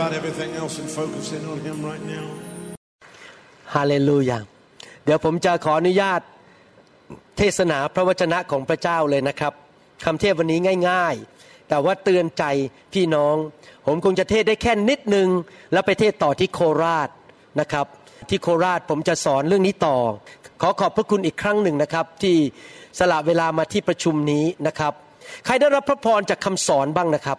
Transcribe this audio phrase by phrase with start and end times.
[0.00, 2.26] about everything else and focus in on Him right now.
[3.74, 4.38] ฮาเลลูยา
[5.04, 6.20] เดี๋ยวผมจะขออนุญาต
[7.38, 9.52] เทศนาพระวจนะของพระเจ้าเลยนะครับ
[10.04, 12.44] คำเทศวันนี้ง่าย ๆ แต่ว่าเตือนใจ
[12.94, 13.36] พี่น้อง
[13.86, 15.28] ผมคงจะเทศได้แค่นิดนึง
[15.72, 17.08] แล้วไปเทศต่อที่โคราช
[17.60, 17.86] นะครับ
[18.28, 19.96] ที่โคราชผมจะสอนเรื่องนี้ต่อ
[20.62, 22.36] ขอขอบพระคุณอีกครั้งหนึ่งนะครับ ที่
[22.98, 24.92] สละเวลามาที่ประชุมนี้นะครับ
[25.44, 27.38] ใครได้รับพระพรจากคำสอนบ้างนะครับ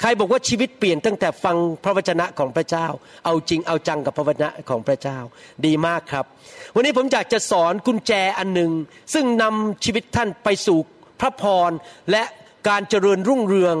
[0.00, 2.86] ใครบอกว่าชีวิตเปลี่ยนตั้งแต่ฟังพระวจนะของพระเจ้า
[3.24, 5.18] เอาจริงเอาจังกับพระวจนะของพระเจ้า
[5.66, 6.24] ดีมากครับ
[6.74, 8.72] วันนี้ผมอยากจะสอนกุญแจอันหนึ่ง
[9.14, 10.78] ซึ่งนำชีวิตท่านไปสู่
[11.20, 11.70] พระพร
[12.10, 12.22] และ
[12.68, 13.76] การเจริญรุ่งเรือง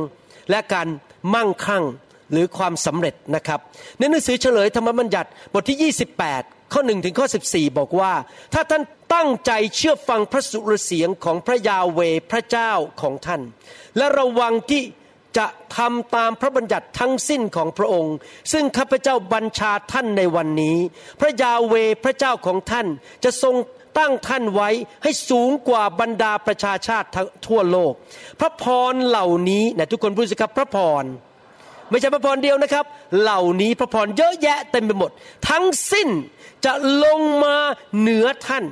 [0.50, 0.88] และการ
[1.34, 1.84] มั่งคั่ง
[2.32, 3.60] หรือความสำเร็จนะครับ
[3.98, 5.92] ในหนังสือเฉลยธรรมบัญญัติบทที่
[6.28, 8.12] 28 ข้อ1ถึงข้อ 14 บอกว่า
[8.54, 8.82] ถ้าท่าน
[9.14, 13.42] ตั้งใจเชื่อฟังพระสุรเสียงของพระยาเวพระเจ้าของท่าน
[13.96, 14.82] และระวังที่
[15.38, 18.14] จะทำตามพระบัญญัติทั้งสิ้นของพระองค์
[18.52, 20.76] ซึ่งข้าพเจ้าบัญชาท่านในวันนี้
[21.20, 22.86] พระยาเวพระเจ้าของท่าน
[23.24, 23.54] จะทรง
[23.98, 24.70] ตั้งท่านไว้
[25.02, 27.92] ให้สูงกว่าบรรดาประชาชาติทั้งทั่วโลก
[28.40, 31.04] พระพรเหล่านี้นะทุกคนพูดสิครับพระพร
[31.90, 32.84] ไม่ใช่พระพรเดียวนะครับ
[33.20, 35.10] เหล่านี้พระพรเยอะแยะเต็มไปหมด
[35.48, 36.08] ทั้งสิ้น
[36.64, 36.72] จะ
[37.04, 37.56] ลงมา
[37.98, 38.64] เหนือท่าน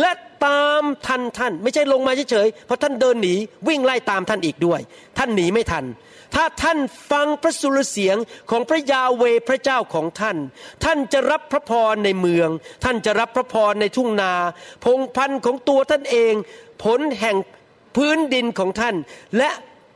[0.00, 0.10] และ
[0.46, 3.34] ตามทันท่าน ไม่ใช่ลงมาเฉยๆเพราะท่านเดินหนี
[3.68, 4.80] วิ่งไล่ตามท่านอีกด้วย
[5.18, 5.84] ท่านหนีไม่ทัน
[6.34, 6.78] ถ้าท่าน
[7.10, 8.16] ฟังพระสุรเสียง
[8.50, 10.36] ของพระยาเวพระเจ้าของท่าน
[10.84, 12.48] ท่านจะรับพระพรในเมือง
[12.84, 14.32] ท่านจะรับพระพรในทุ่งนา
[14.84, 16.34] พงพันธุ์ของตัวท่านเอง
[16.84, 17.36] ผลแห่ง
[17.96, 18.94] พื้นดินของท่าน
[19.38, 19.50] และ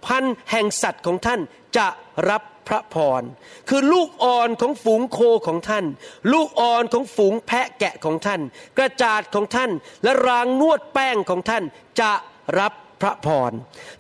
[0.07, 1.41] พันธุ์แห่งสัตว์ของท่าน
[1.77, 1.87] จะ
[2.31, 3.23] รับ พระพร
[3.69, 5.85] คือลูกอ่อนของฝูงโคของท่าน
[6.33, 8.41] ลูกอ่อนของฝูงแพะแกะของท่าน
[8.79, 9.71] กระจาดของท่าน
[10.03, 11.63] และรางนวดแป้งของท่าน
[12.01, 12.13] จะ
[12.59, 12.73] รับ
[13.03, 13.53] พระพร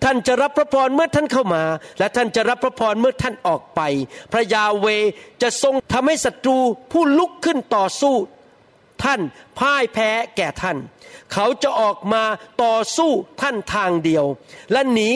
[0.05, 1.65] ท่านจะรับพระพรเมื่อท่านเข้ามา
[1.99, 3.81] และท่านจะรับพระพรเมื่อท่านออกไป
[4.33, 4.87] พระยาเว
[5.43, 6.59] จะทรงทำให้ศัตรู
[6.93, 8.15] ผู้ลุกขึ้นต่อสู้
[9.05, 9.21] ท่าน
[9.59, 10.77] พ่ายแพ้แก่ท่าน
[11.33, 12.25] เขาจะออกมา
[12.63, 13.11] ต่อสู้
[13.41, 14.25] ท่านทางเดียว
[14.73, 15.11] และหนี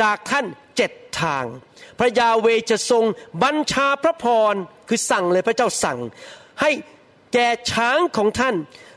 [0.00, 0.46] จากท่าน
[0.76, 1.44] เจ็ดทาง
[1.98, 3.04] พระยาเวจะทรง
[3.42, 4.54] บัญชาพระพร
[4.88, 5.98] คือสั่งเลยพระเจ้าสั่ง
[6.60, 6.70] ให้
[7.32, 8.54] แก่ช้างของท่าน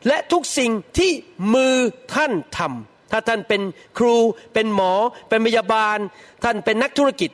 [0.07, 1.11] และทุกสิ่งที่
[1.53, 1.75] มือ
[2.15, 3.61] ท่านทำถ้าท่านเป็น
[3.97, 4.15] ครู
[4.53, 4.93] เป็นหมอ
[5.29, 5.97] เป็นพยาบาล
[6.43, 7.31] ท่านเป็นนักธุรกิจ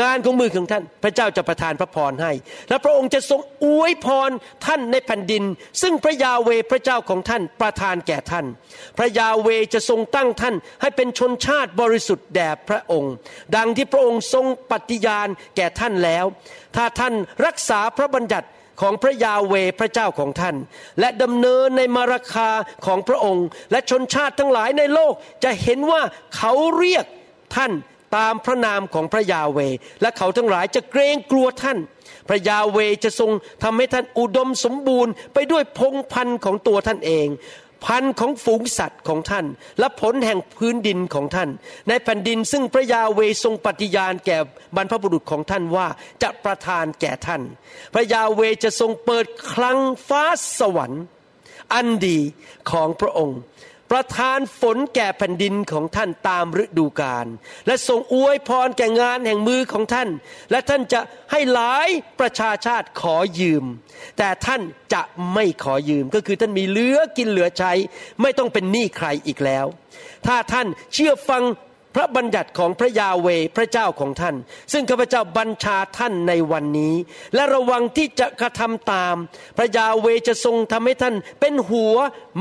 [0.00, 2.32] งานของมือของท่าน พระเจ้าจะประทานพระพรให้
[2.68, 4.30] และพระองค์จะทรงอวยพร
[4.66, 5.44] ท่านในแผ่นดิน
[5.82, 8.46] ซึ่งพระยาเวพระเจ้าของท่านประทานแก่ท่าน
[8.98, 13.12] พระยาเวจะทรงตั้งท่าน ให้เป็นชนชาติบริสุทธิ์แด่พระองค์
[13.56, 16.24] ดังที่พระองค์ทรงปฏิญาณแก่ท่านแล้ว
[16.76, 17.14] ถ้าท่าน
[17.46, 18.48] รักษาพระบัญญัติ
[18.80, 20.56] ของพระยาเวพระเจ้าของท่าน
[21.00, 22.50] และดำเนินในมาราคา
[22.86, 25.12] ของพระองค์ และชนชาติทั้งหลายในโลก
[25.44, 26.02] จะเห็นว่า
[26.36, 27.04] เขาเรียก
[27.56, 27.72] ท่าน
[28.16, 29.58] ตามพระนามของพระยาเว
[30.00, 31.78] และเขาทั้งหลายจะเกรงกลัวท่าน
[32.28, 33.30] พระยาเวจะทรง
[33.62, 37.28] ทำให้ท่านอุดมสมบูรณ์ ไปด้วยพงพันธุ์ของตัวท่านเอง
[37.86, 39.46] พันธุ์ของฝูงสัตว์ของท่าน
[39.78, 41.48] และผลแห่งพื้นดินของท่าน
[41.88, 44.38] ในแผ่นดินซึ่งพระยาเวทรงปฏิญาณแก่
[44.76, 45.86] บรรพบุรุษของท่านว่า
[46.22, 47.42] จะประทานแก่ท่าน
[47.94, 49.78] พระยาเวจะทรงเปิดคลัง
[50.08, 50.22] ฟ้า
[50.58, 51.02] สวรรค์
[51.74, 52.18] อันดี
[52.70, 53.38] ของพระองค์
[53.90, 57.26] ประทานฝนแก่แผ่นดินของท่านตามฤดูกาล
[57.66, 60.08] และทรงอวยพรแก่งานแห่งมือของท่าน
[60.50, 61.00] และท่านจะ
[61.32, 61.88] ให้หลาย
[62.20, 63.64] ประชาชาติขอยืม
[64.18, 64.62] แต่ท่าน
[64.94, 65.02] จะ
[65.32, 67.72] ไม่ขอยืมก็คือท่านมีเหลือกินเหลือใช้
[68.22, 69.66] ไม่ต้องเป็นหนี้ใครอีกแล้ว
[70.26, 71.42] ถ้าท่านเชื่อฟัง
[71.98, 74.36] ระบัญญัติของพระยาเวพระเจ้าของท่าน
[74.72, 76.94] ซึ่งข้าพเจ้าบัญชาท่านในวันนี้
[77.34, 79.14] และระวังที่จะกระทำตาม
[79.56, 81.96] พระยาเวจะทรงทำให้ท่าน เป็นหัว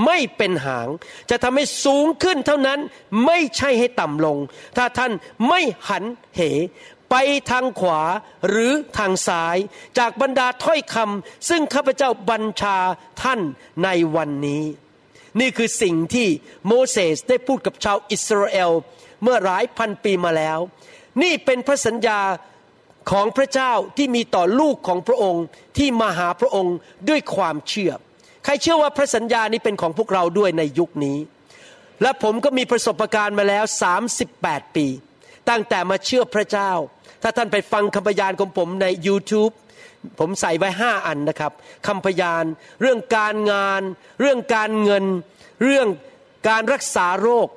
[0.05, 0.87] ไม่เป็นหาง
[1.29, 2.79] จะทำให้สูงขึ้นเท่านั้น
[3.25, 4.37] ไม่ใช่ให้ต่ำลง
[4.77, 5.11] ถ้าท่าน
[5.47, 6.03] ไม่หัน
[6.35, 6.41] เห
[7.09, 7.15] ไป
[7.49, 8.01] ทางขวา
[8.47, 9.57] หรือทางซ้าย
[9.97, 12.77] จากบรรดาถ้อยคำซึ่งข้าพเจ้าบัญชา
[13.23, 13.39] ท่าน
[13.83, 14.63] ในวันนี้
[15.39, 16.27] นี่คือสิ่งที่
[16.67, 18.71] โมเสสได้พูดกับชาวอิสราเอล
[19.23, 20.59] เมื่อหลายพันปีมาแล้ว
[21.21, 22.19] นี่เป็นพระสัญญา
[23.11, 25.43] ของพระเจ้าที่มีต่อลูกของพระองค์
[25.77, 26.75] ที่มาหาพระองค์
[27.09, 27.91] ด้วยความเชื่อ
[28.43, 31.17] ใครเชื่อว่าพระสัญญานี้เป็นของพวกเราด้วยในยุคนี้
[32.01, 33.63] และผมก็มีประสบการณ์มาแล้ว
[34.19, 34.87] 38 ปี
[35.49, 36.71] ตั้งแต่มาเชื่อพระเจ้า
[37.23, 39.53] ถ้าท่านไปฟังคำพยานของผมใน YouTube
[40.19, 41.51] ผมใส่ไว้ห้าอันนะครับ
[41.87, 42.43] คำพยาน
[42.81, 43.81] เรื่องการงาน
[44.21, 45.05] เรื่องการเงิน
[45.63, 45.87] เรื่อง
[46.49, 47.47] การรักษาโรค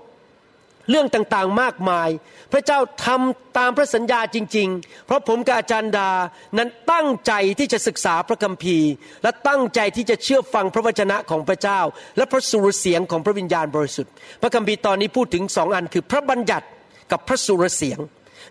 [0.90, 2.08] เรื่องต่างๆมากมาย
[2.52, 6.10] พระเจ้าทำตามพระสัญญาจริง ๆ เพราะผมกับอาจารย์ดา
[6.58, 8.90] นั้นตั้งใจที่จะศึกษาพระคัมภีร์
[9.22, 11.80] และตั้งใจที่จะเชื่อฟังพระวจนะของพระเจ้า
[12.16, 16.66] และพระสุรเสียงของพระวิญญาณบริสุทธิ์ พระคัมภีร์ตอนนี้พูดถึงสองอันคือพระบัญญัติ
[17.12, 17.98] กับพระสุรเสียง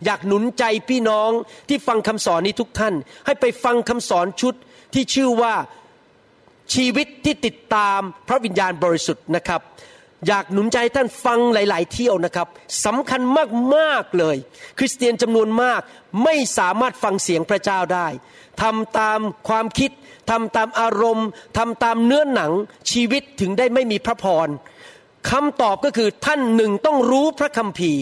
[0.05, 1.31] อยากหนุนใจพี่น้อง
[1.69, 2.93] ที่ฟังคำสอนนี้ทุกท่าน
[3.25, 4.53] ให้ไปฟังคำสอนชุด
[4.93, 5.53] ที่ชื่อว่า
[6.73, 9.61] ชีวิตที่ติดตามพระวิญญาณบริสุทธิ์นะครับ
[10.27, 12.47] อยากหนุนใจท่านฟังหลาย ๆ เที่ยวนะครับ
[12.85, 13.21] สำคัญ
[13.75, 14.37] มาก ๆ เลย
[14.77, 15.81] คริสเตียนจำนวนมาก
[16.23, 18.07] ไม่สามารถฟังเสียงพระเจ้าได้
[18.61, 19.91] ทำตามความคิด
[20.29, 21.27] ทำตามอารมณ์
[21.57, 22.51] ทำตามเนื้อหนัง
[22.91, 24.47] ชีวิตถึงได้ไม่มีพระพร
[25.31, 28.01] คำตอบก็คือท่านหนึ่งต้องรู้พระคัมภีร์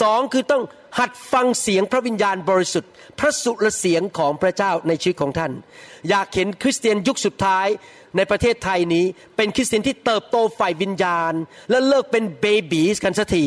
[0.00, 0.62] สองคือต้อง
[0.98, 5.52] หัดฟังเสียงพระวิญญาณบริสุทธิ์ พระสุรเสียงของพระเจ้าในชีวิตของท่าน
[6.08, 7.66] อยากเห็นคริสเตียนยุคสุดท้าย
[8.16, 9.04] ในประเทศไทยนี้
[9.36, 11.32] เป็นคริสเตียนที่เติบโตฝ่ายวิญญาณ
[11.70, 13.44] และเลิกเป็นเบบีสกันสักที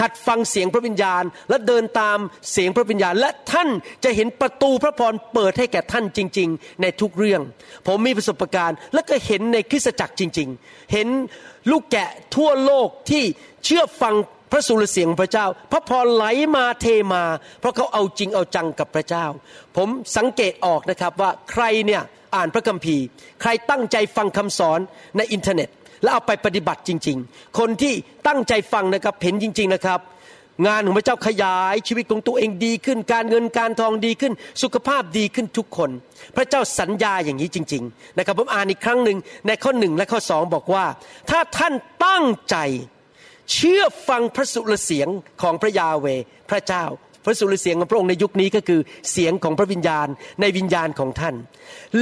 [0.00, 2.18] หัดฟังเสียงพระวิญญาณ และเดินตาม
[2.52, 3.68] เสียงพระวิญญาณ และท่าน
[4.04, 7.40] จะเห็นประตูพระพรเปิดให้แก่ท่านจริง ๆ ในทุกเรื่อง
[7.86, 11.08] ผมมีประสบการณ์ และก็เห็นในคริสตจักรจริง ๆ เห็น
[11.70, 13.24] ลูกแกะทั่วโลกที่
[13.64, 14.14] เชื่อฟัง
[14.52, 17.24] พระสุรเสียงพระเจ้า พระพรไหลมาเทมา
[17.60, 19.26] เพราะเขาเอาจริงเอาจังกับพระเจ้า
[19.76, 22.02] ผมสังเกตออกนะครับว่าใครเนี่ย
[22.34, 23.04] อ่านพระคัมภีร์
[23.40, 24.80] ใครตั้งใจฟังคำสอน
[25.16, 25.68] ในอินเทอร์เน็ต
[26.02, 27.94] แล้วเอาไปปฏิบัติจริง ๆ คนที่
[28.26, 30.00] ตั้งใจฟังนะครับเห็นจริง ๆนะครับ
[30.66, 34.32] งานของพระเจ้าขยายชีวิตของตัวเองดีขึ้น การเงินการทองดีขึ้น
[34.62, 35.90] สุขภาพดีขึ้นทุกคน
[36.36, 40.84] พระเจ้าสัญญาอย่างนี้จริง ๆ นะครับผมอ่านอีกครั้งหนึ่งในข้อหนึ่งและข้อสองบอกว่า
[41.30, 41.74] ถ้าท่าน
[42.06, 42.56] ตั้งใจ
[43.52, 45.08] เชื่อฟังพระสุรเสียง
[45.42, 46.06] ของพระยาเว
[46.50, 46.84] พระเจ้า
[47.24, 48.80] พระสุรเสียงของพระองค์ในยุคนี้ก็คือ
[49.12, 50.08] เสียงของพระวิญญาณ
[50.40, 51.34] ในวิญญาณของท่าน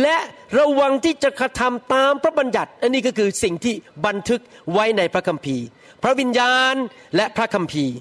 [0.02, 0.19] และ
[0.58, 3.75] ระวังที่จะกระทำตามพระบัญญัติ อันนี้ก็คือสิ่งที่
[4.06, 4.41] บันทึก
[4.73, 5.64] ไว้ในพระคัมภีร์
[6.02, 6.75] พระวิญญาณ
[7.17, 7.94] และพระคัมภีร์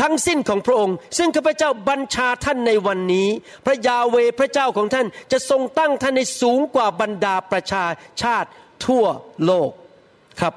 [0.00, 3.28] ทั้งสิ้นของพระองค์ ซึ่งข้าพเจ้าบัญชาท่านในวันนี้
[3.66, 7.84] พระยาเวพระเจ้าของท่านจะทรงตั้งท่านในสูงกว่าบรรดาประชา
[8.22, 8.48] ชาติ
[8.86, 9.04] ทั่ว
[9.46, 9.70] โลก
[10.40, 10.54] ครับ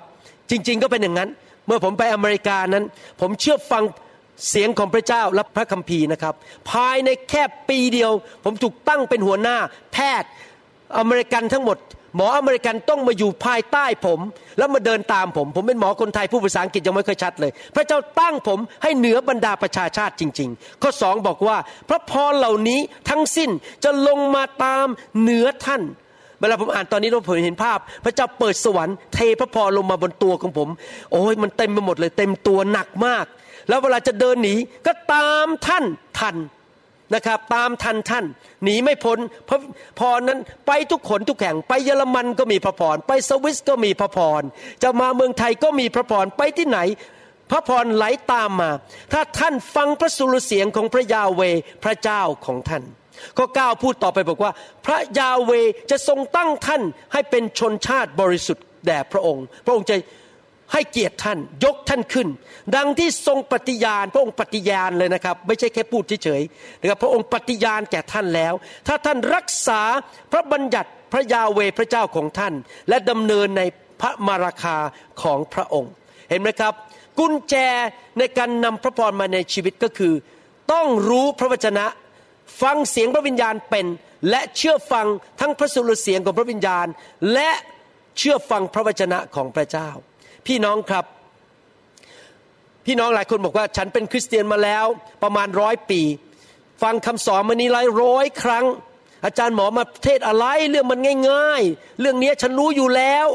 [0.50, 1.30] จริงๆก็เป็นอย่างนั้น
[1.68, 2.86] เมื่อผมไปอเมริกานั้น
[3.22, 3.84] ผมเชื่อฟัง
[4.50, 6.34] เสียงของพระเจ้าและพระคัมภีร์นะครับ
[6.72, 8.12] ภายในแค่ปีเดียว
[8.44, 9.58] ผมถูกตั้งเป็นหัวหน้า
[9.94, 10.30] แพทย์
[10.98, 11.78] อเมริกันทั้งหมด
[12.16, 14.20] หมออเมริกันต้องมาอยู่ภายใต้ผม
[14.58, 21.58] แล้วมาเดินตามผม ผมเป็นหมอคนไทยผู้ภาษาอังกฤษยังไม่ค่อยชัดเลย พระเจ้าตั้งผมให้เหนือบรรดาประชาชาติจริง ๆ ข้อสองบอกว่า
[21.90, 22.80] พระพรเหล่านี้
[23.10, 23.50] ทั้งสิ้น
[23.84, 24.88] จะลงมาตาม
[25.22, 25.82] เหนือท่าน
[26.40, 30.70] เวลาผมอ่านตอนนี้ผมเห็นภาพ พระเจ้าเปิดสวรรค์เทพระพรลงมาบนตัวของผม
[31.12, 33.26] โอ้ยมันเต็มไปหมดเลย เต็มตัวหนักมาก
[33.70, 34.56] แล้วเวลาจะเดินหนี
[34.88, 35.86] ก็ตามท่าน
[36.20, 36.36] ทัน
[37.14, 38.26] นะครับ ตามทันท่าน
[38.64, 39.18] หนีไม่พ้น
[39.50, 39.60] พระ
[40.00, 44.42] พรนั้นไปทุกขนทุกแห่งไปเยอรมันก็มีพระพรไปสวิสก็มีพระพร
[44.84, 46.80] จะมาเมืองไทยก็มีพระพรไปที่ไหน
[47.52, 48.72] พระพรไหลตามมา
[49.14, 51.42] ถ้าท่านฟังพระสุรเสียงของพระยาเว
[51.84, 52.84] พระเจ้าของท่าน
[53.38, 54.52] ข้อ9พูดต่อไปบอกว่า
[54.86, 55.52] พระยาเว
[55.92, 56.82] จะทรงตั้งท่าน
[57.14, 59.96] ให้เป็นชนชาติบริสุทธิ์แด่พระองค์ พระองค์จะ
[60.74, 62.28] ให้เกียรติท่านยกท่านขึ้น
[62.76, 68.54] ดังที่ทรงปฏิญาณ พระองค์ปฏิญาณเลยนะครับ ไม่ใช่แค่พูดเฉยๆนะครับพระองค์ปฏิญาณแก่ท่านแล้ว
[68.88, 69.82] ถ้าท่านรักษา
[70.32, 72.54] พระบัญญัติพระยาเวพระเจ้าของท่าน
[72.90, 73.62] และดำเนินใน
[74.02, 74.78] พระมาราคา
[75.22, 75.92] ของพระองค์
[76.30, 76.74] เห็นไหมครับ
[77.20, 77.56] กุญแจ
[78.20, 80.14] ในการนำพระพรมาในชีวิตก็คือ
[80.72, 81.86] ต้องรู้พระวจนะ
[82.62, 83.86] ฟังเสียงพระวิญญาณเป็น
[84.30, 85.08] และเชื่อฟัง
[85.40, 86.88] ทั้งพระสุรเสียงของพระวิญญาณ
[87.34, 87.52] และ
[88.18, 89.90] เชื่อฟังพระวจนะของพระเจ้า
[90.48, 91.06] พี่น้องครับ
[92.86, 94.86] พี่น้องหลายคนบอกว่าฉันเป็นคริสเตียนมาแล้ว
[95.24, 96.02] ประมาณร้อยปี
[96.84, 98.66] ฟังคำสอนมานี้หลายร้อยครั้ง
[99.26, 101.00] อาจารย์หมอมาเทศอะไรเรื่องมัน
[101.30, 103.28] ง่าย ๆ เรื่องนี้ฉันรู้อยู่แล้ว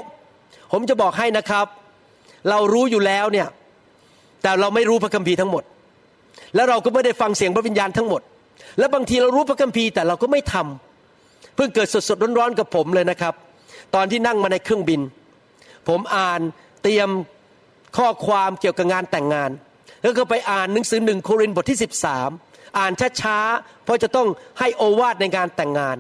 [0.73, 1.67] ผมจะบอกให้นะครับ
[2.49, 3.49] เรารู้อยู่แล้วเนี่ย
[4.43, 5.65] แต่เราไม่รู้พระคัมภีร์ทั้งหมด
[6.55, 8.23] แล้วเราก็ไม่ได้ฟังเสียงพระวิญญาณทั้งหมด
[8.79, 13.35] และบางทีเรารู้พระคัมภีร์แต่เราก็ไม่ทำเพิ่งเกิดสดๆร้อนๆกับผมเลยนะครับ
[13.95, 15.01] ตอนที่นั่งมาในเครื่องบิน
[15.89, 16.41] ผมอ่าน
[16.83, 17.09] เตรียม
[17.97, 19.51] ข้อความเกี่ยวกับงานแต่งงาน
[20.03, 21.79] แล้วก็ไปอ่านหนังสือหนึ่งโครินธ์บทที่
[22.27, 25.97] 13 อ่านช้าๆเพราะจะต้องให้โอวาทในงานแต่งงาน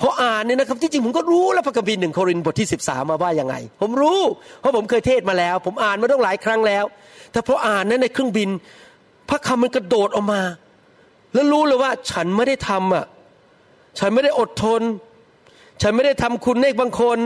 [0.00, 4.20] พออ่านเนี่ยนะครับที่จริงผมก็รู้แล้วพระคัมภีร์หนึ่งโครินธ์บทที่ 13 มาว่ายังไง ผมรู้
[4.60, 6.84] เพราะผมเคยเทศมาแล้ว ผมอ่านมาต้องหลายครั้งแล้ว
[7.32, 8.48] แต่พออ่านนั้นในเครื่องบิน
[9.28, 10.40] พระคำมันกระโดดออกมา
[11.32, 13.04] แล้วรู้เลยว่าฉันไม่ได้ทำอะ
[13.98, 14.82] ฉันไม่ได้อดทน
[15.82, 17.18] ฉันไม่ได้ทำคุณให้บางคน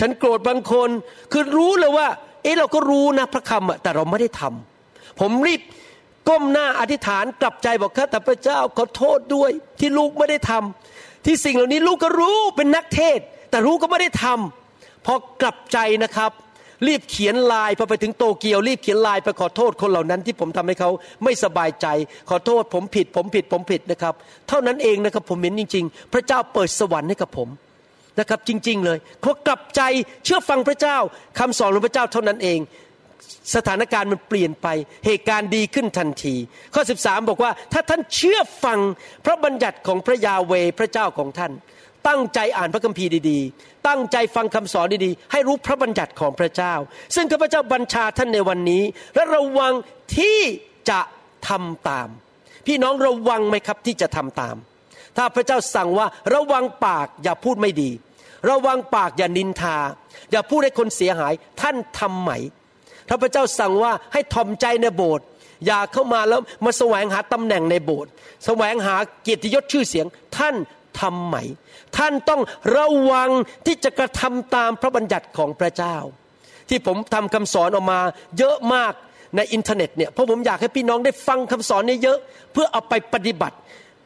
[0.00, 0.88] ฉันโกรธบางคน
[1.32, 2.08] คือรู้เลยว่า
[2.42, 5.62] เอ๊ะเราก็รู้นะพระคำอะแต่เราไม่ได้ทำผมรีบ
[6.28, 9.50] ก้มหน้าอธิษฐานกลับใจบอกข้าแต่พระเจ้าขอโทษด้วย
[9.80, 13.18] ที่ลูกไม่ได้ทำที่สิ่งเหล่านี้ลูกก็รู้เป็นนักเทศ
[13.50, 16.30] แต่ลูกก็ไม่ได้ทำพอกลับใจนะครับ
[16.86, 20.90] รีบเขียนลายพอไปถึงโตเกียวรีบเขียนลายไปขอโทษคนเหล่านั้นที่ผมทำให้เขา
[21.24, 21.86] ไม่สบายใจ
[22.30, 24.14] ขอโทษผมผิด ผมผิดผมผิดนะครับ
[24.48, 27.48] เท่านั้นเองนะครับผมเห็นจริง ๆ พระเจ้าเปิดสวรรค์ให้กับผม
[28.20, 29.80] นะครับจริง ๆ เลยเพราะกลับใจ
[30.24, 30.96] เชื่อฟังพระเจ้า
[31.38, 32.58] คำสอนของพระเจ้าเท่านั้นเอง
[33.54, 34.66] สถานการณ์มันเปลี่ยนไป
[35.06, 36.34] เหตุการณ์ดีขึ้นทันที
[36.74, 38.78] ข้อ 13 บอกว่า ถ้าท่านเชื่อฟัง
[39.24, 41.52] พระบัญญัติของพระยาเวพระเจ้าของท่าน
[42.08, 46.74] ตั้งใจอ่านพระคัมภีร์ดีๆ ตั้งใจฟังคำสอนดีๆ ให้รู้พระบัญญัติของพระเจ้า
[47.14, 48.82] ซึ่งข้าพเจ้าบัญชาท่านในวันนี้
[49.14, 49.72] และระวัง
[50.16, 50.40] ที่
[50.90, 51.00] จะ
[51.48, 52.08] ทำตาม
[52.66, 54.56] พี่น้องระวังไหมครับที่จะทำตาม
[55.16, 57.90] ถ้าพระเจ้าสั่งว่าระวังปากอย่าพูดไม่ดี
[58.50, 59.78] ระวังปากอย่านินทา
[60.30, 62.30] อย่าพูดให้คนเสียหายท่านทำไหม
[63.08, 65.26] ถ้าพระเจ้าสั่งว่าให้ทอมใจในโบสถ์
[65.66, 68.10] อย่าเข้ามาแล้วมาแสวงหาตำแหน่งในโบสถ์
[68.46, 70.54] แสวงหาเกียรติยศชื่อเสียง ท่าน
[71.00, 71.36] ทำไหม
[71.96, 72.40] ท่านต้อง
[72.76, 73.30] ระวัง
[73.66, 75.96] ที่จะกระทำตามพระบัญญัติของพระเจ้า
[76.68, 78.00] ที่ผมทำคำสอนออกมา
[78.38, 78.92] เยอะมาก
[79.36, 82.18] ในอินเทอร์เน็ตเนี่ยเพราะผมอยากให้พี่น้องได้ฟังคำสอนนี้เยอะ
[82.52, 83.56] เพื่อเอาไปปฏิบัติ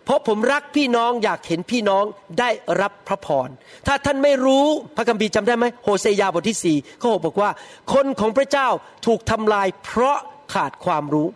[0.04, 2.04] เพราะผมรักพี่น้องอยากเห็นพี่น้อง
[2.38, 3.48] ได้รับพระพร
[3.86, 7.50] ถ้าท่านไม่รู้พระคัมภีร์จำได้ไหมโฮเซยาบทที่สี่เข้อกบอกว่า
[7.92, 8.68] คนของพระเจ้า
[9.06, 10.18] ถูกทำลายเพราะ
[10.54, 11.28] ขาดความรู้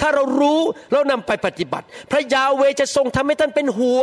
[0.00, 0.60] ถ้าเรารู้
[0.92, 4.02] เรานำไปปฏิบัติ พระยาเวจะทรงทำให้ท่านเป็นหัว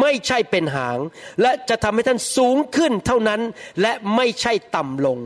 [0.00, 0.98] ไม่ใช่เป็นหาง
[1.42, 3.40] และจะทำให้ท่านสูงขึ้นเท่านั้น
[3.82, 5.18] และไม่ใช่ต่ำลง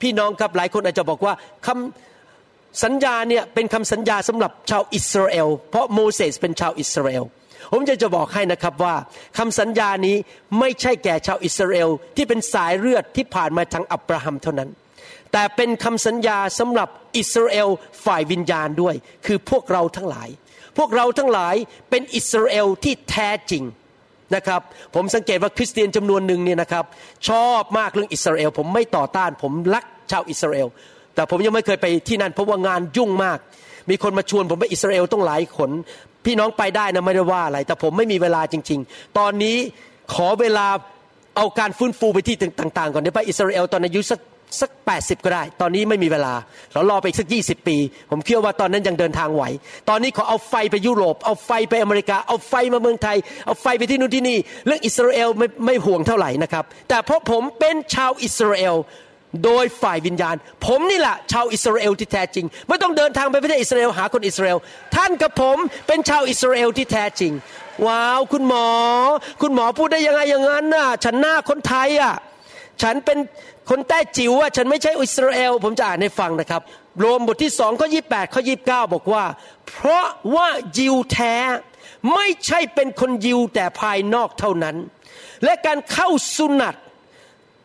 [0.00, 1.34] พี่น้องครับหลายคนอาจจะบอกว่า
[1.66, 7.24] คำสัญญาเนี่ยเป็นคำสัญญาสำหรับชาวอิสราเอล เพราะโมเสสเป็นชาวอิสราเอล
[7.72, 8.94] ผมจะจะบอกให้นะครับว่า
[9.38, 10.16] คำสัญญานี้
[10.58, 14.70] ไม่ใช่แก่ชาวอิสราเอลที่เป็นสายเลือดที่ผ่านมาทางอับราฮัมเท่านั้น
[15.32, 17.68] แต่เป็นคำสัญญาสำหรับอิสราเอล
[18.04, 18.94] ฝ่ายวิญญาณด้วย
[19.26, 20.28] คือพวกเราทั้งหลาย
[20.78, 21.54] พวกเราทั้งหลาย
[21.90, 23.64] เป็นอิสราเอลที่แท้จริง
[24.34, 24.60] นะครับ
[24.94, 26.84] ผมสังเกตว่าคริสเตียนจำนวนหนึ่งเนี่ยนะครับ
[27.28, 30.68] ชอบมากเรื่องอิสราเอลผมไม่ต่อต้าน ผมรักชาวอิสราเอล
[31.14, 33.38] แต่ผมยังไม่เคยไปที่นั่นเพราะว่างานยุ่งมาก
[33.90, 35.70] มีคนมาชวนผมไปอิสราเอลต้องหลายคน
[36.24, 39.56] พี่น้องไปได้นะไม่ได้ว่าอะไร แต่ผมไม่มีเวลาจริง ๆ ตอนนี้
[40.14, 40.66] ขอเวลา
[41.36, 44.20] เอาการฟื้นฟูไปที่ต่าง ๆ ก่อนเดี๋ยวไปอิสราเอลตอนอายุสัก
[44.60, 46.34] สักแปดสิบก็ได้ ตอนนี้ไม่มีเวลา
[46.72, 47.76] เรารอไปอีกสักยี่สิบปี
[48.10, 49.44] ผมเชื่อว่าตอนนั้นยังเดินทางไหว
[49.88, 58.76] ตอนนี้ขอเอาไฟไปยุโรป เอาไฟไปอเมริกา เอาไฟมาเมืองไทย เอาไฟไปที่นู่นที่นี่ เรื่องอิสราเอลไม่ไม่ห่วงเท่าไหร่นะครับ แต่เพราะผมเป็นชาวอิสราเอล
[59.44, 60.36] โดยฝ่ายวิญญาณ
[60.66, 64.58] ผมนี่แหละชาวอิสราเอลที่แท้จริง ไม่ต้องเดินทางไปประเทศอิสราเอลหาคนอิสราเอล
[64.96, 67.32] ท่านกับผมเป็นชาวอิสราเอลที่แท้จริง
[67.86, 68.68] ว้าว คุณหมอ
[69.42, 72.14] คุณหมอพูดได้ยังไงอย่างนั้นน่ะ ฉันหน้าคนไทยอะ
[72.82, 73.18] ฉันเป็น
[73.68, 76.62] คนแต้จิ๋วอะฉันไม่ใช่อิสราเอล ผมจะอ่านให้ฟังนะครับ
[76.98, 79.24] โรมบทที่สองข้อยี่แปดข้อยี่บเก้าบอกว่า
[79.68, 81.34] เพราะว่ายิวแท้
[82.14, 84.76] ไม่ใช่เป็นคนยิวแต่ภายนอกเท่านั้น
[85.44, 86.74] และการเข้าสุนัต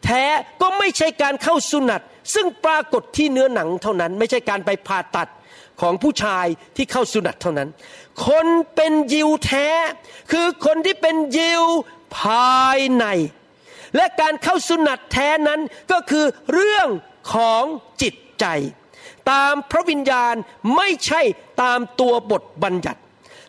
[0.05, 0.23] แท้
[0.61, 2.01] ก็ไม่ใช่การเข้าสุนัต
[2.33, 5.29] ซึ่งปรากฏที่เนื้อหนังเท่านั้น ไม่ใช่การไปผ่าตัด
[5.81, 7.69] ของผู้ชายที่เข้าสุนัตเท่านั้น
[8.25, 9.67] คนเป็นยิวแท้
[10.31, 11.63] คือคนที่เป็นยิว
[12.19, 13.05] ภายใน
[13.95, 16.87] และการเข้าสุนัตแท้นั้นก็คือเรื่อง
[17.33, 17.63] ของ
[18.01, 18.45] จิตใจ
[19.31, 20.35] ตามพระวิญญาณ
[20.75, 21.21] ไม่ใช่
[21.61, 23.01] ตามตัวบทบัญญัติ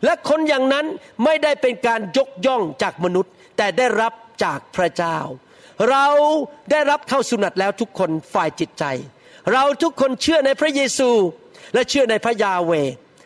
[0.04, 0.86] และคนอย่างนั้น
[1.24, 4.12] ไม่ได้เป็นการยกย่องจากมนุษย์ แต่ได้รับ
[4.44, 5.18] จากพระเจ้า
[5.90, 6.06] เรา
[6.70, 8.84] ได้รับเข้าสุนัตแล้วทุกคนฝ่ายจิตใจ
[9.52, 11.10] เราทุกคนเชื่อในพระเยซู
[11.74, 12.72] และเชื่อในพระยาเว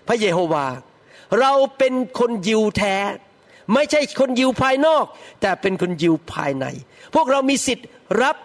[0.08, 0.66] พระเยโฮวา
[1.40, 2.96] เราเป็นคนยิวแท้
[3.75, 5.04] ไม่ใช่คนยิวภายนอก
[5.40, 6.66] แต่เป็นคนยิวภายใน
[7.16, 7.87] พวกเรามีสิทธิ์
[8.23, 8.37] รับ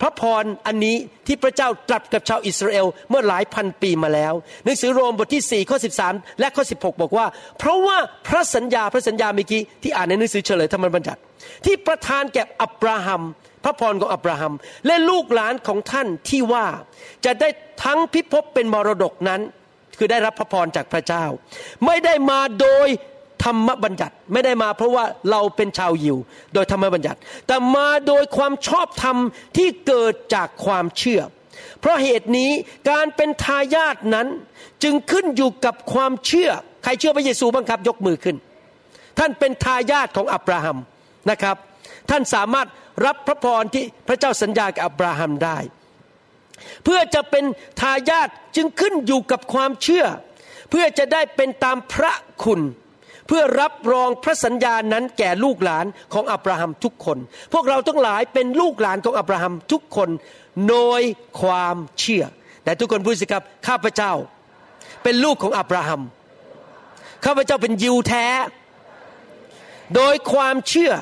[0.00, 0.96] พระพรอันนี้
[1.26, 4.34] ที่พระเจ้าตรัสกับชาวอิสราเอลเมื่อหลายพันปีมาแล้ว
[4.64, 7.26] หนังสือโรมบทที่ 4 ข้อ 13 และข้อ 16 บอกว่า
[7.58, 7.96] เพราะว่า
[8.28, 11.20] พระสัญญาพระสัญญาเมื่อกี้ที่อ่านในหนังสือเฉลยธรรมบัญญัติ
[11.64, 13.22] ที่ประทานแก่อับราฮัม
[13.64, 14.52] พระพรของอับราฮัม
[14.86, 16.66] และลูกหลานของท่านที่ว่า
[17.24, 17.48] จะได้
[17.84, 19.40] ทั้งพิภพเป็นมรดกนั้น
[19.98, 21.24] คือได้รับพระพรจากพระเจ้า
[21.86, 22.88] ไม่ได้มาโดย
[23.44, 26.16] ธรรมบัญญัติ ไม่ได้มาเพราะว่าเราเป็นชาวยิว
[26.54, 29.16] โดยธรรมบัญญัติ แต่มาโดยความชอบธรรม
[29.56, 31.20] ที่เกิดจากความเชื่อ
[31.80, 32.50] เพราะเหตุนี้
[32.90, 34.28] การเป็นทายาทนั้น
[34.82, 36.50] จึงขึ้นอยู่กับความเชื่อ
[36.82, 38.36] ใครเชื่อพระเยซูบ้างครับ ยกมือขึ้น
[39.18, 40.78] ท่านเป็นทายาทของอับราฮัม
[41.30, 41.56] นะครับ
[42.10, 42.68] ท่านสามารถ
[43.06, 45.58] รับพระพรที่พระเจ้าสัญญากับอับราฮัมได้
[46.84, 47.44] เพื่อจะเป็น
[47.80, 50.06] ทายาทจึงขึ้นอยู่กับความเชื่อ
[50.70, 52.12] เพื่อจะได้เป็นตามพระ
[52.44, 52.60] คุณ
[53.26, 57.18] เพื่อรับรองพระสัญญานั้นแก่ลูกหลานของอับราฮัมทุกคน
[57.52, 60.08] พวกเราทั้งหลายเป็นลูกหลานของอับราฮัมทุกคน
[60.70, 61.02] โดย
[61.42, 62.24] ความเชื่อ
[62.64, 64.12] แต่ทุกคนพูดสิครับข้าพเจ้า
[65.02, 66.02] เป็นลูกของอับราฮัม
[67.24, 68.26] ข้าพเจ้าเป็นยิวแท้
[69.94, 70.92] โดยความเชื่อ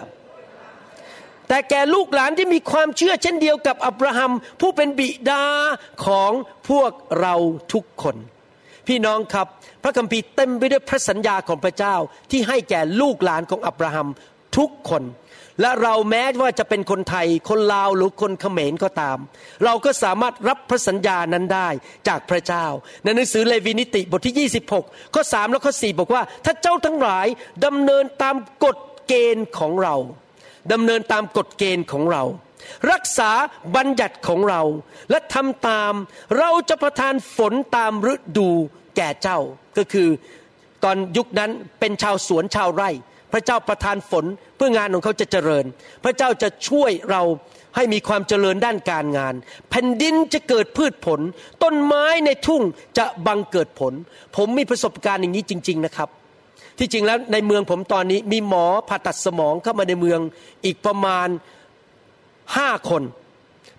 [1.48, 5.44] แต่แก่ลูกหลานที่มีความเชื่อเช่นเดียวกับอับราฮัมผู้เป็นบิดา
[6.06, 6.32] ของ
[6.68, 7.34] พวกเรา
[7.72, 8.16] ทุกคน
[8.86, 9.46] พี่น้องครับ
[9.82, 11.96] พระคัมภีร์เต็มไปด้วยพระสัญญาของพระเจ้า
[12.30, 14.08] ที่ให้แก่ลูกหลานของอับราฮัม
[14.56, 15.04] ทุกคน
[15.60, 19.18] และเราแม้ว่าจะเป็นคนไทย คนลาวหรือคนเขมรก็ตาม
[19.64, 21.68] เราก็สามารถรับพระสัญญานั้นได้
[22.08, 22.66] จากพระเจ้า
[23.02, 27.26] ในหนังสือเลวีนิติบทที่ 26 ข้อ 3 และข้อ 4 บอกว่า ถ้าเจ้าทั้งหลาย
[27.64, 29.96] ดำเนินตามกฎเกณฑ์ของเรา
[30.72, 32.22] ดำเนินตามกฎเกณฑ์ของเรา
[32.92, 33.30] รักษา
[33.76, 34.62] บัญญัติของเรา
[35.10, 35.92] และทำตาม
[36.38, 38.50] เราจะประทานฝนตามฤดู
[38.96, 39.40] แก่เจ้า
[39.78, 40.08] ก็คือ
[40.84, 41.50] ตอนยุคนั้น
[41.80, 42.90] เป็นชาวสวนชาวไร่
[43.32, 44.24] พระเจ้าประทานฝน
[44.56, 45.64] เพื่องานของเขาจะเจริญ
[46.04, 47.22] พระเจ้าจะช่วยเรา
[47.76, 49.34] ให้มีความเจริญด้านการงาน
[49.70, 51.20] แผ่นดินจะเกิดพืชผล
[51.62, 52.62] ต้นไม้ในทุ่ง
[52.98, 53.92] จะบังเกิดผล
[54.36, 56.08] ผมมีประสบการณ์อย่างนี้จริง ๆนะครับ
[56.78, 60.20] ที่จริงแล้วในเมืองผมตอนนี้มีหมอผ่าตัดสมองเข้ามาในเมือง
[60.64, 61.28] อีกประมาณ
[62.56, 63.02] ห้าคน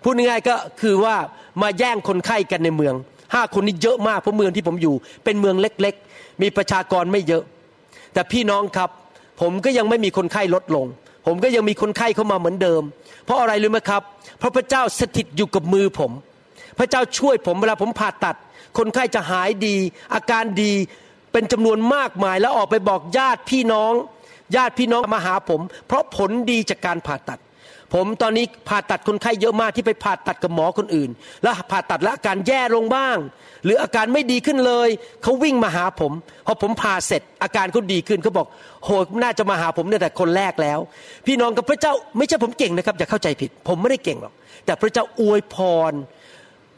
[0.02, 1.16] พูดง่ายๆก็คือว่า
[1.62, 2.94] มาแย่งคนไข้กันในเมือง
[3.34, 7.42] ห้าคนนี้เยอะมากเพราะเมืองที่ผมอยู่ เป็นเมืองเล็กๆ มีประชากรไม่เยอะ
[8.12, 8.90] แต่พี่น้องครับ
[9.40, 10.86] ผมก็ยังไม่มีคนไข้ลดลง
[11.26, 12.82] ผมก็ยังมีคนไข้เข้ามาเหมือนเดิม
[13.24, 14.02] เพราะอะไรรู้ไหมครับ
[14.38, 16.12] เพราะพระเจ้าสถิตอยู่กับมือผม
[16.78, 18.36] พระเจ้าช่วยผมเวลาผมผ่าตัด
[18.78, 19.76] คนไข้จะหายดี
[20.14, 20.72] อาการดี
[21.32, 23.92] เป็นจำนวนมากมายแล้วออกไปบอกญาติพี่น้อง
[24.56, 27.38] ญาติพี่น้องมาหาผม เพราะผลดีจากการผ่าตัด
[27.94, 31.10] ผมตอนนี้ผ่าตัดคนไข้เยอะมากที่ไปผ่าตัดกับหมอคนอื่น
[31.42, 33.16] แล้วผ่าตัดแล้วอาการแย่ลงบ้าง
[33.64, 34.88] หรืออาการไม่ดีขึ้นเลย
[35.22, 36.12] เขาวิ่งมาหาผม
[36.46, 38.46] พอผมพาเสร็จ อาการเขาดีขึ้นเขาบอก
[38.84, 38.88] โห
[39.22, 40.78] น่าจะมาหาผมเนี่ยแต่คนแรกแล้ว
[41.26, 44.34] พี่น้องกับพระเจ้าไม่ใช่ผมเก่งนะครับอย่าเข้าใจผิด ผมไม่ได้เก่งหรอก
[44.66, 45.56] แต่พระเจ้าอวยพ
[45.90, 45.92] ร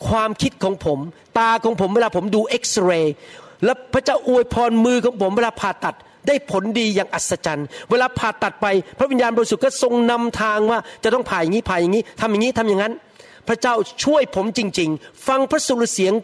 [0.08, 0.98] ความคิดของผม
[1.38, 3.14] ตาของผมเวลาผมดูเอ็กซเรย์
[3.64, 5.94] และพระเจ้าอวยพรมือของผมเวลาผ่าตัด
[6.26, 8.66] ได้ผลดีอย่างอัศจรรย์ เวลาผ่าตัดไป
[8.98, 12.94] พระวิญญาณบริสุทธิ์ก็ทรงนำทางว่าจะต้องผ่าอย่างนี้ผ่าอย่างนี้ทำอย่างนี้ทำอย่างนั้น
[13.48, 16.14] พระเจ้าช่วยผมจริง ๆ ฟังพระสุรเสียง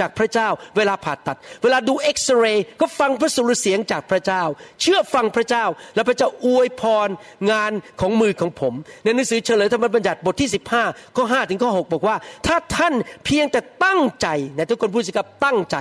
[0.00, 4.42] จากพระเจ้า เวลาผ่าตัด เวลาดูเอ็กซเรย์ก็ฟังพระสุรเสียงจากพระเจ้า
[4.80, 7.08] เชื่อฟังพระเจ้า แล้วพระเจ้าอวยพร
[7.50, 10.50] งานของมือของผม ในหนังสือเฉลยธรรมบัญญัติบทที่
[10.82, 12.94] 15ข้อ5ถึงข้อ6บอกว่า ถ้าท่าน
[13.24, 15.76] เพียงแต่ตั้งใจนทุกคนพูดสิครับตั้งใจ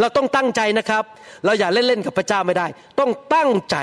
[0.00, 1.04] เราต้องตั้งใจนะครับ
[1.44, 2.66] เราอย่าเล่นๆกับพระเจ้าไม่ได้
[2.98, 3.76] ต้องตั้งใจ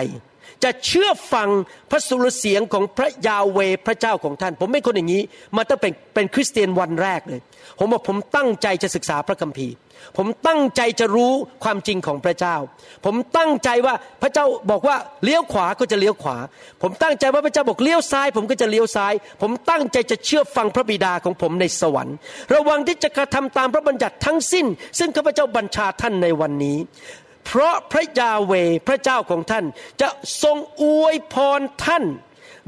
[0.63, 1.49] จะเชื่อฟัง
[1.89, 5.21] พระสุรเสียงของพระยาเวพระเจ้าของท่าน ผมไม่คนอย่างนี้
[5.57, 7.41] มาตั้งเป็นเป็นคริสเตียนวันแรกเลย
[7.79, 9.75] ผมบอกผมตั้งใจจะศึกษาพระคัมภีร์
[10.17, 12.55] ผมตั้งใจจะรู้ความจริงของพระเจ้า
[13.05, 16.37] ผมตั้งใจว่าพระเจ้าบอกว่าเลี้ยวขวาก็จะเลี้ยวขวา
[16.81, 22.15] ผมตั้งใจว่าพระเจ้าบอกเลี้ยวซ้าย ผมก็จะเลี้ยวซ้าย ผมตั้งใจจะเชื่อฟังพระบิดาของผมในสวรรค์
[22.53, 24.65] ระวังที่จะกระทำตามพระบัญญัติทั้งสิ้น
[24.99, 26.77] ซึ่งข้าพเจ้าบัญชาท่านในวันนี้
[27.45, 28.53] เพราะพระยาเว
[28.87, 29.65] พระเจ้าของท่าน
[30.01, 30.09] จะ
[30.43, 32.03] ทรงอวยพรท่าน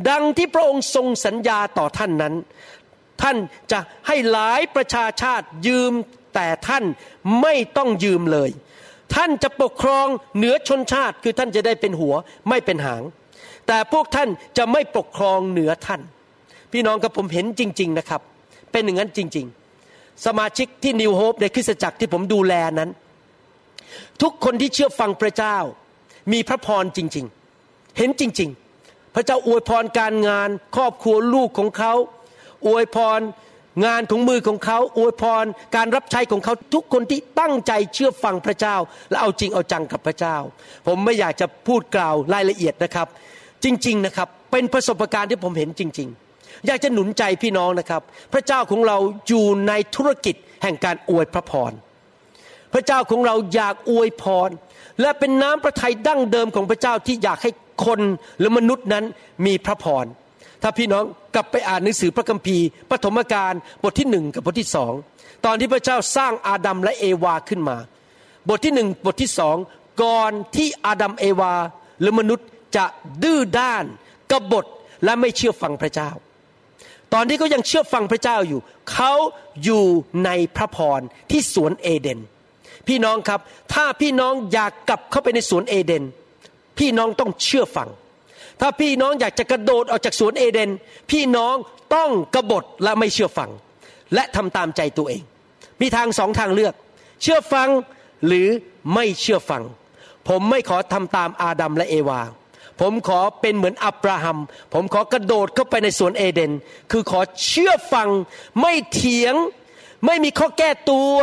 [0.10, 2.36] ดังที่พระองค์ทรงสัญญาต่อท่านนั้น
[3.22, 3.38] ท่าน
[3.72, 5.94] จะให้หลายประชาชาติยืม
[6.36, 6.84] แต่ท่าน
[7.42, 8.50] ไม่ต้องยืมเลย
[9.16, 12.14] ท่านจะปกครองเหนือชนชาติคือท่านจะได้เป็นหัว
[12.50, 13.04] ไม่เป็นหาง
[13.68, 16.02] แต่พวกท่านจะไม่ปกครองเหนือท่าน
[16.72, 18.22] พี่น้องกับผมเห็นจริง ๆนะครับ
[18.72, 19.46] เป็นอย่างนั้นจริง
[19.86, 22.90] ๆ สมาชิกที่นิวโฮปในคริสตจักรที่ผมดูแลนั้น
[24.22, 25.58] ทุกคนที่เชื่อฟังพระเจ้า
[26.32, 27.26] มีพระพรจริง
[27.62, 28.50] ๆ เห็นจริง
[28.82, 31.94] ๆ พระเจ้าอวยพรการงาน ครอบครัวลูกของเขา
[32.68, 33.22] อวยพร
[33.86, 35.46] งานของมือของเขาอวยพร
[35.76, 38.76] การรับใช้ของเขาทุกคนที่ตั้งใจเชื่อฟังพระเจ้า
[39.10, 40.38] และเอาจริงเอาจังกับพระเจ้า
[40.88, 43.08] ผมไม่อยากจะพูดกล่าวรายละเอียดนะครับ
[43.64, 48.02] จริง ๆนะครับ เป็นประสบการณ์ที่ผมเห็นจริง ๆ อยากจะหนุนใจพี่น้องนะครับ
[48.34, 48.98] พระเจ้าของเรา
[49.28, 51.72] อยู่ในธุรกิจแห่งการอวยพระพร
[52.74, 54.50] พระเจ้าของเราอยากอวยพร
[55.02, 57.52] และเป็นน้ำพระทัยดั้งเดิมของพระเจ้าที่อยากให้
[57.86, 58.00] คน
[58.40, 59.06] หรือมนุษย์นั้น
[59.46, 60.06] มีพระพร
[60.62, 61.04] ถ้าพี่น้อง
[61.36, 63.54] กลับไปอ่านหนังสือพระคัมภีร์ปฐมกาล
[63.84, 64.94] บทที่หนึ่งกับบทที่สอง
[65.46, 67.78] ตอนที่พระเจ้าสร้างอาดัมและเอวาขึ้นมา
[68.50, 69.58] บทที่หนึ่งบทที่สอง
[70.04, 71.54] ก่อนที่อาดัมเอวา
[72.00, 72.86] หรือมนุษย์จะ
[73.24, 73.84] ดื้อด้าน
[74.32, 74.66] กบฏ
[75.04, 76.10] และไม่เชื่อฟังพระเจ้า
[77.14, 78.60] ตอนที่เขายังเชื่อฟังพระเจ้าอยู่
[78.92, 79.12] เขา
[79.64, 79.86] อยู่
[80.26, 81.02] ในพระพร
[81.32, 82.20] ที่สวนเอเดน
[82.88, 83.40] พี่น้องครับ
[83.74, 86.04] ถ้าพี่น้องอยากกลับเข้าไปในสวนเอเดน
[86.80, 87.90] พี่น้องต้องเชื่อฟัง
[88.62, 90.70] ถ้าพี่น้องอยากจะกระโดดออกจากสวนเอเดน
[91.12, 91.56] พี่น้อง
[91.96, 93.50] ต้องกบฏและไม่เชื่อฟัง
[94.14, 95.22] และทำตามใจตัวเอง
[95.82, 96.74] มีทางสองทางเลือก
[97.22, 97.70] เชื่อฟัง
[98.26, 98.48] หรือ
[98.94, 99.64] ไม่เชื่อฟัง
[100.28, 102.22] ผมไม่ขอทำตามอาดัมและเอวา
[102.82, 104.38] ผมขอเป็นเหมือนอับราฮัม
[104.74, 106.52] ผมขอกระโดดเข้าไปในสวนเอเดน
[106.92, 108.10] คือขอเชื่อฟัง
[108.62, 109.36] ไม่เถียง
[110.06, 111.18] ไม่มีข้อแก้ตัว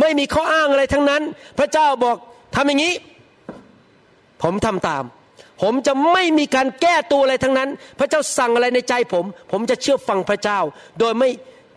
[0.00, 1.22] ไม่มีข้ออ้างอะไรทั้งนั้น
[1.58, 2.16] พระเจ้าบอก
[2.54, 2.94] ทำอย่างนี้
[4.42, 5.04] ผมทำตาม
[5.62, 10.58] ผมจะไม่มีการแก้ตัวอะไรทั้งนั้น พระเจ้าสั่งอะไรในใจผม ผมจะเชื่อฟังพระเจ้า
[11.00, 11.30] โดยไม่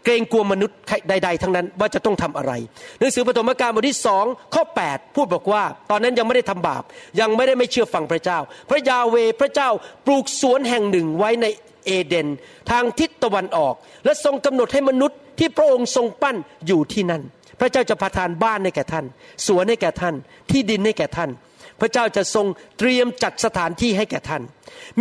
[0.06, 0.78] เกรงกลัวมนุษย์
[1.10, 2.54] ใด ๆ ทั้งนั้น ว่าจะต้องทำอะไร
[3.00, 6.84] หนังสือปฐมกาลบทที่สองข้อ 8 พูดบอกว่า ตอนนั้นยังไม่ได้ทำบาป
[7.20, 9.70] ยังไม่ได้ไม่เชื่อฟังพระเจ้า พระยาเวพระเจ้า
[10.06, 11.46] ปลูกสวนแห่งหนึ่งไว้ใน
[11.86, 12.28] เอเดน
[12.72, 13.74] ทางทิศตะวันออก
[14.06, 16.36] และทรงกำหนดให้มนุษย์ที่พระองค์ทรงปั้น
[16.68, 17.22] อยู่ที่นั่น
[17.62, 19.06] พระเจ้าจะประทานบ้านให้แก่ท่าน
[19.48, 20.16] สวนให้แก่ท่าน
[20.52, 21.30] ที่ดินให้แก่ท่าน
[21.80, 22.46] พระเจ้าจะทรง
[22.78, 24.44] เตรียมจัดสถานที่ให้แก่ท่าน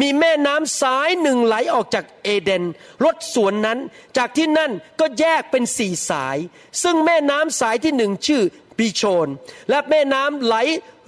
[0.01, 2.65] มีแม่น้ำสายหนึ่งไหลออกจากเอเดน
[3.05, 3.79] รถสวนนั้น
[4.17, 6.37] จากที่นั่นก็แยกเป็นสี่สาย
[6.83, 8.43] ซึ่งแม่น้ำสายที่หนึ่งชื่อ
[8.77, 9.29] ปีโชน
[9.71, 10.55] และแม่น้ำไหล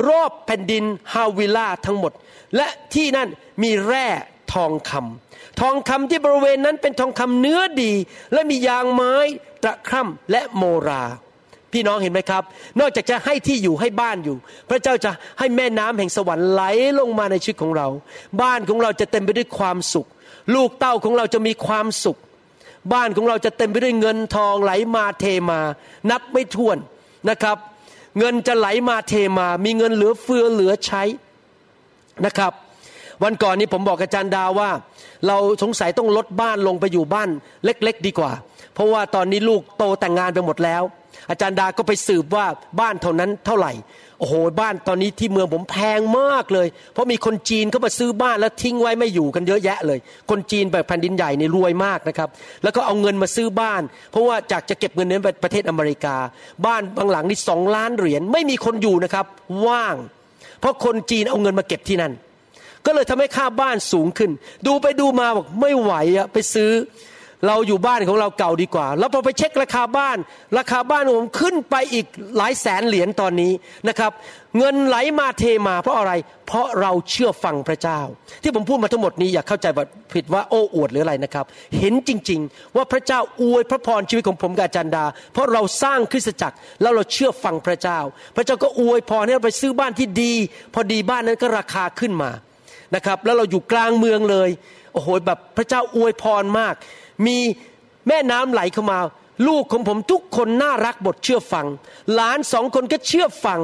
[0.08, 2.12] รอบแผ่นดินฮาวิลาทั้งหมด
[2.56, 3.28] และที่นั่น
[3.62, 4.08] มีแร่
[4.52, 7.92] ทองคำทองคำที่บริเวณนั้นเป็นทองคำเนื้อดี
[8.32, 9.14] และมียางไม้
[9.64, 11.04] ตะคร่ำและโมรา
[11.72, 12.42] พี่น้องเห็นไหมครับ
[12.80, 14.36] นอกจากจะให้ที่อยู่ให้บ้านอยู่
[14.68, 16.62] พระเจ้าจะให้แม่น้ำแห่งสวรรค์ไหล
[16.98, 17.88] ลงมาในชีวิตของเรา
[18.40, 20.08] บ้านของเราจะเต็มไปด้วยความสุข
[20.54, 22.18] ลูกเต้าของเราจะมีความสุข
[22.92, 25.60] บ้านของเราจะเต็มไปด้วยเงินทองไหลมาเทมา
[26.10, 26.78] นับไม่ถ้วน
[27.30, 27.56] นะครับ
[28.18, 31.02] เงินจะไหลมาเทมา มีเงินเหลือเฟือเหลือใช้
[32.26, 32.52] นะครับ
[33.22, 34.70] วันก่อนนี้ผมบอกอาจารย์ดาว่า
[35.26, 37.28] เราสงสัยต้องลดบ้านลงไปอยู่บ้าน
[37.64, 38.32] เล็ก ๆ ดีกว่า
[38.74, 40.82] เพราะว่าตอนนี้ลูกโตแต่งงานไปหมดแล้ว
[41.30, 42.46] อาจารย์ดาก็ไปสืบว่า
[42.80, 43.72] บ้านเท่านั้นเท่าไหร่
[44.18, 49.98] โอ้โหบ้านตอนนี้ที่เมืองผมแพงมากเลย เพราะมีคนจีนเข้ามาซื้อบ้านแล้วทิ้งไว้ไม่อยู่กันเยอะแยะเลย
[50.30, 52.28] คนจีนแบบแผ่นดินใหญ่ในรวยมากนะครับ
[52.62, 56.16] แล้วก็เอาเงินมาซื้อบ้าน เพราะว่าจากจะเก็บเงินนั้นไปประเทศอเมริกา
[56.66, 59.26] บ้านบางหลังนี่สองล้านเหรียญไม่มีคนอยู่นะครับ
[59.66, 59.96] ว่าง
[60.60, 62.12] เพราะคนจีนเอาเงินมาเก็บที่นั่น
[62.86, 64.30] ก็เลยทำให้ค่าบ้านสูงขึ้น
[64.66, 66.70] ดูไปดูมาบอกไม่ไหวอะไปซื้อ
[67.46, 70.18] เราอยู่บ้านของเราเก่าดีกว่า แล้วพอไปเช็คราคาบ้าน
[70.58, 73.52] ราคาบ้านผมขึ้นไปอีกหลายแสนเหรียญตอนนี้
[73.88, 74.12] นะครับ
[74.58, 76.12] เงินไหลมาเทมาเพราะอะไร
[76.46, 78.00] เพราะเราเชื่อฟังพระเจ้า
[78.42, 79.66] ที่ผมพูดมาทั้งหมดนี้อย่าเข้าใจ
[80.14, 81.44] ผิดว่าโอ้อวดหรืออะไรนะครับ
[81.78, 87.98] เห็นจริง ๆ ว่าพระเจ้าอวยพระพรชีวิตของผมกับอาจารย์ดา เพราะเราสร้างคริสตจักรแล้วเราเชื่อฟังพระเจ้า
[88.36, 90.34] พระเจ้าก็อวยพรให้เราไปซื้อบ้านที่ดี
[90.74, 92.30] พอดีบ้านนั้นก็ราคาขึ้นมา
[92.94, 94.50] นะครับ แล้วเราอยู่กลางเมืองเลย
[94.92, 96.74] โอ้โหแบบพระเจ้าอวยพรมาก
[97.26, 97.38] มี
[98.08, 98.98] แม่น้ำไหลเข้ามา
[99.48, 101.66] ลูกของผมทุกคนน่ารักบทเชื่อฟัง
[102.14, 103.60] หลานสองคนก็เชื่อฟัง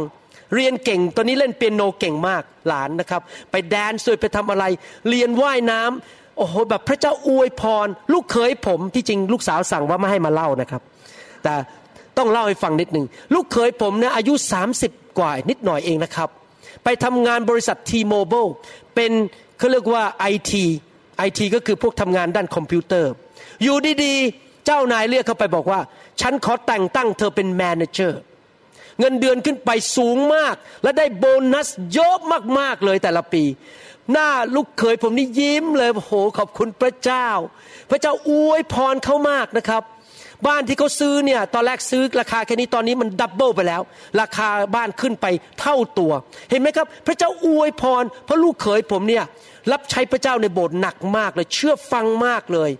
[0.54, 4.64] เรียนเก่งตอนนี้เล่นเปียโนเก่งมากหลานนะครับ ไปแดนซ์ไปทำอะไร
[5.08, 10.82] เรียนว่ายน้ำโอ้โหแบบพระเจ้าอวยพร ลูกเคยผมที่จริงลูกสาวสั่งว่าไม่ให้มาเล่านะครับ
[11.42, 11.54] แต่
[12.18, 14.34] ต้องเล่าให้ฟังนิดหนึ่งลูกเคยผมเนี่ยอายุ
[14.76, 16.28] 30 กว่านิดหน่อยเองนะครับ
[16.84, 18.50] ไปทำงานบริษัท T-Mobile
[18.94, 19.12] เป็น
[19.58, 20.52] เขาเรียกว่า IT
[21.26, 23.12] IT ก็คือพวกทำงานด้านคอมพิวเตอร์
[23.62, 25.80] อยู่ดีๆ เจ้านายเรียกเข้าไปบอกว่า
[26.20, 28.20] ฉันขอแต่งตั้งเธอเป็นแมเนเจอร์
[28.98, 32.16] เงินเดือนขึ้นไปสูงมาก และได้โบนัสเยอะ
[32.58, 33.44] มากๆเลยแต่ละปี
[34.12, 37.28] หน้าลูกเขยผมนี่ยิ้มเลยโอ้โหขอบคุณพระเจ้า
[37.90, 39.82] พระเจ้าอวยพรเขามากนะครับ
[40.46, 43.82] บ้านที่เขาซื้อเนี่ยตอนแรกซื้อราคาแค่นี้ตอนนี้มันดับเบิลไปแล้ว
[44.20, 45.26] ราคาบ้านขึ้นไป
[45.60, 46.12] เท่าตัว
[46.50, 49.24] เห็นไหมครับ พระเจ้าอวยพรเพราะลูกเขยผมเนี่ย
[49.72, 52.70] รับใช้พระเจ้าในโบสถ์หนักมากเลย เชื่อฟังมากเลย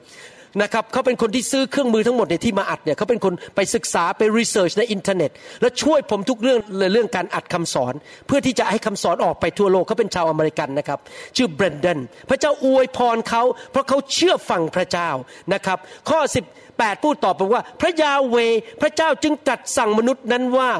[0.62, 7.94] นะครับเขาเป็นคนที่ซื้อเครื่องมือทั้งหมดในที่มาอัดเนี่ยเขาเป็นคนไปศึกษาไป research ในอินเทอร์เน็ต และช่วยผมทุกเรื่องเลยเรื่องการอัดคำสอน
[8.27, 10.99] เพื่อที่จะให้คำสอนออกไปทั่วโลกเขาเป็นชาวอเมริกันนะครับ
[11.37, 11.99] ชื่อเบรนเดน
[12.31, 13.42] พระเจ้าอวยพรเขา
[13.73, 15.11] เพราะเขาเชื่อฟังพระเจ้า
[15.53, 16.21] นะครับข้อ
[16.64, 18.37] 18 พูดต่อบอกว่า พระยาเว
[18.83, 20.71] พระเจ้าจึงตรัสสั่งมนุษย์นั้นว่า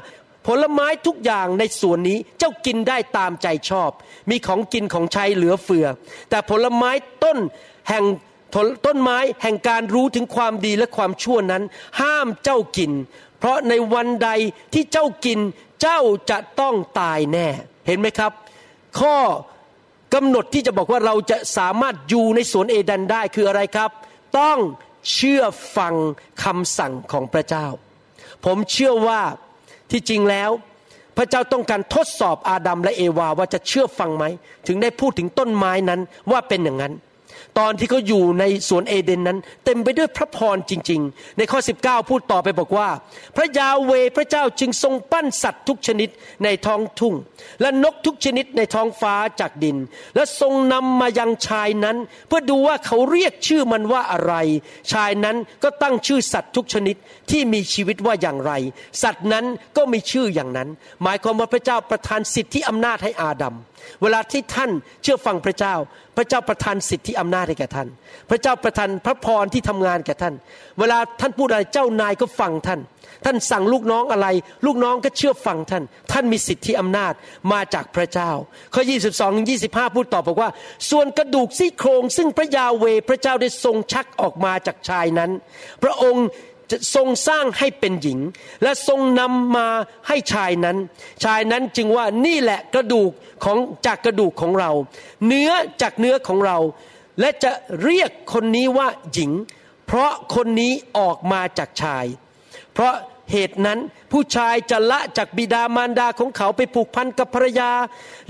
[0.47, 3.91] ผลไม้ทุกอย่างในสวนนี้เจ้ากินได้ตามใจชอบ
[4.31, 5.87] มีของกินของใช้เหลือเฟือ
[6.31, 6.91] แต่ผลไม้
[7.25, 7.39] ต้น
[7.89, 8.05] แห่ง
[8.87, 11.63] ต้นไม้แห่งการรู้ถึงความดีและความชั่วนั้น
[12.01, 12.93] ห้ามเจ้ากิน
[13.39, 14.31] เพราะในวันใด
[14.73, 15.39] ที่เจ้ากิน
[15.83, 17.49] เจ้าจะต้องตายแน่
[17.87, 18.33] เห็นไหมครับ
[19.01, 19.17] ข้อ
[20.15, 23.91] กำหนดที่จะบอกว่าเราจะสามารถอยู่ในสวนเอเดนได้คืออะไรครับ
[24.39, 24.59] ต้อง
[25.13, 25.43] เชื่อ
[25.77, 25.95] ฟัง
[26.45, 27.67] คำสั่งของพระเจ้า
[28.45, 29.21] ผมเชื่อว่า
[29.91, 30.51] ที่จริงแล้ว
[31.17, 34.25] พพระเจ้าต้องการทดสอบอาดัมและเอวาว่าจะเชื่อฟังไหม
[34.67, 36.93] ถึงได้พูดถึงต้นไม้นั้นว่าเป็นอย่างนั้น
[37.59, 42.89] ตอนที่เขาอยู่ในสวนเอเดนนั้น เต็มไปด้วยพระพรจริง ๆ ในข้อ 19 พูดต่อไปบอกว่า
[43.37, 46.09] พระยาเวพระเจ้าจึงทรงปั้นสัตว์ทุกชนิด
[46.45, 47.15] ในท้องทุ่ง
[47.61, 49.77] และนกทุกชนิดในท้องฟ้าจากดิน
[50.15, 51.97] และทรงนำมายังชายนั้น
[52.29, 54.35] เพื่อดูว่าเขาเรียกชื่อมันว่าอะไร
[54.93, 56.97] ชายนั้นก็ตั้งชื่อสัตว์ทุกชนิด
[57.31, 58.53] ที่มีชีวิตว่าอย่างไร
[59.03, 59.45] สัตว์นั้น
[59.77, 60.69] ก็มีชื่ออย่างนั้น
[61.03, 63.55] หมายความว่าพระเจ้าประทานสิทธิอำนาจให้อาดัม
[64.03, 64.71] เวลาที่ท่าน
[65.03, 65.75] เชื่อฟังพระเจ้า
[66.17, 67.89] พระเจ้าประทานสิทธิอำนาจให้แก่ท่าน
[68.31, 70.35] พระเจ้าประทานพระพรที่ทำงานแก่ท่าน
[70.79, 72.81] เวลาท่านพูดอะไรเจ้านายก็ฟังท่าน
[73.25, 74.29] ท่านสั่งลูกน้องอะไร
[74.67, 77.13] ลูกน้องก็เชื่อฟังท่าน ท่านมีสิทธิอำนาจ
[77.53, 78.31] มาจากพระเจ้า
[78.75, 80.51] ข้อ 22ถึง25 พูดต่อบอกว่า
[80.91, 85.31] ส่วนกระดูกซี่โครงซึ่งพระยาเวพระเจ้าได้ทรงชักออกมาจากชายนั้น
[85.83, 86.27] พระองค์
[86.95, 88.19] ทรงสร้างให้เป็นหญิง
[88.63, 89.69] และทรงนำมา
[90.09, 90.77] ให้ชายนั้น
[91.25, 93.11] ชายนั้นจึงว่านี่แหละกระดูก
[93.45, 94.71] ของจากกระดูกของเรา
[95.27, 95.51] เนื้อ
[95.83, 96.59] จากเนื้อของเรา
[97.21, 97.51] และจะ
[97.83, 99.33] เรียกคนนี้ว่าหญิง
[99.87, 102.05] เพราะคนนี้ออกมาจากชาย
[102.75, 102.95] เพราะ
[103.33, 103.79] เหตุนั้น
[104.13, 107.71] ผู้ชายจะละจากบิดามารดาของเขาไปผูกพันกับภรรยา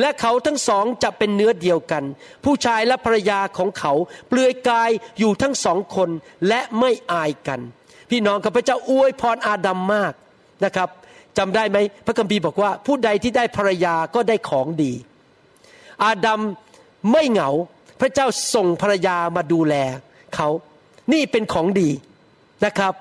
[0.01, 2.05] และเขาทั้งสองจะเป็นเนื้อเดียวกัน
[2.44, 3.92] ผู้ชายและภรรยาของเขา
[4.29, 6.11] เปลือยกายอยู่ทั้งสองคน
[6.48, 7.61] และไม่อายกัน
[8.11, 10.12] พี่น้องข้าพเจ้าอวยพรอาดัมมาก
[10.64, 10.88] นะครับ
[11.38, 14.92] จำได้ไหมพระคัมภีร์บอกว่า ผู้ใดที่ได้ภรรยาก็ได้ของดี
[16.05, 16.40] อาดัม
[17.12, 17.51] ไม่เหงา
[18.01, 19.75] พระเจ้าส่งภรรยามาดูแล
[20.35, 20.49] เขา
[21.12, 21.90] นี่เป็นของดี
[22.64, 22.92] นะครับ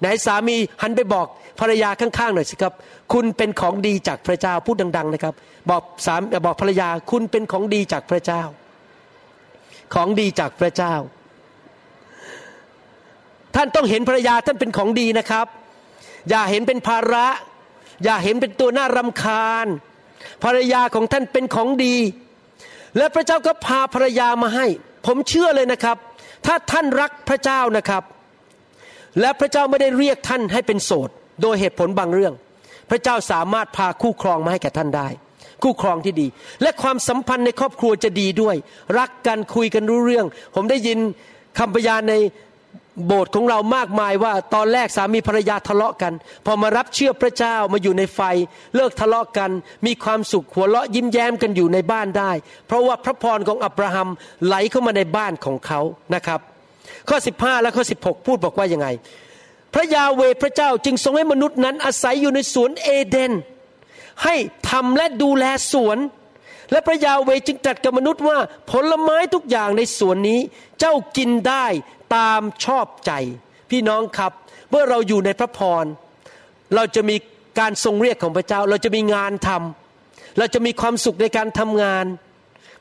[0.00, 1.26] ไหนสามีหันไปบอก
[1.60, 2.74] ภรรยาข้างๆหน่อยสิครับ
[3.12, 5.34] คุณเป็นของดีจากพระเจ้าพูดดัง ๆ นะครับ
[5.70, 8.42] บอกสามบอกภรรยาคุณเป็นของดีจากพระเจ้า
[9.94, 10.94] ของดีจากพระเจ้า
[13.56, 15.46] ท่านต้องเห็นภรรยาท่านเป็นของดีนะครับ
[16.28, 17.26] อย่าเห็นเป็นภาระ
[18.04, 19.66] อย่าเห็นเป็นตัวน่ารำคาญ
[20.44, 21.96] ภรรยาของท่านเป็นของดี
[22.96, 24.66] และพระเจ้าก็พาภรรยามาให้
[25.06, 25.96] ผมเชื่อเลยนะครับ
[26.46, 28.02] ถ้าท่านรักพระเจ้านะครับ
[29.20, 31.10] และพระเจ้าไม่ได้เรียกท่านให้เป็นโสด
[31.42, 32.34] โดยเหตุผลบางเรื่อง
[32.90, 35.08] พระเจ้าสามารถพาคู่ครองมาให้แก่ท่านได้
[35.62, 36.26] คู่ครองที่ดี
[36.62, 38.56] และความสัมพันธ์ในครอบครัวจะดีด้วย
[38.98, 40.98] รักกันคุยกันรู้เรื่อง ผมได้ยิน
[41.58, 42.14] คำพยานใน
[43.06, 46.12] โบสถ์ของเรามากมายว่าตอนแรกสามีภรรยาทะเลาะกัน
[46.46, 48.20] พอมารับเชื่อพระเจ้ามาอยู่ในไฟ
[48.76, 49.50] เลิกทะเลาะกัน
[49.86, 52.32] มีความสุขหัวเราะยิ้มแย้มกันอยู่ในบ้านได้
[52.66, 54.08] เพราะว่าพระพรของอับราฮัม
[54.46, 55.80] ไหลเข้ามาในบ้านของเขา
[56.14, 56.40] นะครับ
[57.08, 58.88] ข้อ 15 และข้อ 16 พูดบอกว่ายังไง
[59.74, 63.32] พระยาเวพระเจ้าจึงทรงให้มนุษย์นั้นอาศัยอยู่ในสวนเอเดน
[64.24, 64.34] ให้
[64.70, 65.98] ทำและดูแลสวน
[66.72, 68.38] และพระยาเวจึงตรัสกับมนุษย์ว่า
[68.70, 70.40] ผลไม้ทุกอย่างในสวนนี้
[70.80, 71.66] เจ้ากินได้
[72.14, 73.12] ตามชอบใจ
[73.70, 74.32] พี่น้องครับ
[74.70, 75.84] เมื่อเราอยู่ในพระพร
[76.74, 77.16] เราจะมี
[77.58, 82.06] การทรงเรียกของพระเจ้า เราจะมีงานทำเราจะมีความสุขในการทำงาน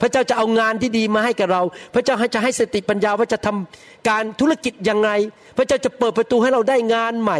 [0.01, 1.61] พระเจ้าจะเอางานที่ดีมาให้กับเรา
[1.93, 5.09] พระเจ้าจะให้สติปัญญาว่าจะทำการธุรกิจยังไง
[5.57, 7.39] พระเจ้าจะเปิดประตูให้เราได้งานใหม่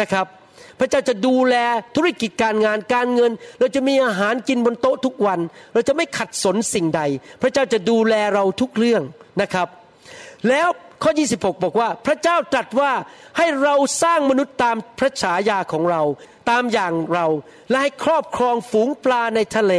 [0.00, 0.26] นะครับ
[0.80, 1.56] พระเจ้าจะดูแล
[1.96, 5.40] ธุรกิจการงานการเงิน เราจะมีอาหารกินบนโต๊ะทุกวัน
[5.74, 7.02] เราจะไม่ขัดสนสิ่งใด
[7.42, 9.02] พระเจ้าจะดูแลเราทุกเรื่อง
[9.42, 9.68] นะครับ
[10.48, 10.68] แล้ว
[11.02, 12.92] ข้อ 26 บอกว่า พระเจ้าตรัสว่า
[13.38, 16.02] ให้เราสร้างมนุษย์ตามพระฉายาของเรา
[16.50, 17.26] ตามอย่างเรา
[17.70, 19.74] และให้ครอบครองฝูงปลาในทะเล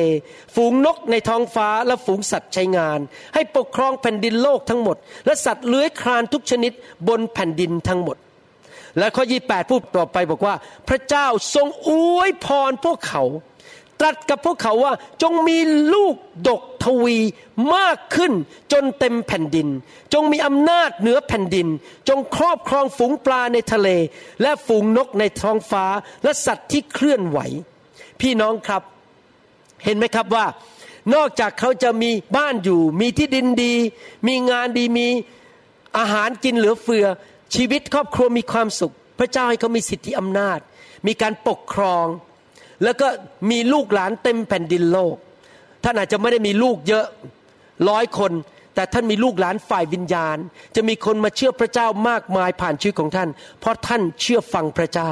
[0.56, 3.00] ฝูงนกในท้องฟ้าและฝูงสัตว์ใช้งาน
[3.34, 6.72] ให้ปกครองแผ่นดินโลกทั้งหมด และสัตว์เลื้อยคลานทุกชนิด
[7.08, 8.18] บนแผ่นดินทั้งหมด
[8.98, 10.56] และข้อ 28 พูดต่อไปบอกว่า
[10.90, 13.24] พระเจ้าทรงอวยพรพวกเขา
[14.02, 15.58] ตรัสกับพวกเขาว่าจงมี
[15.94, 16.16] ลูก
[16.48, 17.18] ดกทวี
[17.76, 18.34] มากขึ้น
[18.72, 19.68] จนเต็มแผ่นดิน
[20.14, 21.68] จงมีอำนาจเหนือแผ่นดิน
[22.10, 23.90] จงครอบครองฝูงปลาในทะเล
[24.42, 25.86] และฝูงนกในท้องฟ้า
[26.24, 27.40] และสัตว์ที่เคลื่อนไหว
[28.22, 28.84] พี่น้องครับ
[29.84, 30.46] เห็นไหมครับว่า
[31.14, 33.74] นอกจากเขาจะมีบ้านอยู่ มีที่ดินดี
[34.28, 35.08] มีงานดีมี
[35.98, 37.06] อาหารกินเหลือเฟือ
[37.56, 40.60] ชีวิตครอบครัวมีความสุข พระเจ้าให้เขามีสิทธิอำนาจ
[41.08, 42.06] มีการปกครอง
[42.84, 43.08] แล้วก็
[43.52, 45.16] มีลูกหลานเต็มแผ่นดินโลก
[45.84, 47.06] ท่านอาจจะไม่ได้มีลูกเยอะ
[47.90, 48.32] ร้อยคน
[48.76, 50.38] แต่ท่านมีลูกหลานฝ่ายวิญญาณ
[50.76, 55.12] จะมีคนมาเชื่อพระเจ้ามากมายผ่านชีวิตของท่าน เพราะท่านเชื่อฟังพระเจ้า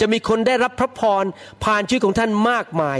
[0.00, 1.24] จะมีคนได้รับพระพร
[1.64, 2.98] ผ่านชีวิตของท่านมากมาย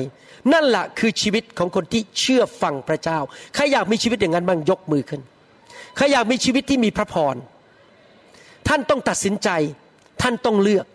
[0.53, 3.19] นั่นแหละคือชีวิตของคนที่เชื่อฟังพระเจ้า
[3.55, 5.21] ใครอยากมีชีวิตอย่างนั้นบ้างยกมือขึ้น
[5.97, 7.37] ใครอยากมีชีวิตที่มีพระพร
[8.69, 9.49] ท่านต้องตัดสินใจ
[10.23, 10.87] ท่านต้องเลือก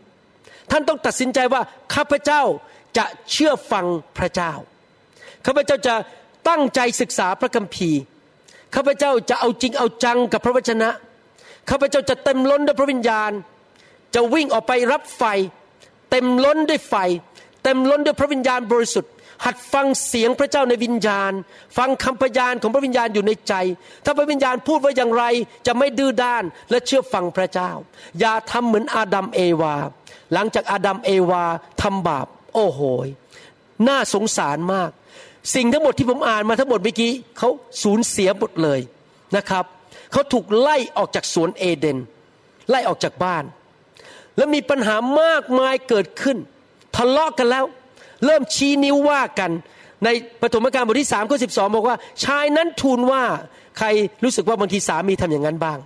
[0.72, 1.62] ท่านต้องตัดสินใจว่า
[1.94, 2.42] ข้าพเจ้า
[2.97, 3.86] จะเชื่อฟัง
[4.17, 4.54] พระเจ้า
[5.45, 5.95] ข้าพเจ้าจะ
[6.49, 8.01] ตั้งใจศึกษาพระคัมภีร์
[8.75, 10.89] ข้าพเจ้าจะเอาจริงเอาจังกับพระวจนะ
[11.69, 13.32] ข้าพเจ้าจะเต็มล้นด้วยพระวิญญาณ
[14.15, 15.23] จะวิ่งออกไปรับไฟ
[16.12, 16.95] เต็มล้นด้วยไฟ
[17.63, 19.12] เต็มล้นด้วยพระวิญญาณบริสุทธิ์
[19.45, 21.32] หัดฟังเสียงพระเจ้าในวิญญาณ
[21.77, 23.54] ฟังคำพยานของพระวิญญาณอยู่ในใจ
[24.06, 25.23] ถ้าพระวิญญาณพูดว่าอย่างไร
[25.67, 27.71] จะไม่ดื้อด้านและเชื่อฟังพระเจ้า
[28.19, 29.75] อย่าทำเหมือนอาดัมเอวา
[30.34, 31.43] หลังจากอาดัมเอวา
[31.82, 32.82] ทำบาป โอ้โห
[33.88, 34.92] น่าสงสารมาก
[35.56, 37.50] สิ่งทั้งหมดที่ผมอ่านมาทั้งหมดเมื่อกี้เขา
[37.84, 38.80] สูญเสียหมดเลย
[39.36, 39.66] นะครับ
[40.12, 41.98] เขาถูกไล่ออกจากสวนเอเดน
[42.70, 43.44] ไล่ออกจากบ้าน
[44.38, 46.38] แล้วมีปัญหามากมายเกิดขึ้น
[46.96, 47.66] ทะเลาะกันแล้ว
[48.26, 49.52] เริ่มชี้นิ้วว่ากัน
[50.06, 50.10] ใน
[50.42, 53.24] ปฐมกาลบทที่สามข้อสิบสองบอกว่า ชายนั้นทูลว่า
[53.78, 53.88] ใคร
[54.24, 55.80] รู้สึกว่าบางทีสามีทำอย่างนั้นบ้าง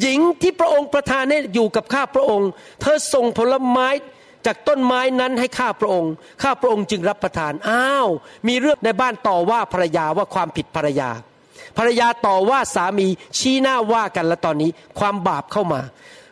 [0.00, 2.48] หญิงที่พระองค์ประทานให้อยู่กับข้าพระองค์
[2.80, 3.88] เธอส่งผลไม้
[4.46, 8.08] จากต้นไม้นั้นให้ข้าพระองค์ ข้าพระองค์จึงรับประทาน อ้าว
[8.48, 11.10] มีเรื่องในบ้านต่อว่าภรรยาว่าความผิดภรรยา
[11.78, 13.06] ภรรยาต่อว่าสามี
[13.38, 15.80] ชี้หน้าว่ากันแล้วตอนนี้ความบาปเข้ามา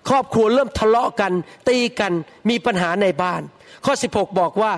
[0.09, 1.33] ครอบครัวเริ่มทะเลาะกัน
[1.68, 2.12] ตีกัน
[2.48, 3.42] มีปัญหาในบ้าน
[3.85, 4.72] ข้อ 16 บอกว่า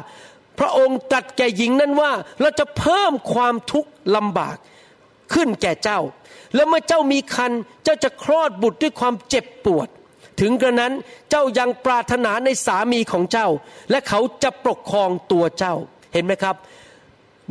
[0.59, 4.57] พระองค์ตรัสแก่หญิงนั้นว่า เราจะเพิ่มความทุกข์ลำบาก
[5.33, 6.01] ขึ้นแก่เจ้า
[6.55, 7.53] แล้วเมื่อเจ้ามีคัน
[7.85, 9.89] เจ้าจะคลอดบุตรด้วยความเจ็บปวด
[10.41, 10.93] ถึงกระนั้น
[11.31, 13.49] เจ้ายังปรารถนาในสามีของเจ้า
[13.91, 15.75] และเขาจะปกครองตัวเจ้า
[16.13, 16.57] เห็นไหมครับ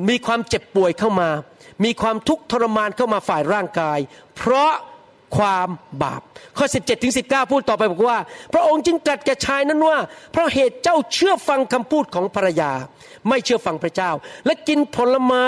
[0.09, 1.29] มีความเจ็บป่วยเข้ามา
[1.83, 3.99] มีความทุกข์ทรมานเข้ามาฝ่ายร่างกาย
[4.35, 4.73] เพราะ
[5.37, 5.69] ความ
[6.03, 6.21] บาป
[6.57, 8.19] ข้อ 17ถึง19 พูดต่อไปบอกว่า
[8.53, 9.97] พระองค์จึงตรัสแก่ชายนั้นว่า
[10.31, 12.71] เพราะเหตุเจ้าเชื่อฟังคำพูดของภรรยา
[13.29, 14.11] ไม่เชื่อฟังพระเจ้า
[14.45, 15.47] และกินผลไม้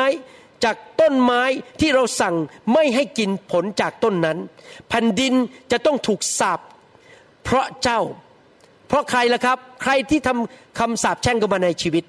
[0.64, 1.42] จากต้นไม้
[1.80, 2.36] ที่เราสั่ง
[2.74, 4.38] ไม่ให้กินผลจากต้นนั้น
[4.90, 5.34] แผ่นดิน
[5.72, 6.60] จะต้องถูกสาป
[7.48, 8.02] เพราะเจ้า
[8.88, 12.04] เพราะใครล่ะครับ ใครที่ทำคำสาปแช่งกันมาในชีวิต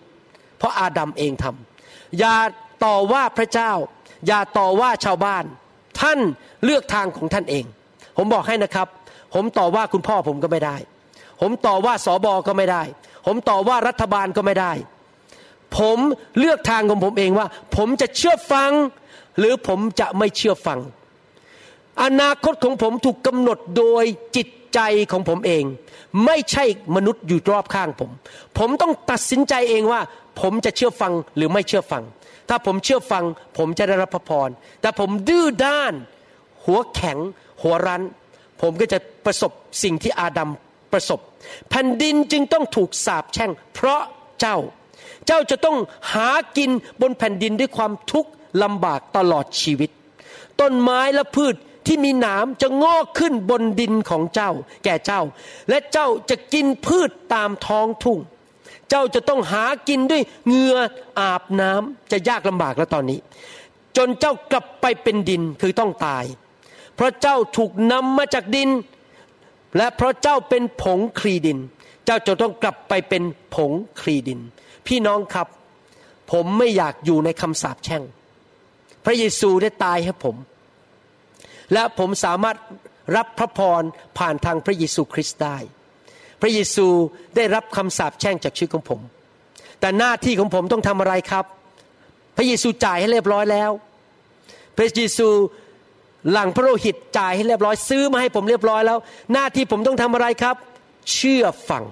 [0.58, 2.36] เพราะอาดัมเองทำอย่า
[2.84, 3.72] ต่อว่าพระเจ้า
[4.26, 5.44] อย่าต่อว่าชาวบ้าน
[6.00, 6.18] ท่าน
[6.64, 7.64] เลือกทางของท่านเอง
[8.16, 8.88] ผมบอกให้นะครับ
[9.34, 10.76] ผมต่อว่าคุณพ่อผมก็ไม่ได้
[11.40, 12.82] ผมต่อว่าสอบอก็ไม่ได้
[13.26, 14.72] ผมต่อว่ารัฐบาลก็ไม่ได้
[15.78, 15.98] ผม
[16.38, 17.46] เลือกทางของผมเองว่า
[17.76, 18.72] ผมจะเชื่อฟัง
[19.38, 20.78] หรือผมจะไม่เชื่อฟัง
[22.02, 24.04] อนาคตของผมถูกกำหนดโดย
[24.36, 24.80] จิต ใจ
[25.12, 25.64] ของผมเอง
[26.24, 26.64] ไม่ใช่
[26.96, 28.10] มนุษย์อยู่รอบข้างผม
[28.58, 30.00] ผมต้องตัดสินใจเองว่า
[30.40, 32.02] ผมจะเชื่อฟังหรือไม่เชื่อฟัง
[32.48, 33.24] ถ้าผมเชื่อฟัง
[33.58, 34.48] ผมจะได้รับพระพร
[34.80, 35.92] แต่ผมดื้อด้าน
[36.64, 37.18] หัวแข็ง
[37.62, 38.02] หัวรั้น
[38.60, 39.52] ผมก็จะประสบ
[39.82, 40.50] สิ่งที่อาดัม
[40.92, 41.20] ประสบ
[41.70, 44.02] แผ่นดินจึงต้องถูกสาปแช่ง เพราะ
[44.40, 44.56] เจ้า
[45.26, 45.76] เจ้าจะต้อง
[46.12, 48.30] หากินบนแผ่นดินด้วยความทุกข์
[48.62, 49.90] ลำบากตลอดชีวิต
[50.60, 51.54] ต้นไม้และพืช
[51.88, 54.50] ที่มีหนามจะงอกขึ้นบนดินของเจ้า
[54.84, 55.22] แก่เจ้า
[55.68, 58.18] และเจ้าจะกินพืชตามท้องทุ่ง
[58.88, 60.76] เจ้าจะต้องหากินด้วยเหงื่อ
[61.18, 63.18] อาบน้ำจะยากลำบากแล้วตอนนี้
[63.96, 66.24] จนเจ้ากลับไปเป็นดินคือต้องตาย
[66.94, 68.70] เพราะเจ้าถูกนำมาจากดิน
[69.76, 71.58] และเพราะเจ้าเป็นผงคลีดิน
[72.04, 73.22] เจ้าจะต้องกลับไปเป็น
[73.54, 74.40] ผงคลีดิน
[74.86, 75.48] พี่น้องครับ
[76.30, 78.02] ผมไม่อยากอยู่ในคำสาปแช่ง
[79.04, 80.36] พระเยซูได้ตายให้ผม
[81.72, 82.56] และผมสามารถ
[83.16, 83.82] รับพระพร
[84.18, 85.58] ผ่านทางพระเยซูคริสต์ได้
[86.40, 86.86] พระเยซู
[87.36, 89.00] ได้รับคำสาปแช่งจากชีวิตของผม
[89.80, 91.44] แต่หน้าที่ของผมต้องทำอะไรครับ
[92.36, 93.70] พระเยซูจ่ายให้เรียบร้อยแล้ว
[94.76, 95.28] พระเยซู
[96.32, 98.98] หลังพระโลหิตจ่ายให้เรียบร้อยซื้อมาให้ผมเรียบร้อยแล้ว
[99.32, 100.56] หน้าที่ผมต้องทำอะไรครับ
[101.14, 101.84] เชื่อฟัง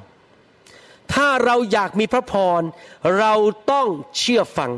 [1.13, 2.63] ถ้าเราอยากมีพระพร
[3.19, 3.33] เรา
[3.73, 3.87] ต้อง
[4.19, 4.71] เชื่อฟัง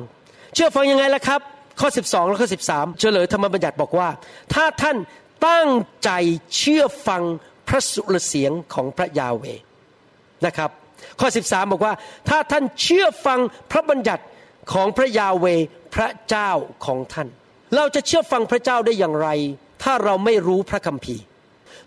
[0.54, 1.40] เชื่อฟังยังไงล่ะครับ
[1.80, 4.08] ข้อ 12 และข้อ 13 เฉลยธรรมบัญญัติบอกว่า
[4.54, 4.96] ถ้าท่าน
[5.48, 5.68] ตั้ง
[6.04, 6.10] ใจ
[6.56, 7.22] เชื่อฟัง
[7.68, 9.44] พระสุรเสียงของพระยาเว
[10.46, 10.70] นะครับ
[11.20, 11.94] ข้อ 13 บอกว่า
[12.28, 13.38] ถ้าท่านเชื่อฟัง
[13.70, 14.24] พระบัญญัติ
[14.72, 15.46] ของพระยาเว
[15.94, 16.50] พระเจ้า
[16.86, 17.28] ของท่าน
[17.76, 19.28] เราจะเชื่อฟังพระเจ้าได้อย่างไร
[19.82, 21.22] ถ้าเราไม่รู้พระคัมภีร์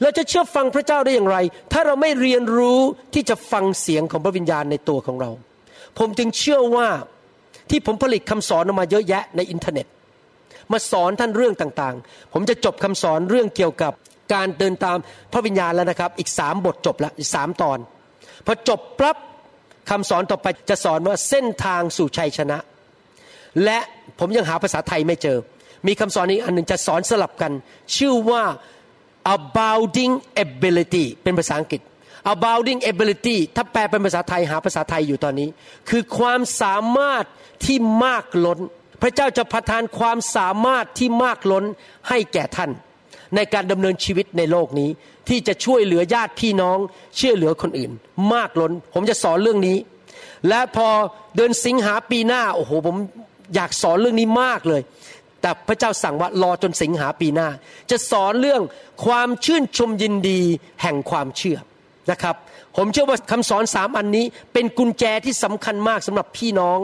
[0.02, 1.38] เราจะเชื่อฟังพระเจ้าได้อย่างไร
[1.74, 2.80] ถ้าเราไม่เรียนรู้
[3.14, 5.32] ที่จะฟังเสียงของพระวิญญาณในตัวของเรา
[5.98, 6.88] ผมจึงเชื่อว่า
[7.72, 9.88] ที่ผมผลิตคำสอนออกมาเยอะแยะในอินเทอร์เน็ต
[10.72, 13.94] มาสอนท่านเรื่องต่างๆ ผมจะจบคำสอนเรื่องเกี่ยวกับ
[14.34, 14.98] การเดินตาม
[15.34, 17.80] พระวิญญาณแล้วนะครับ อีกสามบทจบล้วอีกสามตอน
[18.46, 19.18] พอจบปั๊บ
[19.90, 22.58] คำสอนต่อไปจะสอนว่าเส้นทางสู่ชัยชนะ
[23.64, 23.80] และ
[24.20, 25.38] ผมยังหาภาษาไทยไม่เจอ
[25.88, 27.52] มีคำสอนอีกอันหนึ่งจะสอนสลับกัน
[27.98, 28.44] ชื่อว่า
[29.36, 31.82] abounding ability เป็นภาษาอังกฤษ
[32.34, 35.49] abounding ability ถ้าแปลเป็นภาษาไทยหาภาษาไทยอยู่ตอนนี้
[35.89, 37.26] คือความสามารถ
[37.65, 38.59] ที่มากล้น
[39.01, 41.65] พระเจ้าจะประทานความสามารถที่มากล้น
[42.09, 42.72] ให้แก่ท่าน
[43.36, 44.89] ในการดำเนินชีวิตในโลกนี้
[45.30, 46.78] ที่จะช่วยเหลือญาติพี่น้อง
[47.15, 47.91] เชื่อเหลือคนอื่น
[48.34, 49.78] มากล้น ผมจะสอนเรื่องนี้
[50.47, 50.88] และพอ
[51.36, 52.95] เดือนสิงหาปีหน้าโอ้โหผม
[53.55, 54.82] อยากสอนเรื่องนี้มากเลย
[55.41, 57.49] แต่พระเจ้าสั่งว่ารอจนสิงหาปีหน้า
[57.91, 58.61] จะสอนเรื่อง
[59.05, 60.41] ความชื่นชมยินดี
[60.82, 61.57] แห่งความเชื่อ
[62.12, 62.36] นะครับ
[62.78, 66.80] ผมเชื่อว่าคำสอนสามอันนี้ เป็นกุญแจที่สำคัญมากสำหรับพี่น้อง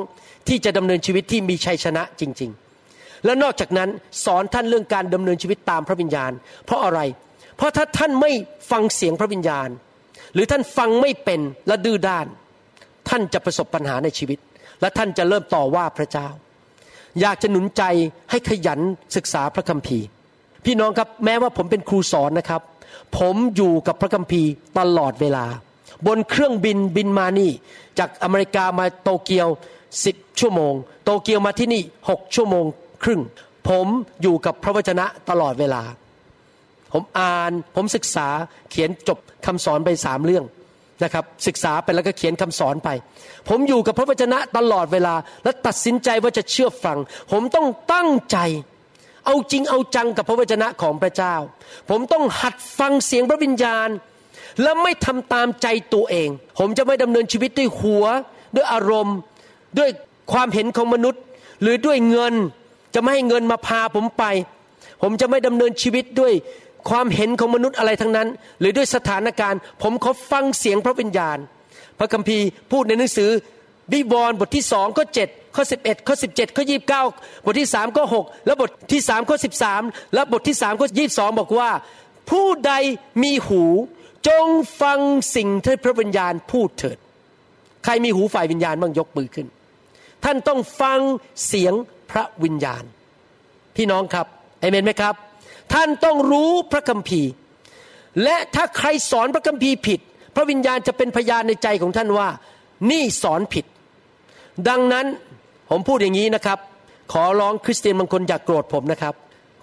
[0.47, 2.51] ที่จะดำเนินชีวิตที่มีชัยชนะจริง
[2.87, 3.89] ๆ และนอกจากนั้น
[4.25, 6.31] สอนท่านเรื่องการดำเนินชีวิตตามพระวิญญาณ
[6.65, 6.99] เพราะอะไร
[7.57, 8.31] เพราะถ้าท่านไม่
[8.71, 9.69] ฟังเสียงพระวิญญาณ
[10.33, 12.25] หรือท่านฟังไม่เป็นและดื้อด้าน
[13.09, 14.39] ท่านจะประสบปัญหาในชีวิต
[14.81, 16.27] และท่านจะเริ่มต่อว่าพระเจ้า
[17.21, 17.83] อยากจะหนุนใจ
[18.29, 18.79] ให้ขยัน
[19.15, 20.05] ศึกษาพระคัมภีร์
[20.65, 22.61] พี่น้องครับแม้ว่าผมเป็นครูสอนนะครับ
[23.17, 25.45] ผมอยู่กับพระคัมภีร์ตลอดเวลา
[26.07, 27.51] บนเครื่องบินบินมานี่
[27.99, 29.47] จากอเมริกามาโตเกียว
[30.05, 32.65] สิบชั่วโมง โตเกียวมาที่นี่หกชั่วโมง
[33.03, 33.21] ครึ่ง
[33.69, 33.87] ผม
[34.21, 35.81] อยู่กับพระวจนะตลอดเวลา
[36.93, 38.27] ผมอ่านผมศึกษา
[38.71, 40.45] เขียนจบคำสอนไปสามเรื่อง
[41.03, 42.89] นะครับศึกษาไปแล้วก็เขียนคำสอนไป
[43.49, 46.97] ผมอยู่กับพระวจนะตลอดเวลา และตัดสินใจว่าจะเชื่อฟัง
[47.31, 48.37] ผมต้องตั้งใจ
[49.27, 51.35] เอาจริงเอาจังกับพระวจนะของพระเจ้า
[51.89, 53.89] ผมต้องหัดฟังเสียงพระวิญญาณ
[54.61, 58.05] และไม่ทำตามใจตัวเอง ผมจะไม่ดำเนินชีวิตด้วยหัว
[58.55, 59.17] ด้วยอารมณ์
[59.77, 59.89] ด้วย
[60.31, 61.21] ความเห็นของมนุษย์
[61.61, 62.33] หรือด้วยเงิน
[62.93, 64.23] จะไม่ให้เงินมาพาผมไป
[65.01, 66.33] ผมจะไม่ดำเนินชีวิตด้วย
[66.89, 68.27] ความเห็นของมนุษย์อะไรทั้งนั้น
[68.59, 71.37] หรือด้วยสถานการณ์ ผมขอฟังเสียงพระวิญญาณ
[71.99, 73.29] พระคัมภีร์พูดในหนังสือ
[73.93, 77.03] วิวรณ์บทที่สองข้อเจ็ด ข้อสิบเอ็ดข้อสิบเจ็ดข้อยี่บเก้า
[77.45, 79.81] บทที่สามข้อหกและบทที่สามข้อสิบสาม
[80.13, 81.69] และบทที่สามข้อยี่บสองบอกว่า
[82.29, 82.73] ผู้ใด
[83.23, 83.63] มีหู
[84.27, 84.47] จง
[84.81, 84.99] ฟัง
[85.35, 86.97] สิ่งที่พระวิญญาณพูดเถิด
[87.83, 89.47] ใครมีหูฝ่ายวิญญาณบ้างยกมือขึ้น
[90.23, 90.99] ท่านต้องฟัง
[91.47, 91.73] เสียง
[92.11, 92.83] พระวิญญาณ
[93.75, 94.27] พี่น้องครับ
[94.59, 95.15] เอเมนไหมครับ
[95.73, 97.31] ท่านต้องรู้พระคัมภีร์
[98.23, 99.99] และถ้าใครสอนพระคัมภีร์ผิด
[100.35, 102.29] พระวิญญาณจะเป็นพยานในใจของท่านว่า
[102.91, 103.65] นี่สอนผิด
[104.69, 105.05] ดังนั้น
[105.69, 106.59] ผมพูดอย่างนี้นะครับ
[107.13, 109.13] ขอร้องคริสเตียนบางคนอย่ากโกรธผมนะครับ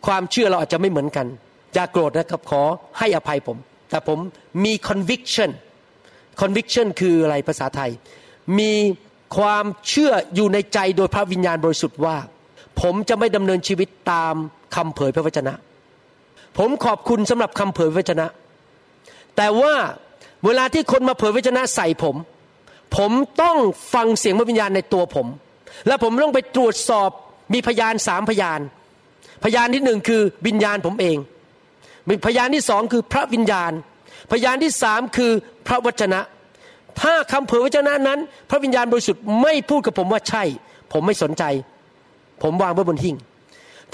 [0.06, 1.26] ความเชื่อเราอาจจะไม่เหมือนกัน
[1.74, 2.62] อย่ากโกรธนะครับ ขอ
[2.98, 3.56] ให้อภัยผม
[3.90, 4.18] แต่ผม
[4.64, 5.50] มี conviction
[6.40, 7.90] conviction คืออะไรภาษาไทย
[8.58, 8.72] มี
[9.36, 12.16] ความเชื่ออยู่ในใจโดยพระวิญญาณบริสุทธิ์ว่า
[12.80, 14.34] ผมจะไม่ดำเนินชีวิตตาม
[14.76, 15.54] คำเผยพระวจนะ
[16.58, 18.26] ผมขอบคุณสำหรับคำเผยพระวจนะ
[19.36, 19.74] แต่ว่า
[20.44, 22.16] เวลาที่คนมาเผยพระวจนะใส่ผม
[22.96, 23.10] ผม
[23.42, 23.56] ต้อง
[23.94, 25.26] ฟังเสียงพระวิญญาณในตัวผม
[25.86, 27.10] และผมต้องไปตรวจสอบ
[27.52, 28.60] มีพยานสามพยาน
[29.44, 31.16] พยานที่หนึ่งคือวิญญาณผมเอง
[32.26, 33.72] พยานที่สองคือพระวิญญาณ
[34.32, 35.32] พยานที่สามคือ
[35.66, 36.20] พระวจนะ
[37.00, 38.18] ถ้าคำเผยวจนะนั้น
[38.50, 40.42] พระวิญญาณบริสุทธิ์ไม่พูดกับผมว่าใช่
[40.92, 41.44] ผมไม่สนใจ
[42.42, 43.16] ผมวางไว้บนหิ้ง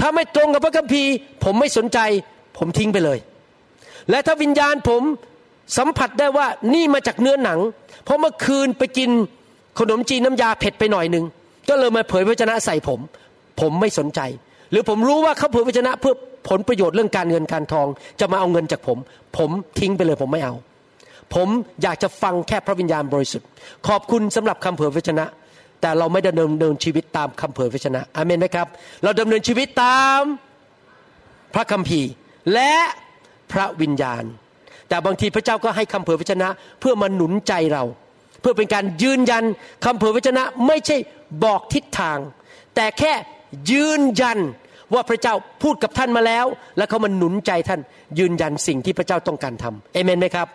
[0.01, 1.13] ถ้าไม่ตรงกับพระคัมภีร์
[1.45, 1.99] ผมไม่สนใจ
[2.59, 3.19] ผมทิ้งไปเลย
[4.11, 5.03] และถ้าวิญญาณผม
[5.79, 7.59] สัมผัสได้ว่านี่มาจากเนื้อหนัง
[8.05, 9.11] เพราะเมื่อคืนไปกิน
[9.79, 11.25] ขนมจีนน้ำยาเผ็ดไปหน่อยหนึ่ง
[11.69, 13.01] ก็เลยมาเผยพระชนะใส่ผม
[13.61, 14.21] ผมไม่สนใจ
[14.71, 16.15] หรือผมรู้ว่าเขาเผยพระชนะเพื่อ
[16.49, 17.87] ผลประโยชน์เรื่องการเงินการทอง
[18.21, 18.99] จะมาเอาเงินจากผม
[19.39, 20.55] ผมทิ้งไปเลยผมไม่เอา
[21.35, 21.49] ผม
[21.83, 23.49] อยากจะฟังแค่พระวิญญาณบริสุทธิ์
[23.89, 25.25] ขอบคุณสำหรับคำเผยพระชนะ
[25.81, 28.67] แต่เราไม่ดำเนินชีวิตตามคำเผยพระชนะอเมนไหมครับ
[29.03, 30.21] เราดำเนินชีวิตตาม
[31.55, 32.11] พระคัมภีร์
[32.55, 32.73] และ
[33.53, 34.25] พระวิญญาณ
[34.89, 36.49] แต่บางทีพระเจ้าก็ให้คำเผยพระชนะ
[36.81, 37.85] เพื่อมาหนุนใจเรา
[38.41, 39.45] เพื่อเป็นการยืนยัน
[39.85, 40.97] คำเผยพระชนะ ไม่ใช่
[41.45, 42.19] บอกทิศทาง
[42.75, 43.13] แต่แค่
[43.71, 44.39] ยืนยัน
[44.95, 47.81] ว่าพระเจ้าพูดกับท่านมาแล้ว แล้วเขามาหนุนใจท่าน
[48.19, 50.47] ยืนยันสิ่งที่พระเจ้าต้องการทำเอเมนไหมครับ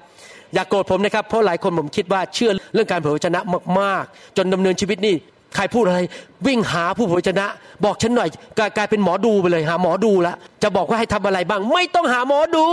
[0.54, 3.42] อย่ากโกรธผมนะครับ เพราะหลายคนผมคิดว่าเชื่อเรื่องการเผยพระชนะ
[3.80, 5.16] มากๆ จนดำเนินชีวิตนี่
[5.56, 6.00] ใครพูดอะไร
[6.48, 7.46] วิ่งหาผู้เผยพระชนะ
[7.86, 8.30] บอกฉันหน่อย
[8.78, 12.68] กลายเป็นหมอดูไปเลยหาหมอดูละจะบอกว่าให้ทำอะไรบ้าง ไม่ต้องหาหมอดู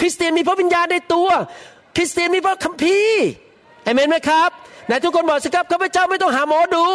[0.00, 1.28] คริสเตียนมีพระวิญญาณในตัว
[1.96, 3.24] คริสเตียนมีพระคัมภีร์
[3.84, 4.50] เอเมนไหมครับ
[4.86, 6.86] ไหนทุกคนบอกสิครับข้าพเจ้าไม่ต้องหาหมอดู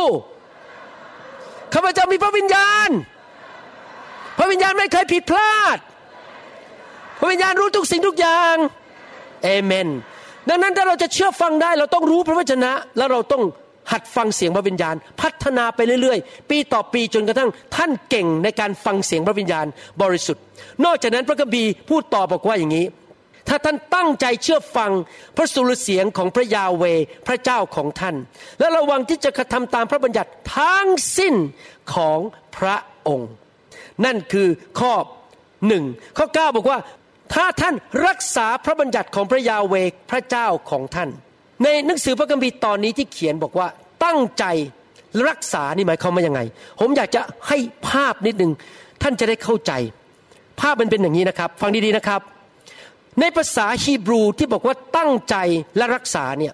[1.73, 2.89] ข้าพเจ้ามีพระวิญญาณ
[4.37, 5.77] พระวิญญาณไม่เคยผิดพลาด
[7.19, 8.55] พระวิญญาณรู้ทุกสิ่งทุกอย่าง
[9.43, 9.87] เอเมน
[10.49, 13.43] ดังนั้นถ้าเราจะเชื่อฟังได้ เราต้องรู้พระวจนะ แล้วเราต้อง
[13.91, 19.65] หัดฟังเสียงพระวิญญาณ พัฒนาไปเรื่อยๆ ปีต่อปีจนกระทั่งท่านเก่งในการฟังเสียงพระวิญญาณ
[20.01, 20.43] บริสุทธิ์
[20.85, 22.85] นอกจากนั้นพระคัมภีร์พูดต่อบอกว่าอย่างนี้
[23.47, 24.91] ถ้าท่านตั้งใจเชื่อฟัง
[25.35, 26.83] พระสุรเสียงของพระยาเว
[27.27, 28.15] พระเจ้าของท่าน
[28.59, 30.87] และระวังที่จะกระทำตามพระบัญญัติทั้ง
[31.17, 31.35] สิ้น
[31.93, 32.19] ของ
[32.57, 32.77] พระ
[33.07, 33.31] องค์
[34.05, 34.47] นั่นคือ
[34.79, 34.93] ข้อ
[35.67, 35.83] หนึ่ง
[36.17, 36.79] ข้อเก้าบอกว่า
[37.33, 37.75] ถ้าท่าน
[38.07, 39.75] รักษาพระบัญญัติของพระยาเว
[40.11, 41.09] พระเจ้าของท่าน
[41.63, 43.67] ในหนังสือพระคัมภีร์ตอนนี้ที่เขียนบอกว่า
[44.05, 44.45] ตั้งใจ
[45.27, 46.41] รักษานี่หมายความว่ายังไง
[46.79, 47.57] ผมอยากจะให้
[47.89, 48.51] ภาพนิดหนึ่ง
[49.01, 49.71] ท่านจะได้เข้าใจ
[50.61, 52.21] ภาพมันเป็นอย่างนี้นะครับ ฟังดีๆนะครับ
[53.19, 55.35] ในภาษาฮีบรูที่บอกว่าตั้งใจ
[55.77, 56.53] และรักษาเนี่ย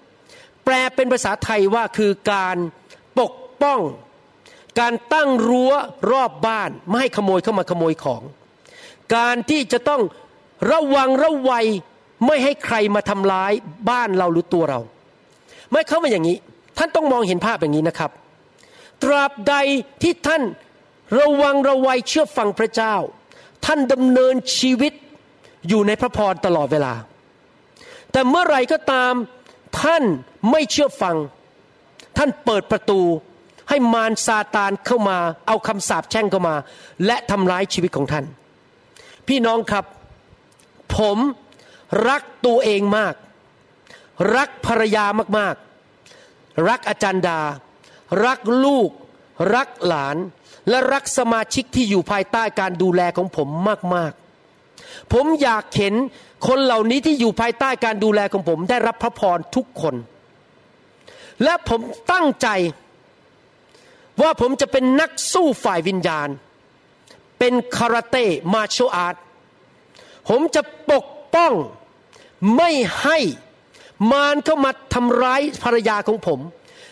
[0.64, 2.56] แปลเป็นภาษาไทยว่าคือการ
[3.18, 3.32] ปก
[3.62, 3.80] ป้อง
[4.80, 5.72] การตั้งรั้ว
[6.12, 8.22] รอบบ้านไม่ให้ขโมยเข้ามาขโมยของ
[9.16, 10.02] การที่จะต้อง
[10.70, 11.66] ระวังระวัย
[12.26, 13.52] ไม่ให้ใครมาทำร้าย
[13.90, 14.80] บ้านเราหรือตัวเรา
[15.72, 16.36] ไม่เข้ามาอย่างนี้
[16.78, 18.10] ท่านต้องมองเห็นภาพอย่างนี้นะครับ
[19.02, 19.54] ตราบใด
[20.02, 20.42] ที่ท่าน
[21.18, 22.94] ระวังระวัยเชื่อฟังพระเจ้า
[23.64, 24.92] ท่านดำเนินชีวิต
[25.68, 26.94] อยู่ในพระพรตลอดเวลา
[28.12, 29.12] แต่เมื่อไรก็ตาม
[29.82, 30.04] ท่าน
[30.50, 31.16] ไม่เชื่อฟัง
[32.16, 33.00] ท่านเปิดประตู
[33.68, 36.54] ให้มารซาตานเข้ามา เอาคำสาปแช่งเข้ามา
[37.06, 38.24] และทำร้ายชีวิตของท่าน
[39.28, 39.84] พี่น้องครับ
[40.96, 41.18] ผม
[42.08, 43.14] รักตัวเองมาก
[44.36, 45.04] รักภรรยา
[45.38, 47.40] มากๆ รักอาจารย์ดา
[48.24, 48.90] รักลูก
[49.54, 50.16] รักหลาน
[50.68, 53.48] และรักสมาชิกที่อยู่ภายใต้การดูแลของผม
[53.94, 54.27] มากๆ
[55.12, 55.94] ผมอยากเห็น
[56.48, 59.94] คนเหล่านี้ที่อยู่ภายใต้การดูแลของผม ได้รับพระพรทุกคน
[61.42, 61.80] และผม
[62.12, 62.48] ตั้งใจ
[64.22, 66.28] ว่าผมจะเป็นนักสู้ฝ่ายวิญญาณ
[67.38, 68.24] เป็นคาราเต้
[68.54, 69.16] มาโชอาร์ต
[70.28, 71.52] ผมจะปกป้อง
[72.56, 72.70] ไม่
[73.02, 73.18] ให้
[74.12, 76.40] มารเข้ามาทำร้ายภรรยาของผม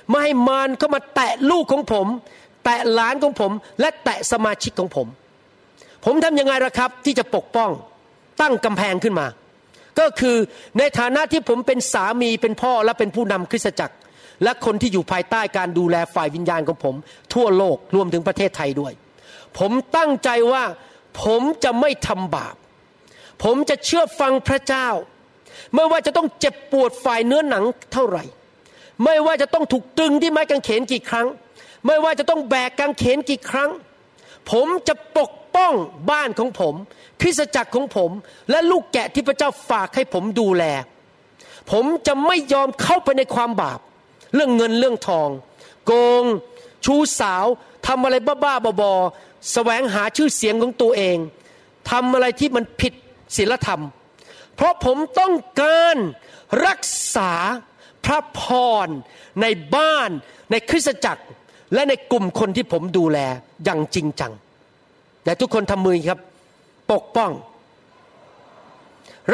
[0.08, 2.06] ไม่ให้มารเข้ามาแตะลูกของผม
[2.64, 5.06] แตะหลานของผม และแตะสมาชิกของผม
[6.06, 7.70] ผมทำยังไงล่ะครับที่จะปกป้อง
[8.40, 9.26] ตั้งกำแพงขึ้นมา
[9.98, 10.36] ก็คือ
[10.78, 13.96] ในฐานะที่ผมเป็นสามีเป็นพ่อและเป็นผู้นำคริสตจักร
[14.42, 16.94] และคนที่อยู่ภายใต้การดูแลฝ่ายวิญญาณของผม
[17.34, 18.92] ทั่วโลกรวมถึงประเทศไทยด้วย
[19.58, 20.64] ผมตั้งใจว่า
[21.22, 22.56] ผมจะไม่ทำบาป
[23.44, 24.88] ผมจะเชื่อฟังพระเจ้า
[25.74, 28.24] ไม่ว่าจะต้องเจ็บปวดฝ่ายเนื้อหนังเท่าไหร่
[29.04, 31.26] ไม่ว่าจะต้องถูกตึงที่ไม้กางเขนกี่ครั้ง
[31.86, 33.70] ไม่ว่าจะต้องแบกกางเขนกี่ครั้ง
[34.50, 35.74] ผมจะปก ป้อง
[36.10, 36.74] บ้านของผม
[37.20, 38.10] คริสจักรของผม
[38.50, 40.64] และลูกแกะที่พระเจ้าฝากให้ผมดูแล
[41.70, 43.80] ผมจะไม่ยอมเข้าไปในความบาป
[44.34, 45.28] เรื่องเงินเรื่องทอง
[45.86, 45.92] โก
[46.22, 46.24] ง
[46.84, 47.44] ชู้สาว
[47.86, 51.16] ทำอะไรบ้าๆบอๆแสวงหาชื่อเสียงของตัวเอง
[51.90, 52.92] ทำอะไรที่มันผิด
[53.36, 53.82] ศีลธรรม
[54.54, 55.96] เพราะผมต้องการ
[56.66, 56.80] รัก
[57.16, 57.32] ษา
[58.04, 58.40] พระพ
[58.86, 58.88] ร
[59.42, 60.10] ในบ้าน
[60.50, 61.24] ในคริสตจักร
[61.74, 63.18] และในกลุ่มคนที่ผมดูแล
[63.64, 64.32] อย่างจริงจัง
[65.26, 66.20] แต่ทุกคนทำมือครับ
[66.92, 67.30] ปกป้อง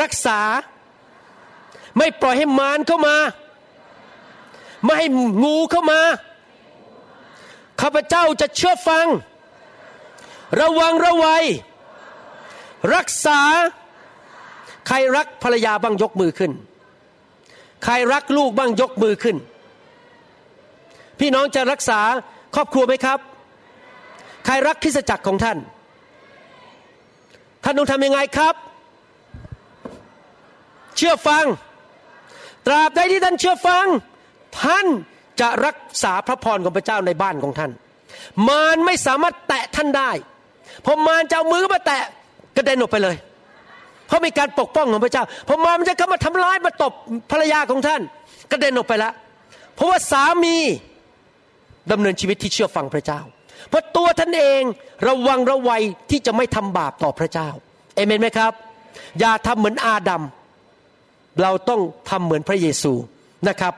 [0.01, 0.41] รักษา
[1.99, 3.17] ไม่ปล่อยให้มารเข้ามา
[4.85, 5.07] ไม่ให้
[5.43, 6.01] งูเข้ามา
[7.81, 9.07] ข้าพเจ้าจะเชื่อฟัง
[10.61, 11.45] ระวังระวัย
[12.95, 13.41] รักษา
[14.89, 16.53] ใครรักภรรยาบ้างยกมือขึ้น
[17.85, 19.37] ใครรักลูกบ้างยกมือขึ้น
[21.19, 22.01] พี่น้องจะรักษา
[22.55, 23.19] ครอบครัวไหมครับ
[24.47, 25.59] ใครรักคริสจักรของท่าน
[27.65, 28.55] ท่านต้องทำยังไงครับ
[30.97, 31.45] เชื่อฟัง
[32.67, 33.87] ตราบใดที่ท่านเชื่อฟัง
[34.63, 34.87] ท่าน
[35.41, 37.71] จะรักษาพระพรของพระเจ้าในบ้านของท่าน
[38.49, 40.11] มารไม่สามารถแตะท่านได้
[40.85, 42.03] พอมารจะเอามือมาแตะ
[42.57, 43.17] กระเด็นออกไปเลย
[44.07, 46.93] เพราะมีการปกป้องของพระเจ้าพอมารมันจะเข้ามาทำร้ายมาตบ
[47.31, 48.01] ภรรยาของท่าน
[48.51, 49.13] กระเด็นออกไปแล้ว
[49.75, 50.57] เพราะว่าสามี
[51.93, 53.21] ดำเนินชีวิตที่เชื่อฟังพระเจ้า
[53.73, 54.63] เพราะตัวท่านเอง
[55.09, 57.49] ระวังระวัยที่จะไม่ทำบาปต่อพระเจ้า
[57.95, 58.53] เอเมนไหมครับ
[59.21, 60.23] อย่าทำเหมือนอาดัม
[61.43, 62.93] เราต้องทำเหมือนพระเยซู
[63.49, 63.75] นะครับ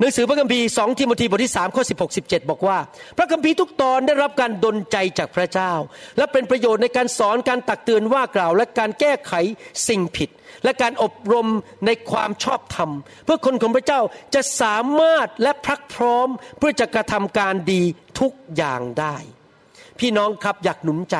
[0.00, 2.78] หนังสือพระคัมภีร์สองทิโมธีบทที่สามข้อสิบหกสิบเจ็ดบอกว่า
[3.16, 5.72] พระคัมภีร์ทุกตอนได้รับการดลใจจากพระเจ้า
[6.16, 9.32] และเป็นประโยชน์ในการสอนการตักเตือนว่ากล่าว และการแก้ไข
[9.88, 10.30] สิ่งผิด
[10.64, 11.48] และการอบรม
[11.86, 12.90] ในความชอบธรรม
[13.24, 14.00] เพื่อคนของพระเจ้า
[14.34, 16.28] จะสามารถและพรักพร้อม
[16.58, 17.82] เพื่อจะกระทำการดี
[18.20, 19.16] ทุกอย่างได้
[20.00, 21.16] พี่น้องครับอยากหนุนใจ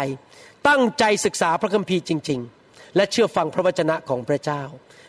[0.68, 4.62] ตั้งใจศึกษาพระคัมภีร์จริง ๆ และเชื่อฟังพระวจนะของพระเจ้า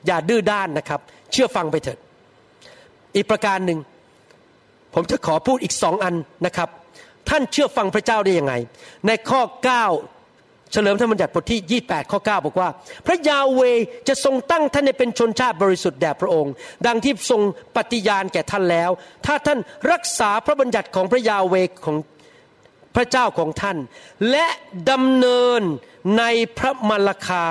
[0.08, 1.02] อย่าดื้อด้านนะครับ
[1.32, 2.00] เชื่อฟังไปเถิด
[3.16, 3.80] อีกประการหนึ่ง
[4.94, 6.70] ผมจะขอพูดอีกสองอันนะครับ
[7.30, 8.54] ท่านเชื่อฟังพระเจ้าได้ยังไง
[9.08, 9.42] ในข้อ
[10.06, 12.70] 9 เฉลิมธรรมบัญญัติบทที่ 28 ข้อ 9 บอกว่า
[13.06, 13.62] พระยาเว
[14.08, 16.54] จะทรงตั้งท่านให้เป็นชนชาติบริสุทธิ์แด่พระองค์
[16.88, 17.42] ดังที่ทรง
[17.76, 18.90] ปฏิญาณแก่ท่านแล้ว
[19.26, 19.60] ถ้าท่าน
[19.92, 21.56] รักษาพระบัญญัติของพระยาเว
[21.86, 21.98] ของ
[22.96, 23.78] พระเจ้าของท่าน
[24.32, 24.46] และ
[24.92, 25.62] ดำเนิน
[26.18, 26.24] ใน
[26.58, 27.46] พระมรคา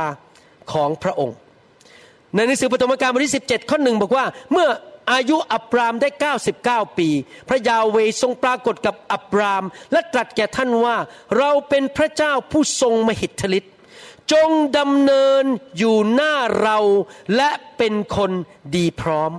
[0.73, 1.37] ของพระองค์
[2.35, 4.69] ในหนังสือปฐมกาลบทที่ 17 ข้อหนึ่งบอกว่าเมื่อ
[5.13, 6.09] อายุอับรามได้
[6.89, 7.09] 99 ปี
[7.49, 10.97] พระยาเวทรงปรากฏกับอับราม และตรัสแก่ท่านว่า
[11.39, 13.73] เราเป็นพระเจ้าผู้ทรงมหิทธิฤทธิ์
[14.33, 15.45] จงดำเนิน
[15.79, 16.79] อยู่หน้าเรา
[17.37, 18.31] และเป็นคน
[18.75, 19.33] ดีพร้อม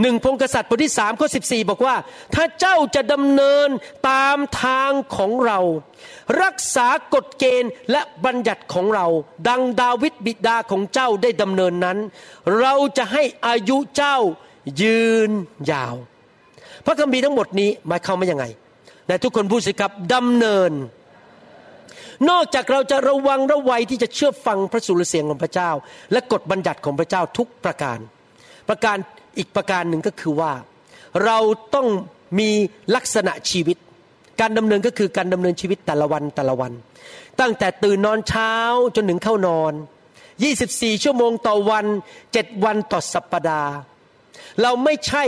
[0.00, 1.96] หนึ่งพงกษัตริย์บทที่สามข้อสิบสี่บอกว่า
[2.34, 3.68] ถ้าเจ้าจะดำเนิน
[4.08, 5.58] ตามทางของเรา
[6.42, 9.06] รักษากฎเกณฑ์และบัญญัติของเรา
[9.48, 11.98] ดังดาวิดบิดาของเจ้าได้ดำเนินนั้น
[12.58, 14.16] เราจะให้อายุเจ้า
[14.82, 15.30] ยืน
[15.72, 15.94] ยาว
[16.86, 18.44] พระคัมภีร์ทั้งหมดนี้หมายความว่ายังไง
[19.06, 20.72] แต่ทุกคนพูดสิครับดำเนิน
[22.30, 25.70] นอกจากเราจะระวังระวัยที่จะเชื่อฟังพระสุรเสียงของพระเจ้า
[26.12, 27.98] และกฎบัญญัติของพระเจ้าทุกประการ
[28.68, 28.96] ประการ
[29.38, 30.52] อีกประการหนึ่งก็คือว่า
[31.24, 31.38] เรา
[31.74, 31.88] ต้อง
[32.38, 32.50] มี
[32.94, 33.76] ลักษณะชีวิต
[34.40, 36.72] การดำเนินก็คือการดำเนินชีวิตแต่ละวันแต่ละวัน
[37.40, 38.52] ตั้งแต่ตื่นนอนเช้า
[38.94, 39.72] จนถึงเข้านอน
[40.38, 41.86] 24 ชั่วโมงต่อวัน
[42.26, 43.72] 7 วันต่อสัปปดาห์
[44.62, 45.24] เราไม่ใช่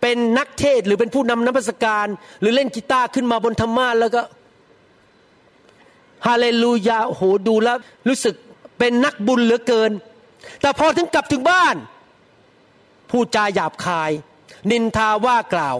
[0.00, 2.06] เป็นนักเทศหรือเป็นผู้นำนักสการ
[2.40, 4.22] หรือเล่นกีตาร์ขึ้นมาบนธรรมาแล้วก็
[6.26, 7.76] ฮาเลลูยาโอ้โหดูแล้ว
[8.08, 8.34] รู้สึก
[8.78, 9.90] เป็นนักบุญเหลือเกิน
[10.60, 11.76] แต่พอถึงกลับถึงบ้าน
[13.10, 14.10] พูดจาหยาบคาย
[14.70, 15.76] นินทาว่ากล่าว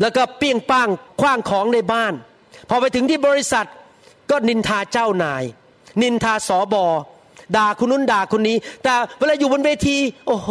[0.00, 0.88] แล้วก็เปี้ยงป้าง
[1.20, 2.14] คว้างของในบ้าน
[2.68, 3.66] พอไปถึงที่บริษัท
[4.30, 5.44] ก็นินทาเจ้านาย
[6.02, 6.86] นินทาสอบอ
[7.56, 9.96] ด่าคนนู้นด่าคนนี้ แต่เวลาอยู่บนเวที
[10.26, 10.50] โอ้โห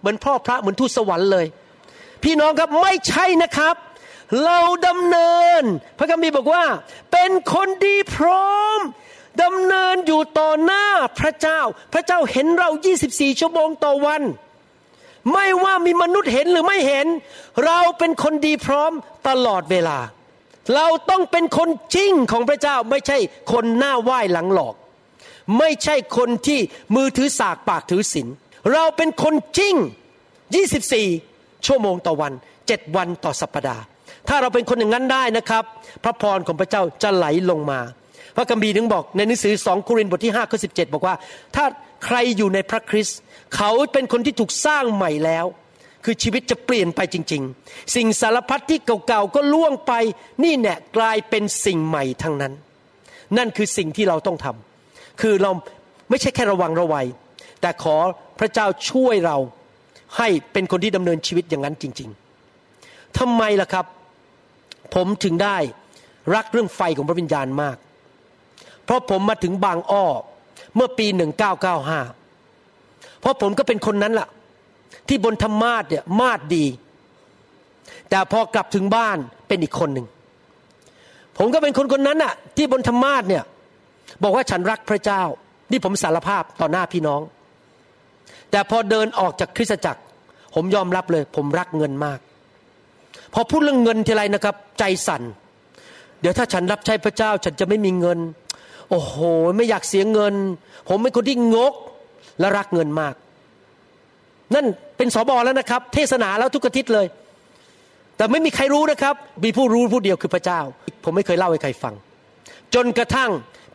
[0.00, 1.46] เหมือนพ่อพระเหมือนทูตสวรรค์เลย
[2.22, 3.74] พี่น้องครับไม่ใช่นะครับ
[4.44, 5.62] เราดำเนิน
[5.98, 6.64] พระคัมภีร์บอกว่า
[7.12, 8.78] เป็นคนดีพร้อม
[9.42, 10.84] ดำเนินอยู่ต่อหน้า
[11.20, 11.60] พระเจ้า
[11.92, 12.70] พระเจ้าเห็นเรา
[13.04, 14.22] 24 ชั่วโมงต่อวัน
[15.32, 17.06] ไม่ว่ามีมนุษย์เห็นหรือไม่เห็น
[17.64, 18.92] เราเป็นคนดีพร้อม
[19.28, 19.98] ตลอดเวลา
[20.74, 23.18] เราต้องเป็นคนจริงของพระเจ้าไม่ใช่
[23.52, 24.74] คนหน้าไหว้หลังหลอก
[25.58, 26.60] ไม่ใช่คนที่
[26.96, 28.26] มือถือสากปากถือศีล
[28.72, 29.74] เราเป็นคนจริง
[30.90, 32.32] 24 ชั่วโมงต่อวัน
[32.64, 33.82] 7 วันต่อสัปปดาห์
[34.28, 35.64] ถ้าเราเป็นคนอย่างนั้นได้นะครับ
[36.04, 37.80] พระพรของพระเจ้าจะไหลลงมา
[38.36, 41.14] พระกัมภีร์ถึงบอกในหนังสือสองโครินธ์บทที่5ข้อ17 บอกว่า
[41.56, 41.64] ถ้า
[42.04, 43.18] ใครอยู่ในพระคริสต์
[43.56, 45.44] เขาเป็นคนที่ถูกสร้างใหม่แล้ว
[46.04, 49.92] คือชีวิตจะเปลี่ยนไปจริง ๆ สิ่งสารพัดที่เก่าๆก็ล่วงไป
[50.44, 52.52] นี่แน่กลายเป็นสิ่งใหม่ทั้งนั้น
[53.36, 54.69] นั่นคือสิ่งที่เราต้องทำ
[55.20, 55.50] คือเรา
[56.10, 57.06] ไม่ใช่แค่ระวังระวัย
[57.60, 57.96] แต่ขอ
[58.38, 59.36] พระเจ้าช่วยเรา
[60.16, 62.10] ให้เป็นคนที่ดำเนินชีวิตอย่างนั้นจริง
[62.62, 63.86] ๆทำไมล่ะครับ
[64.94, 65.56] ผมถึงได้
[66.34, 67.76] รักเรื่องไฟของพระวิญญาณมาก
[68.84, 70.04] เพราะผมมาถึงบางอ้อ
[70.74, 74.28] เมื่อปี 1995 เพราะผมก็เป็นคนนั้นล่ะ
[75.08, 76.66] ที่บนธรรมาสเนี่ยมาดดี
[78.10, 79.18] แต่พอกลับถึงบ้าน
[79.48, 80.06] เป็นอีกคนหนึ่ง
[81.38, 83.44] ผมก็เป็นคนคนนั้นน่ะ ที่บนธรรมาสเนี่ย
[84.22, 85.22] บอกว่าฉันรักพระเจ้า
[85.70, 87.20] นี่ผมสารภาพต่อหน้าพี่น้อง
[88.50, 90.00] แต่พอเดินออกจากคริสตจักร
[90.54, 92.18] ผมยอมรับเลย ผมรักเงินมาก
[93.34, 95.22] พอพูดเรื่องเงินทีไรนะครับ ใจสั่น
[96.20, 98.18] เดี๋ยวถ้าฉันรับใช้พระเจ้า ฉันจะไม่มีเงิน
[98.90, 99.14] โอ้โห
[99.56, 100.34] ไม่อยากเสียเงิน
[100.88, 101.74] ผมเป็นคนที่งก
[102.40, 103.14] และรักเงินมาก
[104.54, 107.06] นั่นเป็นสอบอแล้วนะครับ เทศนาแล้วทุกอาทิตย์เลย
[108.16, 110.60] แต่ไม่มีใครรู้นะครับ มีผู้รู้ผู้เดียวคือพระเจ้า
[111.04, 111.94] ผมไม่เคยเล่าให้ใครฟัง
[112.74, 113.30] จนกระทั่ง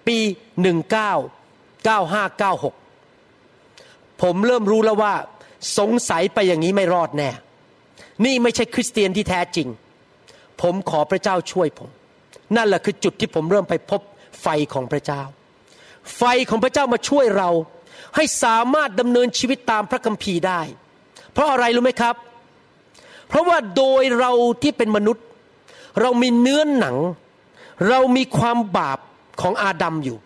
[0.07, 0.17] ปี
[0.61, 1.13] หนึ่งเก้า
[1.85, 2.75] เก้าห้าเก้าหก
[4.21, 5.13] ผมเริ่มรู้แล้วว่า
[5.77, 7.29] สงสัยไปอย่างนี้ไม่รอดแน่
[8.25, 9.67] นี่ไม่ใช่คริสเตียนที่แท้จริง
[10.61, 11.89] ผมขอพระเจ้าช่วยผม
[12.55, 14.01] นั่นแหละคือจุดที่ผมเริ่มไปพบ
[14.41, 15.21] ไฟของพระเจ้า
[16.17, 17.49] ไฟของพระเจ้ามาช่วยเรา
[18.15, 20.61] ให้สามารถดำเนินชีวิตตามพระคัมภีร์ได้
[21.33, 22.15] เพราะอะไรรู้ไหมครับ
[23.27, 24.31] เพราะว่าโดยเรา
[24.63, 25.25] ที่เป็นมนุษย์
[26.01, 26.97] เรามีเนื้อหนัง
[27.89, 28.99] เรามีความบาป
[29.41, 30.17] ของอาดัมอยู่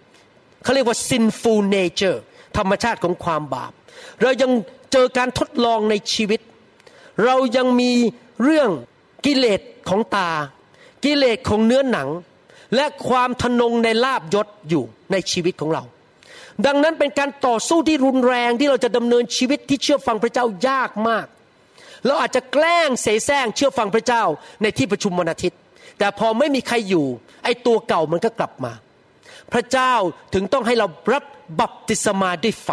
[0.63, 2.19] เขาเรียกว่า sinful nature
[2.57, 3.71] ธรรมชาติของความบาป
[4.21, 4.51] เรายัง
[4.91, 6.39] เจอการทดลองในชีวิต
[7.25, 7.91] เรายังมี
[8.43, 8.69] เรื่อง
[9.25, 10.29] กิเลสของตา
[11.05, 12.09] กิเลสของเนื้อหนัง
[12.75, 15.83] และความทนงในลาบยศอยู่ในชีวิตของเรา
[16.65, 21.25] ดังนั้นเป็นการต่อสู้ที่รุนแรงที่เราจะดำเนินชีวิตที่เชื่อฟังพระเจ้ายากมาก
[22.05, 24.23] เราอาจจะแกล้งเสแสร้งเชื่อฟังพระเจ้า
[24.61, 25.59] ในที่ประชุมวันอาทิตย์
[25.99, 27.05] แต่พอไม่มีใครอยู่
[27.43, 28.71] ไอ้ตัวเก่ามันก็กลับมา
[29.53, 29.93] พระเจ้า
[30.33, 31.23] ถึงต้องให้เรารับ
[31.59, 32.69] บัพติศมาด้วยไฟ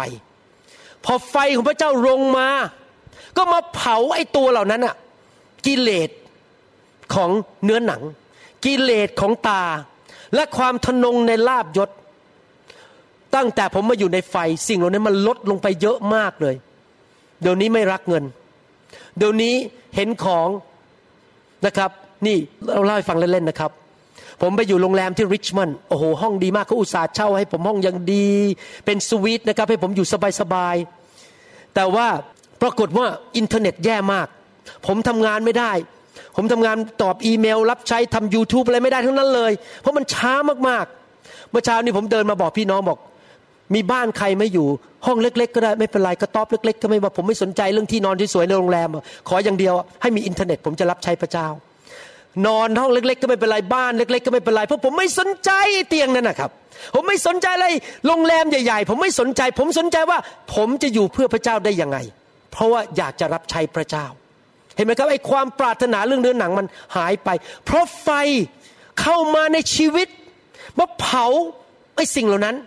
[1.05, 2.47] พอไฟของพระเจ้าลงมา
[3.37, 4.95] ก็มาเผาไอ้ตัวเหล่านั้นอะ
[5.65, 6.09] กิเลส
[7.13, 7.29] ของ
[7.63, 8.01] เนื้อหนัง
[8.65, 9.63] กิเลสของตา
[10.35, 11.89] และความทนงในลาบยศ
[13.35, 14.35] ตั้งแต่ผมมาอยู่ในไฟ
[14.67, 16.55] สิ่งเหล่านี้มันลดลงไปเยอะมากเลย
[17.41, 18.23] เดี๋ยวนี้ไม่รักเงิน
[19.17, 19.53] เดี๋ยวนี้
[19.95, 20.47] เห็นของ
[21.65, 21.91] นะครับ
[22.25, 22.37] นี่
[22.73, 23.71] เราเล่าให้ฟังเล่นๆนะครับ
[24.41, 28.29] ผมไปอยู่โรงแรมที่ริชมอนด์โอ้โหห้องดีมากเขาอุตส่าห์เช่าให้ผมห้องยังดี
[28.85, 30.07] เป็นสวีทนะครับให้ผมอยู่
[30.41, 32.07] สบายๆแต่ว่า
[32.61, 33.05] ปรากฏว่า
[33.37, 34.27] อินเทอร์เน็ตแย่มาก
[34.87, 35.71] ผมทำงานไม่ได้
[36.35, 40.33] ผมทำงานตอบอีเมล รับใช้ทำ YouTube อะไรไม่ได้ทั้งนั้นเลย เพราะมันช้า
[40.67, 42.99] มากๆ เมื่อเช้านี้ผมเดินมาบอกพี่น้องบอก
[43.75, 44.67] มีบ้านใครไม่อยู่
[45.05, 48.89] ห้องเล็ก ๆ ก็ได้ไม่เป็นไรกระต๊อบเล็ก ๆ ก็ไม่ว่าผมไม่สนใจเรื่องที่นอนที่สวยในโรงแรม
[49.27, 51.47] ขออย่างเดียวให้มีอินเทอร์เน็ตผมจะรับใช้พระเจ้า
[52.45, 55.51] นอนห้องเล็ก ๆ ก็ไม่เป็นไรบ้านเล็ก ๆ ก็ไม่เป็นไรเพราะผมไม่สนใจ
[55.89, 56.51] เตียงนั่นนะครับ
[56.95, 57.67] ผมไม่สนใจอะไร
[58.07, 60.19] โรงแรมใหญ่ ๆ ผมไม่สนใจ ผมสนใจว่า
[60.55, 61.97] ผมจะอยู่เพื่อพระเจ้าได้ยังไง
[62.51, 64.05] เพราะว่าอยากจะรับใช้พระเจ้า
[64.75, 67.29] เห็นไหมครับไอ้ความปรารถนาเรื่องเนื้อหนังมันหายไป
[67.65, 68.09] เพราะไฟ
[69.01, 70.07] เข้ามาในชีวิต
[70.79, 71.25] มาเผา
[71.95, 72.57] ไอ้สิ่งเหล่านั้น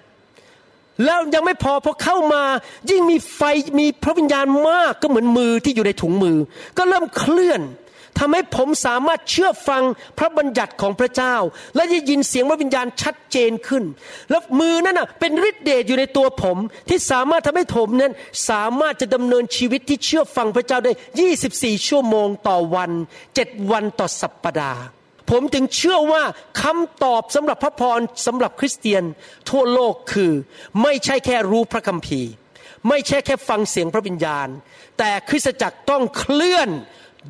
[1.04, 2.42] แล้วยังไม่พอพอเข้ามา
[2.90, 3.42] ยิ่งมีไฟ
[3.80, 6.38] มีพระวิญญาณมากก็เหมือนมือที่อยู่ในถุงมือ
[6.78, 7.60] ก็เริ่มเคลื่อน
[8.20, 9.82] ทำให้ผมสามารถเชื่อฟัง
[10.18, 11.34] พระบัญญัติของพระเจ้า
[11.74, 13.84] และได้ยินเสียงพระวิญญาณชัดเจนขึ้น
[14.30, 16.56] แล้วมือนั้นน่ะเป็นฤทธิเดชอยู่ในตัวผม
[16.88, 18.12] ที่สามารถทำให้ผมนั้น
[18.50, 20.92] สามารถจะดำเนินชีวิตที่เชื่อฟังพระเจ้าได้
[21.38, 22.90] 24 ชั่วโมงต่อวัน
[23.32, 24.82] 7วันต่อสัปปดาห์
[25.30, 26.22] ผมถึงเชื่อว่า
[26.62, 29.04] คำตอบสำหรับพระพรสำหรับคริสเตียน
[29.50, 30.32] ทั่วโลกคือ
[30.82, 32.30] ไม่ใช่แค่รู้พระคัมภีร์
[32.88, 34.48] ไม่ใช่แค่ฟังเสียงพระวิญญาณ
[34.98, 36.70] แต่คริสตจักรต้องเคลื่อน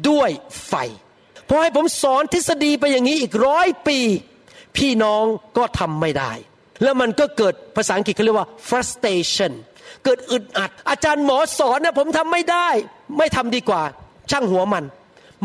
[0.08, 0.30] ด้วย
[0.66, 0.74] ไฟ
[1.48, 3.98] พอให้ผมสอนทฤษฎีไปอย่างนี้อีกร้อยปี
[4.76, 5.24] พี่น้อง
[5.56, 6.32] ก็ทำไม่ได้
[6.82, 9.52] แล้วมันก็เกิดภาษาอังกฤษเขาเรียกว่า frustration
[10.04, 12.68] เกิดอึดอัด อาจารย์หมอสอนนะผมทำไม่ได้
[13.18, 13.82] ไม่ทำดีกว่า
[14.30, 14.84] ช่างหัวมัน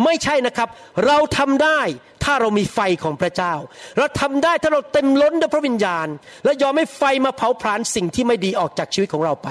[0.03, 0.69] ไม่ใช่นะครับ
[1.05, 1.79] เราทำได้
[2.23, 3.53] ถ้าเรามีไฟของพระเจ้า
[3.97, 6.07] เราทำได้ถ้าเราเต็มล้นด้วยพระวิญญาณ
[6.43, 9.47] และยอมให้ไฟมาเผาผลาญสิ่งที่ไม่ดีออกจากชีวิตของเราไป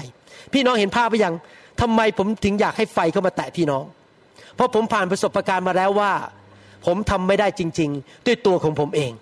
[0.52, 1.34] พี่น้องเห็นภาพไปยัง
[1.80, 3.84] ทำไมผมถึงอยากให้ไฟเข้ามาแตะพี่น้อง
[4.54, 6.12] เพราะผมผ่านประสบการณ์มาแล้วว่า
[6.86, 9.12] ผมทำไม่ได้จริง ๆ ด้วยตัวของผมเอง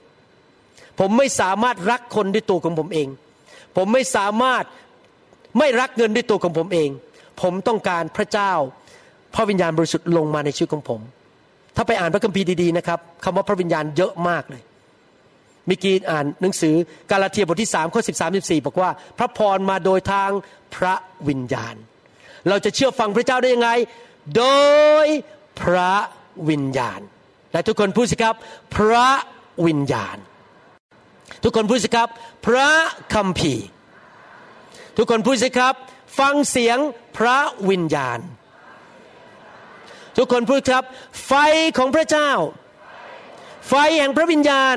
[1.01, 3.09] ผมไม่สามารถรักคนด้วยตัวของผมเอง
[3.77, 4.65] ผมไม่สามารถ
[5.59, 6.91] ไม่รักเงินด้วยตัวของผมเอง
[7.43, 8.53] ผมต้องการพระเจ้า
[9.35, 11.01] พระวิญญาณบริสุทธิ์ลงมาในชีวิตของผม
[11.77, 14.63] ถ้าไปอ่านพระคัมภีร์ดีๆนะครับคำว่าพระวิญญาณเยอะมากเลย
[15.69, 16.75] มิกีอ่านหนังสือ
[17.11, 20.31] กาลาเทียบทที่สามข้อสิบสามสิบสี่บอกว่า พระพรมาโดยทาง
[20.77, 20.95] พระ
[21.29, 21.75] วิญญาณ
[22.49, 23.71] เราจะเชื่อฟังพระเจ้าได้ยังไง
[24.37, 24.45] โด
[25.05, 25.07] ย
[25.61, 25.95] พระ
[26.49, 27.01] วิญญาณ
[27.53, 28.35] และทุกคนพูดสิครับ
[28.77, 29.09] พระ
[29.67, 30.17] วิญญาณ
[31.43, 32.09] ทุกคนพูดสิครับ
[32.47, 32.71] พระ
[33.15, 33.67] คัมภีร์
[34.97, 35.75] ทุกคนพูดสิครับ
[36.19, 36.79] ฟังเสียง
[37.17, 37.39] พระ
[37.71, 38.19] วิญญาณ
[40.17, 40.85] ทุกคนพูดครับ
[41.27, 41.33] ไฟ
[41.79, 42.31] ของพระเจ้า
[43.69, 44.77] ไฟแห่งพระวิญญาณ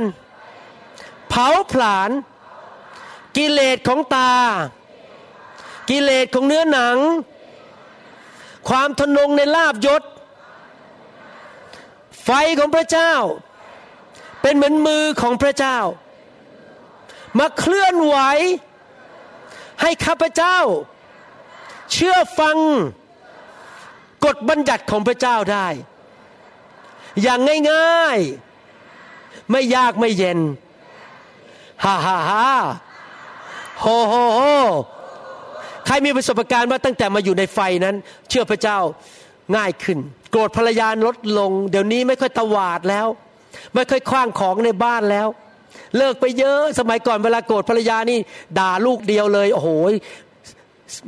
[1.29, 2.09] เผาผลาญ
[3.37, 4.33] กิเลสของตา
[5.89, 6.97] กิเลสของเนื้อหนัง
[8.69, 10.03] ความทนงในลาบยศ
[12.23, 13.13] ไฟของพระเจ้า
[14.41, 15.77] เป็นเหมือนมือของพระเจ้า
[17.39, 18.17] มาเคลื่อนไหว
[19.81, 20.57] ให้ข้าพเจ้า
[21.91, 22.57] เชื่อฟัง
[24.25, 25.67] กฎบัญญัติของพระเจ้าได้
[27.21, 27.39] อย่าง
[27.71, 30.39] ง่ายๆ ไม่ยากไม่เย็น
[31.83, 32.49] ฮ่าฮ่าฮ่า
[33.79, 34.41] โฮโฮโฮ
[35.85, 37.95] ใครมีประสบการณ์ว่าตั้งแต่มาอยู่ในไฟนั้น
[38.29, 38.77] เชื่อพระเจ้า
[39.55, 39.97] ง่ายขึ้น
[40.31, 43.07] โกรธภรรยาลดลง เดี๋ยวนี้ไม่ค่อยตวาดแล้ว
[43.75, 45.27] ไม่ค่อยคว้างของในบ้านแล้ว
[45.97, 48.19] เลิกไปเยอะสมัยก่อนเวลาโกรธภรรยานี่
[48.59, 49.69] ด่าลูกเดียวเลย โอ้โห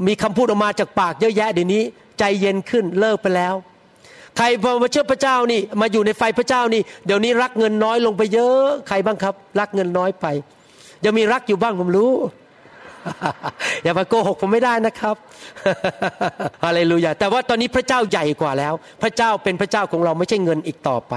[0.08, 1.84] มีคำพูดออกมาจากปากเยอะแยะเดี๋ยวนี้
[2.20, 3.56] ใจเย็นขึ้นเลิกไปแล้ว
[4.38, 10.26] ใครพอมาเชื่อพระเจ้านี่ มาอยู่ในไฟพระเจ้านี่ เดี๋ยวนี้รักเงินน้อยลงไปเยอะ ใครบ้างครับ รักเงินน้อยไป
[11.06, 12.12] ยังมีรักอยู่บ้างผมรู้
[13.84, 15.16] อย่ามาโกหกผมไม่ได้นะครับ
[16.66, 21.14] อะไรลูยาแต่ว่าตอนนี้พระเจ้าใหญ่กว่าแล้ว พระเจ้าเป็นพระเจ้าของเราไม่ใช่เงินอีกต่อไป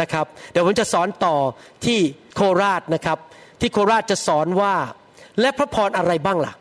[0.00, 1.36] นะครับ เดี๋ยวผมจะสอนต่อ
[1.84, 1.98] ที่
[2.34, 3.18] โคราชนะครับ
[3.60, 4.74] ที่โคราชจะสอนว่า
[5.40, 6.54] และพระพรอะไรบ้างล่ะ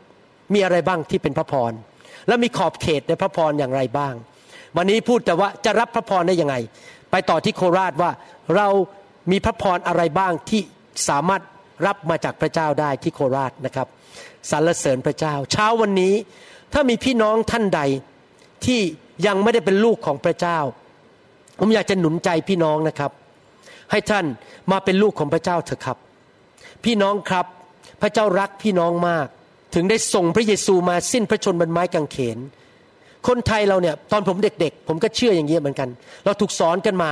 [0.53, 1.71] มีอะไรบ้างที่เป็นพระพร
[2.27, 4.13] แล้วมีขอบเขตในพระพรอย่างไรบ้าง
[4.77, 6.55] วันนี้พูดแต่ว่าจะรับพระพรได้ยังไง
[7.11, 8.11] ไปต่อที่โคราชว่า
[8.55, 8.67] เรา
[9.31, 10.61] มีพระพรอะไรบ้างที่
[11.09, 11.41] สามารถ
[11.85, 13.87] รับมาจากพระเจ้าได้ที่โคราชนะครับ
[14.51, 16.13] สรรเสริญพระเจ้า เช้าวันนี้
[16.73, 17.81] ถ้ามีพี่น้องท่านใด
[18.65, 18.79] ที่
[19.27, 20.59] ยังไม่ได้เป็นลูกของพระเจ้า
[21.59, 23.11] ผมอยากจะหนุนใจพี่น้องนะครับ
[23.91, 24.25] ให้ท่าน
[24.71, 25.97] มาเป็นลูกของพระเจ้าเถอะครับ
[26.85, 27.45] พี่น้องครับ
[28.01, 29.27] พระเจ้ารักพี่น้องมาก
[29.75, 32.37] ถึงได้ส่งพระเยซูมาสิ้นพระชนบนไม้กางเขน
[33.27, 35.89] คนไทยเราเนี่ยตอนผมเด็กๆ ผมก็เชื่ออย่างนี้เหมือนกัน
[36.25, 37.11] เราถูกสอนกันมา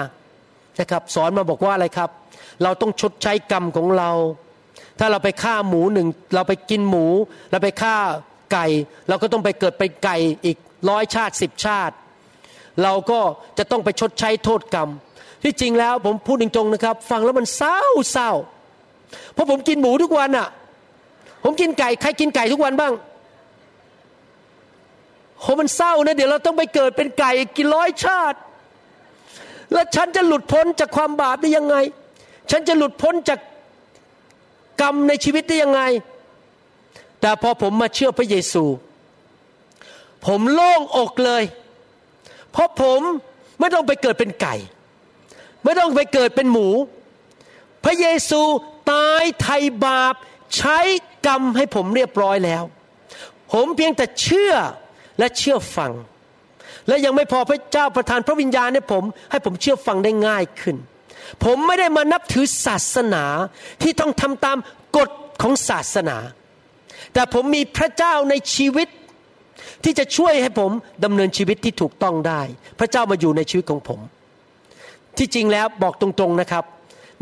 [0.79, 2.09] นะครับ สอนมาบอกว่าอะไรครับ
[2.63, 4.09] เราต้องชดใช้กรรมของเรา
[4.99, 7.05] ถ้าเราไปฆ่าหมูหนึ่งเราไปกินหมู
[7.51, 7.95] เราไปฆ่า
[8.53, 8.65] ไก่
[9.09, 10.57] เราก็ต้องไปเกิดเป็นไก่อีก
[10.89, 11.95] ร้อยชาติสิบชาติ
[12.83, 13.19] เราก็
[13.57, 14.89] จะต้องไปชดใช้โทษกรรม
[15.43, 17.79] ที่จริงแล้วผมพูดจริงๆนะครับ ฟังแล้วมันเศร้า
[18.11, 18.31] เศร้า
[19.33, 20.47] เพราะผมกินหมูทุกวันอะ่ะ
[21.43, 22.93] ผมกินไก่ใครกินไก่ทุกวันบ้าง
[25.39, 28.37] โหมันเศร้านะเดี๋ยวเราต้องไปเกิดเป็นไก่กินร้อยชาติ
[29.73, 31.75] แล้วฉันจะหลุดพ้นจากความบาปได้ยังไง
[32.51, 33.39] ฉันจะหลุดพ้นจาก
[34.81, 35.81] กรรมในชีวิตได้ยังไง
[37.21, 38.63] แต่พอผมมาเชื่อพระเยซู
[40.25, 41.43] ผมโล่งอกเลย
[42.51, 43.01] เพราะผม
[43.59, 44.55] ไม่ต้องไปเกิดเป็นไก่
[45.63, 46.67] ไม่ต้องไปเกิดเป็นหมู
[47.83, 48.41] พระเยซู
[48.91, 50.15] ตายไถ่บาป
[50.57, 50.77] ใช้
[51.27, 52.63] กรรมให้ผมเรียบร้อยแล้ว
[53.51, 54.53] ผมเพียงแต่เชื่อ
[55.19, 55.91] และเชื่อฟัง
[56.87, 60.77] และยังไม่พอพระเจ้าประทานพระวิญญาณให้ผม ให้ผมเชื่อฟังได้ง่ายขึ้น
[61.43, 63.23] ผมไม่ได้มานับถือศาสนา
[63.81, 64.57] ที่ต้องทำตาม
[64.97, 65.09] กฎ
[65.41, 66.17] ของศาสนา
[67.13, 68.87] แต่ผมมีพระเจ้าในชีวิต
[69.83, 70.71] ที่จะช่วยให้ผม
[71.03, 72.41] ดำเนินชีวิตที่ถูกต้องได้
[72.79, 73.99] พระเจ้ามาอยู่ในชีวิตของผม
[75.17, 76.63] ที่จริงแล้วบอกตรงๆนะครับ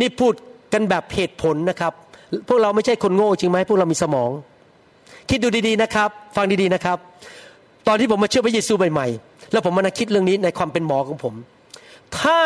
[0.02, 0.34] นี่พูด
[0.74, 1.94] กันแบบเหตุผลนะครับ
[2.48, 4.32] พวกเราไม่ใช่คนโง่จริงไหมพวกเรามีสมอง
[5.30, 6.98] คิดดูดีๆนะครับ ฟังดีๆนะครับ
[7.88, 11.34] ตอนที่ผมมาเชื่อพระเยซูใหม่ๆแล้วผมมาคิดเรื่องนี้ในความเป็นหมอของผม
[12.20, 12.40] ถ้า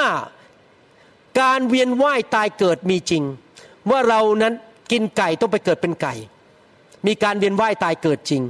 [1.40, 3.24] การเวียนว่ายตายเกิดมีจริง
[3.90, 4.54] ว่าเรานั้น
[4.92, 6.14] กินไก่ต้องไปเกิดเป็นไก่
[7.08, 8.42] มีการเวียนว่ายตายเกิดจริง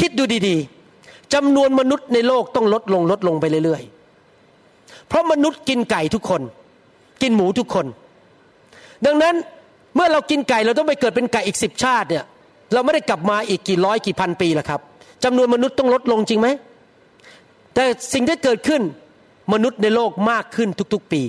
[0.00, 6.42] คิดดูดีๆจำนวนมนุษย์ในโลกต้องลดลงลดลงไปเรื่อยๆ เพราะมนุษย์กินไก่ทุกคน
[7.22, 7.86] กินหมูทุกคน
[9.06, 9.34] ดังนั้น
[9.94, 12.24] เมื่อเรากินไก่เราต้องไปเกิดเป็นไก่อีกสิบชาติเนี่ย
[12.72, 14.80] เราไม่ได้กลับมาอีกกี่ร้อยกี่พันปีละครับ
[15.24, 16.48] จำนวนมนุษย์ต้องลดลงจริงไหม
[17.74, 18.82] แต่สิ่งที่เกิดขึ้น
[19.52, 21.22] มนุษย์ในโลกมากขึ้นทุกๆปี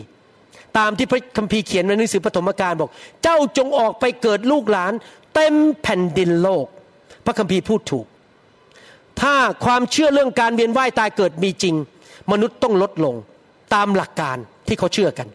[0.77, 2.89] ตามที่พระคัมภีร์เขียนในหนังสือปฐมกาลบอก
[3.23, 4.93] เจ้าจงออกไปเกิดลูกหลาน
[5.35, 6.65] เต็มแผ่นดินโลก
[7.25, 8.05] พระคัมภีร์พูดถูก
[9.21, 11.75] ถ้าความเชื่อเรื่องการเวียนว่ายตายเกิดมีจริง
[12.31, 13.15] มนุษย์ต้องลดลง
[13.73, 15.27] ตามหลักการที่เขาเชื่อกัน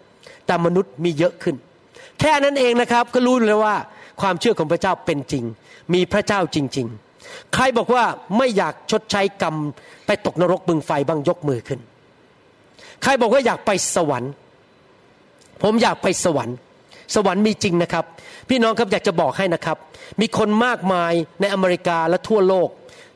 [0.46, 1.56] แต่มนุษย์มีเยอะขึ้น
[2.20, 3.76] แค่นั้นเองนะครับก็รู้เลยว่า
[4.20, 5.44] ความเชื่อของพระเจ้าเป็นจริง
[5.94, 6.86] มีพระเจ้าจริง
[7.20, 8.04] ๆ ใครบอกว่า
[8.38, 9.54] ไม่อยากชดใช้กรรม
[10.06, 11.80] ไปตกนรกบึงไฟบ้างยกมือขึ้น
[13.02, 14.32] ใครบอกว่าอยากไปสวรรค์
[15.62, 16.56] ผมอยากไปสวรรค์
[17.14, 18.04] สวรรค์มีจริงนะครับ
[18.48, 19.76] พี่น้องครับอยากจะบอกให้นะครับ
[20.20, 22.68] มีคนมากมายในอเมริกาและทั่วโลก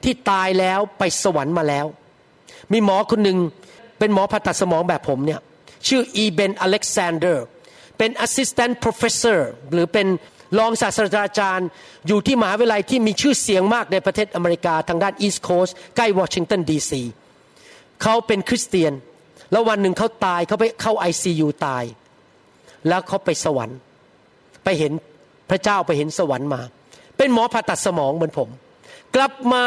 [0.05, 1.87] ที่ตายแล้วไปสวรรค์มาแล้ว
[2.73, 3.39] มีหมอคนหนึ่ง
[3.99, 5.41] เป็นหมอผ่าตัดสมองแบบผมเนี่ย
[5.89, 7.45] ชื่ออีเบนอเล็กซานเดอร์
[7.99, 9.39] เป็น assistant professor
[9.73, 10.07] หรือเป็น
[10.59, 11.69] รองศาสตราจารย์
[12.07, 17.03] อยู่ที่มหาวิทยาลัยที่มีชื่อเสียงมากในประเทศอเมริกาทางด้าน East Coast ใกล้วอชิงตันดีซี
[18.03, 18.93] เขาเป็นคริสเตียน
[19.51, 21.85] แล้ววันหนึ่งเขาตายเขาไปเข้าไอซียูตาย
[22.89, 23.79] แล้วเขาไปสวรรค์
[24.65, 24.93] ไปเห็น
[25.51, 26.61] พระเจ้าไปเห็นสวรรค์มา
[27.17, 28.49] เป็นหมอผ่าตัดสมองเหมือนผม
[29.15, 29.65] กลับมา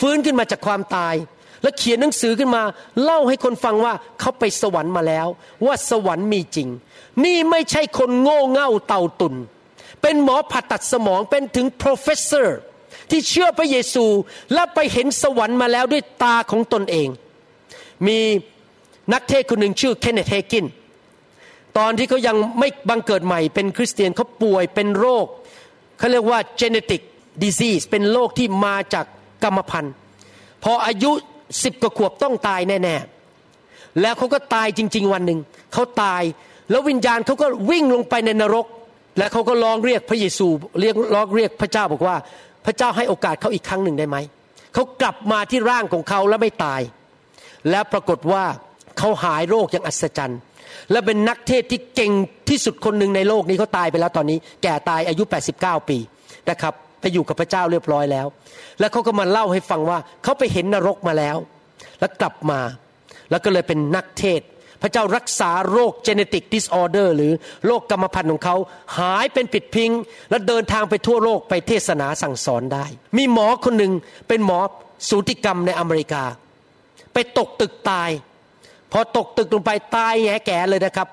[0.00, 1.14] ฟื้นขึ้นมาจากความตาย
[1.62, 2.62] แล้วเขียนหนังสือขึ้นมา
[3.02, 5.26] เล่าให้คนฟังว่าเขาไปสวรรค์มาแล้ว
[5.66, 6.68] ว่าสวรรค์มีจริง
[7.24, 9.34] นี่ไม่ใช่คนโง่เง่าเต่าตุน
[10.02, 12.48] เป็นหมอผ่าตัดสมองเป็นถึง professor
[13.10, 14.06] ที่เชื่อพระเยซู
[14.54, 17.08] และไปเห็นสวรรค์มาแล้วด้วยตาของตนเอง
[18.06, 18.18] มี
[19.12, 20.66] นักเทศคนหนึ่งชื่อเคนเนตเฮกิน
[21.78, 25.26] ตอนที่เขายังไม่บังเกิดใหม่เป็นคริสเตียนเขาป่วยเป็นโรค
[25.98, 27.02] เขาเรียกว่า genetic
[27.42, 29.06] disease เป็นโรคที่มาจาก
[29.44, 29.94] กรรมพันธุ์
[30.64, 31.10] พออายุ
[31.62, 35.40] สิบกว่าขวบต้องตายแน่ๆ แล้วเขาก็ตายจริง ๆ วันหนึ่ง
[35.72, 36.22] เขาตาย
[36.70, 38.66] แล้ววิญญาณเขาก็วิ่งลงไปในนรก
[39.18, 40.48] และเขาก็ร้องเรียกพระเยซู
[40.80, 42.16] เรียกร้องเรียกพระเจ้าบอกว่า
[42.66, 44.16] พระเจ้าให้โอกาสเขาอีกครั้งหนึ่งได้ไหม
[44.74, 46.80] เขากลับมาที่ร่างของเขาแล้วไม่ตาย
[47.70, 48.44] และปรากฏว่า
[48.98, 50.40] เขาหายโรคอย่างอัศจรรย์
[50.92, 52.12] และเป็นนักเทศที่เก่ง
[52.48, 55.24] ที่สุดคนหนึ่งในโลกนี้เขาตายไปแล้วตอนนี้ แก่ตายอายุ
[55.56, 55.98] 89 ปี
[56.50, 58.26] นะครับไปอยู่กับพระเจ้าเรียบร้อยแล้ว
[58.80, 61.36] แล้วเขาก็มาเล่าให้ฟังว่าเขาไปเห็นนรกมาแล้ว
[62.00, 62.60] แล้วกลับมา
[63.30, 64.40] แล้วก็เลยเป็นนักเทศ
[64.82, 67.32] พระเจ้ารักษาโรค genetic disorder หรือ
[67.66, 68.56] โรคกรรมพันธุ์ของเขา
[68.98, 69.90] หายเป็นปิดพิง
[70.30, 72.84] และเดินทางไปทั่วโลกไปเทศนาสั่งสอนได้
[73.16, 73.92] มีหมอคนหนึ่ง
[74.28, 74.58] เป็นหมอ
[75.08, 76.24] สูติกรรมในอเมริกา
[77.12, 78.10] ไปตกตึกตาย
[78.92, 81.08] พอตกตึกลงไปตายแงแก่เลยนะครับ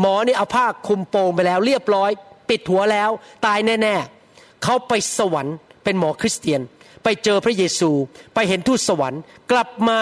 [0.00, 2.10] หมอนี่เอาผ้าคลุมโปงไปแล้ว เรียบร้อย
[2.48, 3.10] ปิดหัวแล้ว
[3.46, 6.60] ตายแน่ๆเขาไปสวรรค์เป็นหมอคริสเตียน
[7.04, 7.90] ไปเจอพระเยซู
[8.34, 9.20] ไปเห็นทูตสวรรค์
[9.52, 10.00] กลับมา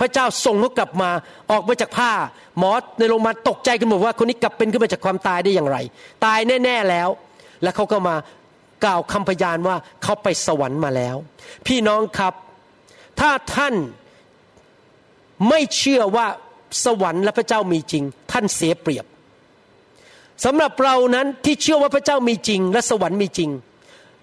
[0.00, 1.10] พระเจ้าส่งเขากลับมา
[1.50, 2.12] ออกมาจากผ้า
[2.58, 5.78] หมอในโรงพยาบาลตกใจกันหมดว่าคนนี้กลับเป็นขึ้นมาจากความตายได้อย่างไร
[6.24, 7.08] ตายแน่ ๆแล้ว
[7.62, 8.16] แล้วเขาก็มา
[8.84, 11.16] กล่าวคำพยานว่าเขาไปสวรรค์มาแล้ว
[11.66, 12.34] พี่น้องครับ
[13.20, 13.74] ถ้าท่าน
[15.48, 16.26] ไม่เชื่อว่า
[16.84, 19.06] สวรรค์และพระเจ้ามีจริง ท่านเสียเปรียบ
[20.44, 23.50] สำหรับเรานั้นที่เชื่อว่าพระเจ้ามีจริง และสวรรค์มีจริง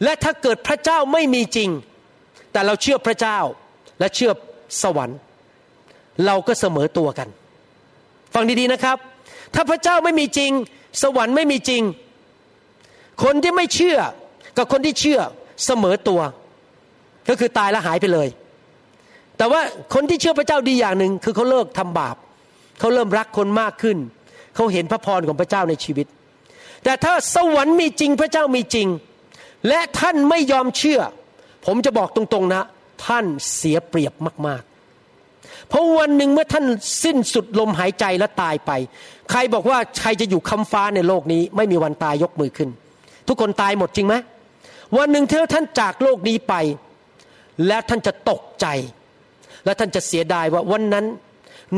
[0.03, 1.69] และถ้าเกิดพระเจ้าไม่มีจริง
[2.51, 3.37] แต่เราเชื่อพระเจ้า
[3.99, 4.31] และเชื่อ
[4.83, 5.17] สวรรค์
[6.25, 7.27] เราก็เสมอตัวกัน
[8.33, 8.97] ฟังดีๆนะครับ
[9.53, 10.51] ถ้าพระเจ้าไม่มีจริง
[11.03, 11.81] สวรรค์ไม่มีจริง
[13.23, 13.97] คนที่ไม่เชื่อ
[14.57, 15.19] กับคนที่เชื่อ
[15.65, 16.21] เสมอตัว
[17.29, 18.27] ก็คือตายแล้วหายไปเลย
[19.41, 19.61] แต่ว่า
[19.93, 22.15] คนที่เชื่อพระเจ้าดีอย่างหนึ่งคือเขาเลิกทำบาป
[22.79, 23.97] เขาเริ่มรักคนมากขึ้น
[24.55, 26.07] เขาเห็นพระพรของพระเจ้าในชีวิต
[26.83, 28.87] แต่ถ้าสวรรค์มีจริงพระเจ้ามีจริง
[29.67, 30.99] และท่านไม่ยอมเชื่อ
[31.65, 32.63] ผมจะบอกตรงๆนะ
[33.05, 33.25] ท่าน
[33.55, 34.13] เสียเปรียบ
[34.47, 36.65] มากๆ เพราะวันหนึ่งเมื่อท่าน
[37.03, 38.71] สิ้นสุดลมหายใจและตายไป
[39.31, 42.69] ใครบอกว่าใครจะอยู่คำฟ้าในโลกนี้ ไม่มีวันตายยกมือขึ้น
[43.27, 44.15] ทุกคนตายหมดจริงไหม
[44.97, 46.53] วันหนึ่งเท่าท่านจากโลกนี้ไป
[47.67, 48.67] แล้วท่านจะตกใจ
[49.65, 51.05] และท่านจะเสียดายว่าวันนั้น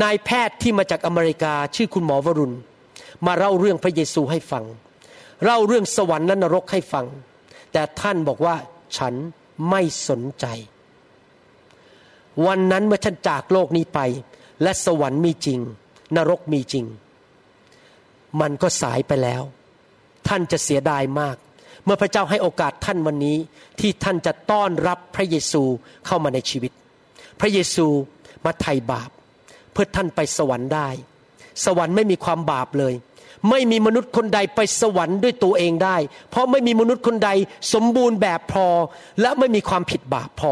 [0.01, 2.55] นายแพทย์ที่มาจากอเมริกาชื่อคุณหมอวรุณ
[3.25, 4.63] มาเล่าเรื่องพระเยซูให้ฟัง
[5.43, 7.05] เล่าเรื่องสวรรค์และนรกให้ฟัง
[7.71, 8.55] แต่ท่านบอกว่า
[8.97, 9.13] ฉัน
[9.69, 10.45] ไม่สนใจ
[12.45, 13.99] วันนั้นเมื่อท่านจากโลกนี้ไป
[14.63, 15.59] และสวรรค์มีจริง
[16.15, 16.85] นรกมีจริง
[18.41, 19.43] มันก็สายไปแล้ว
[20.27, 21.35] ท่านจะเสียดายมาก
[21.85, 23.37] เมื่อพระเจ้าให้โอกาสท่านวันนี้
[23.79, 25.63] ที่ท่านจะต้อนรับพระเยซู
[26.05, 26.71] เข้ามาในชีวิต
[27.39, 27.87] พระเยซู
[28.45, 29.09] มาไถ่บาป
[29.71, 30.89] เพื่อท่านไปสวรรค์ได้
[31.65, 32.93] สวรรค์ไม่มีความบาปเลย
[33.49, 35.97] ไม่มีมนุษย์คนใดไปสวรรค์ด้วยตัวเองได้
[36.29, 37.29] เพราะไม่มีมนุษย์คนใด
[37.73, 38.67] สมบูรณ์แบบพอ
[39.21, 40.51] และไม่มีความผิดบาปพอ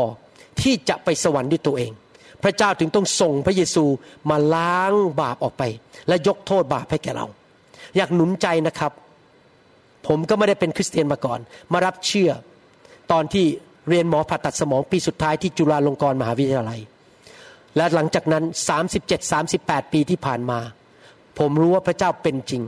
[0.62, 1.92] ที่จะไปสวรรค์ด้วยตัวเอง
[2.44, 3.86] พระเจ้าถึงต้องส่งพระเยซู
[4.30, 5.64] มาล้างบาปออกไป
[6.08, 7.28] และยกโทษบาปให้แก่เรา
[7.98, 8.92] อยากหนุนใจนะครับ
[10.08, 11.40] ผมก็ไม่ได้เป็นคริสเตียนมาก่อน
[11.72, 12.32] มารับเชื่อ
[13.12, 13.46] ตอนที่
[13.90, 16.80] เรียนหมอผ่าตัดสมองปีสุดท้ายที่จุฬาลงกรณ์มหาวิทยาลัย
[17.78, 18.44] และหลังจากนั้น
[19.18, 20.60] 37-38 ปีที่ผ่านมา
[21.40, 22.64] ผมรู้ว่าพระเจ้าเป็นจริง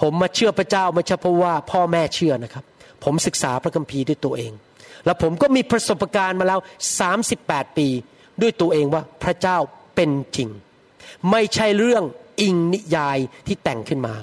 [0.00, 2.64] ผมมาเชื่อพระเจ้าไม่ใช่เพราะว่าพ่อแม่เชื่อนะครับ
[3.04, 4.52] ผมศึกษาพระคัมภีร์ด้วยตัวเอง
[5.04, 6.60] แล้วผมก็มีประสบการณ์มาแล้ว
[7.18, 7.88] 38 ปี
[8.42, 9.56] ด้วยตัวเองว่าพระเจ้า
[9.96, 10.48] เป็นจริง
[11.30, 12.04] ไม่ใช่เรื่อง
[12.40, 14.14] อิงนิยายที่แต่งขึ้นมา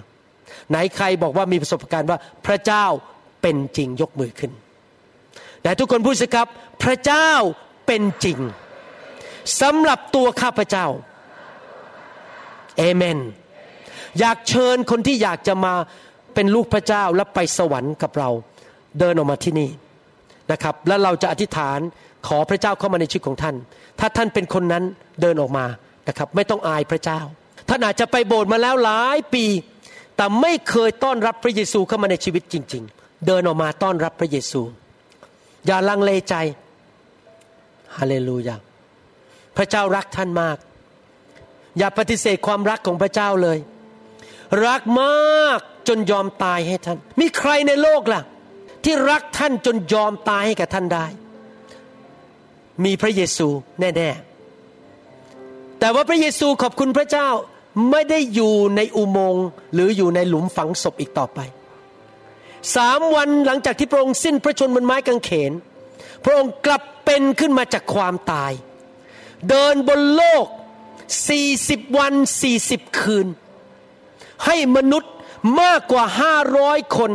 [0.69, 2.85] ไหนใครบอกว่ามีประสบการณ์ว่าพระเจ้า
[3.41, 4.51] เป็นจริงยกมือขึ้น
[5.63, 6.47] แต่ทุกคนพูดสิครับ
[6.83, 7.29] พระเจ้า
[7.87, 8.39] เป็นจริง
[9.61, 10.85] สำหรับตัวข้าพเจ้า
[12.77, 13.19] เอเมน
[14.19, 15.73] อยากเชิญคนที่อยากจะมา
[16.33, 18.29] เป็นลูกพระเจ้าและไปสวรรค์กับเรา
[18.99, 19.69] เดินออกมาที่นี่
[20.51, 21.79] นะครับ แล้วเราจะอธิษฐาน
[22.27, 23.55] ขอพระเจ้าเข้ามาในชีวิตของท่าน
[23.99, 24.83] ถ้าท่านเป็นคนนั้น
[25.21, 25.65] เดินออกมา
[26.07, 27.19] นะครับ ไม่ต้องอายพระเจ้า
[27.69, 29.45] ท่านอาจจะไปโบสถ์มาแล้วหลายปี
[30.15, 34.61] แต่ไม่เคยต้อนรับพระเยซูเข้ามาในชีวิตจริง ๆ เดินออกมาต้อนรับพระเยซู
[35.67, 36.35] อย่าลังเลใจ
[37.97, 38.55] ฮาเลลูยา
[39.57, 40.57] พระเจ้ารักท่านมาก
[41.77, 43.57] อย่าปฏิเสธความรักของพระเจ้าเลย
[44.65, 48.21] รักมากจนยอมตายให้ท่าน มีใครในโลกล่ะ
[48.83, 51.05] ที่รักท่านจนยอมตายให้กับท่านได้
[52.85, 53.47] มีพระเยซู
[53.79, 57.29] แน่ๆ แต่ว่าพระเยซูขอบคุณพระเจ้า
[57.91, 61.39] ไม่ได้อยู่ในอุโมงค์หรืออยู่ในหลุมฝังศพอีกต่อไป
[62.75, 65.51] สามวันหลังจากที่พระองค์สิ้นพระชนบนไม้กางเขน
[66.23, 68.51] พระองค์กลับเป็นขึ้นมาจากความตาย
[69.49, 70.45] เดินบนโลก
[71.29, 73.27] สี่สิบวันสี่สิบคืน
[74.45, 75.13] ให้มนุษย์
[75.61, 77.11] มากกว่าห้าร้อยคน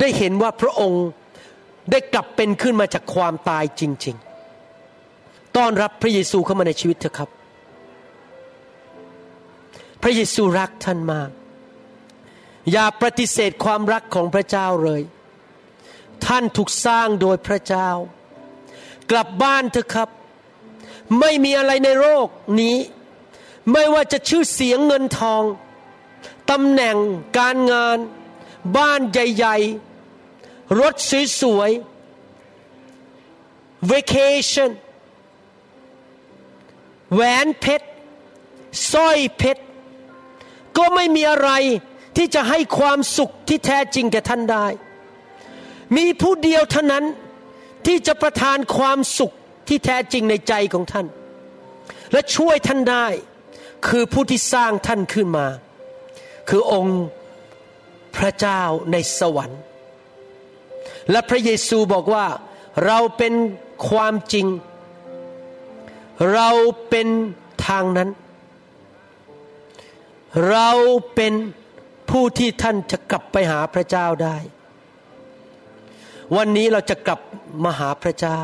[0.00, 1.04] ได้เห็นว่าพระองค์
[1.90, 4.16] ได้กลับเป็นขึ้นมาจากความตายจริง
[4.86, 7.30] ๆ ต้อนรับพระเยซูเข้ามาในชีวิตเถอะครับ
[10.02, 11.30] พระเยซูรักท่านมาก
[12.72, 15.02] อย่าปฏิเสธความรักของพระเจ้าเลย
[16.24, 17.88] ท่านถูกสร้างโดยพระเจ้า
[19.10, 20.08] กลับบ้านเถอะครับ
[21.20, 22.28] ไม่มีอะไรในโลก
[22.60, 22.76] นี้
[23.72, 25.42] ไม่ว่าจะชื่อเสียงเงินทอง
[26.50, 26.96] ตำแหน่ง
[27.38, 27.98] การงาน
[28.76, 30.94] บ้านใหญ่ๆ รถ
[31.40, 31.80] สวยๆ
[33.90, 34.70] vacation
[37.12, 37.86] แหวนเพชร
[38.92, 39.62] สร้อยเพชร
[40.76, 41.50] ก็ไม่มีอะไร
[42.16, 44.66] ที่จะให้ความสุขที่แท้จริงแก่ท่านได้
[45.96, 47.04] มีผู้เดียวเท่านั้น
[47.86, 49.34] ที่จะประทานความสุข
[49.68, 51.06] ที่แท้จริงในใจของท่าน
[52.12, 53.06] และช่วยท่านได้
[53.86, 55.46] คือผู้ที่สร้างท่านขึ้นมา
[56.48, 57.02] คือองค์
[58.16, 58.62] พระเจ้า
[58.92, 59.60] ในสวรรค์
[61.10, 62.26] และพระเยซูบอกว่า
[62.86, 63.34] เราเป็น
[63.88, 64.46] ความจริง
[66.32, 66.50] เรา
[66.88, 67.08] เป็น
[67.66, 68.10] ทางนั้น
[70.50, 70.70] เรา
[71.14, 71.32] เป็น
[72.16, 74.36] ผู้ที่ท่านจะกลับไปหาพระเจ้าได้
[76.36, 77.20] วันนี้เราจะกลับ
[77.64, 78.40] มาหาพระเจ้า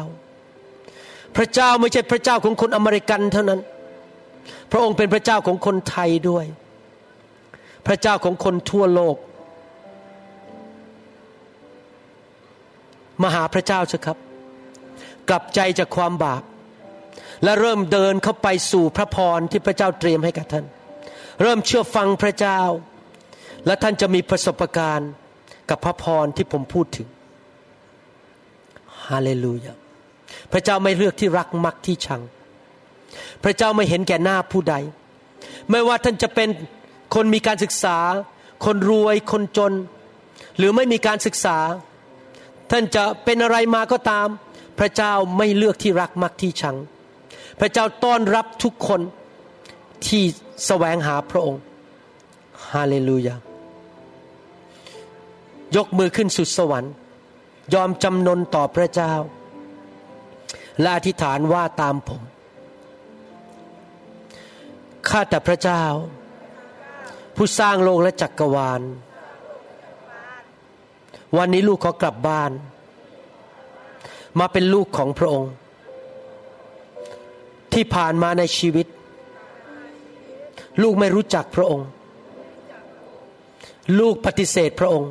[1.36, 3.60] พระเจ้าไม่ใช่พระเจ้าของคนอเมริกันเท่านั้น
[4.70, 6.44] พระองค์เป็นพระเจ้าของคนไทยด้วย
[7.86, 9.16] พระเจ้าของคนทั่วโลก
[13.22, 14.18] มาหาพระเจ้าเถอะครับ
[15.28, 16.42] กลับใจจากความบาป
[17.44, 20.64] และเริ่มเดินเข้าไปสู่พระพรที่พระเจ้าเตรียมให้กับท่าน
[21.42, 22.60] เริ่มเชื่อฟังพระเจ้า
[23.66, 25.10] และท่านจะมีประสบการณ์
[25.70, 27.08] กับพระพรที่ผมพูดถึง
[29.06, 29.72] ฮาเลลูยา
[30.52, 32.22] พระเจ้าไม่เลือกที่รักมักที่ชัง
[33.44, 34.74] พระเจ้าไม่เห็นแก่หน้าผู้ใด
[35.70, 36.48] ไม่ว่าท่านจะเป็น
[37.14, 37.98] คนมีการศึกษา
[38.64, 39.72] คนรวยคนจน
[40.56, 41.58] หรือไม่มีการศึกษา
[42.70, 44.28] ท่านจะเป็นอะไรมาก็ตาม
[44.78, 46.76] พระเจ้าไม่เลือกที่รักมักที่ชัง
[47.60, 49.00] พระเจ้าต้อนรับทุกคน
[50.06, 50.22] ที่
[50.66, 51.62] แสวงหาพระองค์
[52.72, 53.34] ฮาเลลูยา
[55.76, 56.92] ยกมือขึ้นสุดสวรรค์
[57.74, 59.12] ยอมจำนนต่อพระเจ้า
[60.80, 62.22] และอธิษฐานว่าตามผม
[65.08, 65.82] ข้าแต่พระเจ้า
[67.36, 68.80] ผู้สร้างโลกและจักรวาล
[71.36, 72.50] วันนี้ลูกขอกลับบ้าน
[74.38, 75.52] มาเป็นลูกของพระองค์
[77.72, 78.86] ที่ผ่านมาในชีวิต
[80.82, 81.86] ลูกไม่รู้จักพระองค์
[83.98, 85.10] ลูกปฏิเสธพระองค์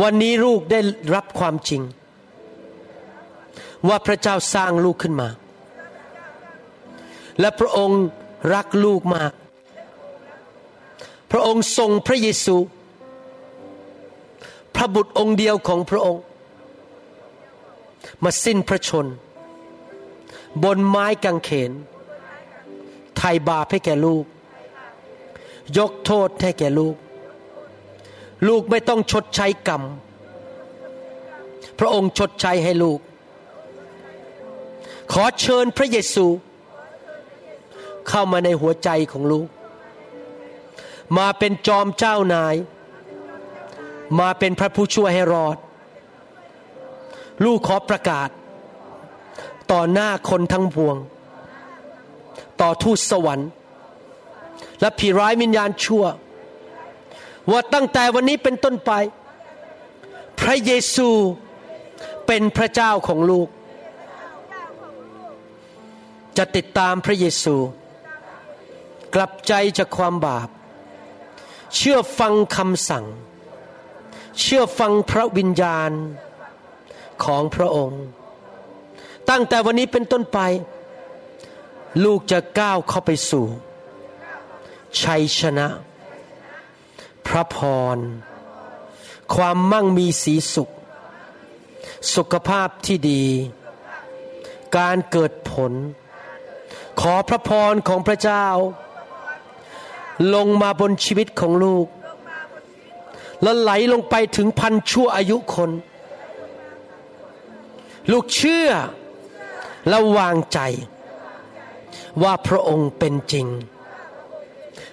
[0.00, 0.80] วันนี้ลูกได้
[1.14, 1.82] รับความจริง
[3.88, 5.28] ว่าพระเจ้าสร้างลูกขึ้นมา
[7.40, 8.02] และพระองค์
[8.54, 9.32] รักลูกมาก
[11.30, 12.56] พระองค์ทรงพระเยซู
[14.74, 16.22] พระบุตรองค์เดียวของพระองค์
[18.22, 19.06] มาสิ้นพระชน
[20.62, 21.72] บนไม้กางเขน
[23.16, 24.24] ไถ่บาปให้แก่ลูก
[25.78, 26.96] ยกโทษให้แก่ลูก
[28.46, 29.82] ลูกไม่ต้องชดใช้กรรม
[31.78, 33.00] พระองค์ชดใช้ให้ลูก
[35.12, 36.26] ขอเชิญพระเยซู
[38.08, 39.48] เข้ามาในหัวใจของลูก
[41.18, 42.54] มาเป็นจอมเจ้านาย
[44.20, 45.56] มาเป็นพระผู้ช่วยให้รอด
[47.44, 48.28] ลูกขอประกาศ
[49.72, 50.96] ต่อหน้าคนทั้งพวง
[52.60, 53.50] ต่อทูตสวรรค์
[54.80, 56.04] และผีร้ายวิญญาณชั่ว
[57.50, 58.92] ว่าตั้งแต่วันนี้เป็นต้นไป
[60.40, 61.08] พระเยซู
[62.26, 63.48] เป็นพระเจ้าของลูก
[66.36, 67.56] จะติดตามพระเยซู
[69.14, 70.48] กลับใจจากความบาป
[71.76, 73.04] เชื่อฟังคำสั่ง
[74.40, 75.90] เชื่อฟังพระวิญญาณ
[77.24, 78.02] ของพระองค์
[79.30, 80.38] ตั้งแต่วันนี้เป็นต้นไป
[82.04, 83.46] ลูกจะก้าวเข้าไปสู่
[85.00, 85.66] ชัยชนะ
[87.28, 87.58] พระพ
[87.96, 87.98] ร
[89.34, 90.70] ความมั่งมีสีสุข
[92.14, 93.24] สุขภาพที่ดี
[94.76, 95.72] การเกิดผล
[97.00, 98.46] ขอพระพรของพระเจ้า
[100.34, 101.86] ลงมาบนชีวิตของลูก
[103.42, 105.70] แล้วไหลลงไปถึงพันชั่วอายุคน
[108.10, 108.70] ลูกเชื่อ
[109.88, 110.60] และวางใจ
[112.22, 113.46] ว่าพระองค์เป็นจริง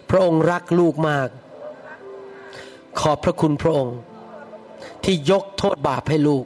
[0.10, 1.30] พระองค์รักลูกมาก
[3.00, 3.98] ขอบพระคุณพระองค์
[5.04, 6.46] ที่ยกโทษบาปให้ลูก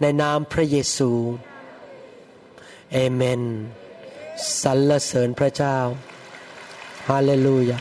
[0.00, 1.10] ในนามพระเยซู
[2.92, 3.42] เอเมน
[4.62, 5.76] สรรเสริญพระเจ้า
[7.08, 7.78] ฮาเลลูยา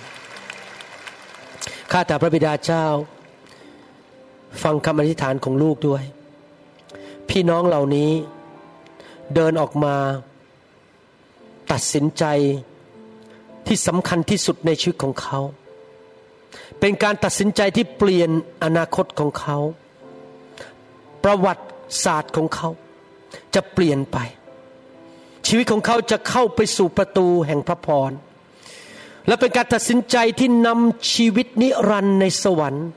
[1.91, 2.86] ข้าแต่พระบิดาเจ้า
[4.64, 6.03] ฟังคำอธิษฐานของลูกด้วย
[7.30, 8.12] พี่น้องเหล่านี้
[9.36, 9.95] เดินออกมา
[11.72, 12.24] ตัดสินใจ
[13.68, 15.39] ที่สำคัญที่สุดในชีวิตของเขา
[16.88, 18.30] เป็นการตัดสินใจที่เปลี่ยน
[18.64, 19.58] อนาคตของเขา
[21.24, 21.66] ประวัติ
[22.04, 22.70] ศาสตร์ของเขา
[23.56, 24.18] จะเปลี่ยนไป
[25.48, 28.12] ชีวิตของเขาจะเข้าไปสู่ประตูแห่งพระพร
[29.28, 32.88] และเป็นการตัดสินใจที่นำชีวิตนิรันดร์ในสวรรค์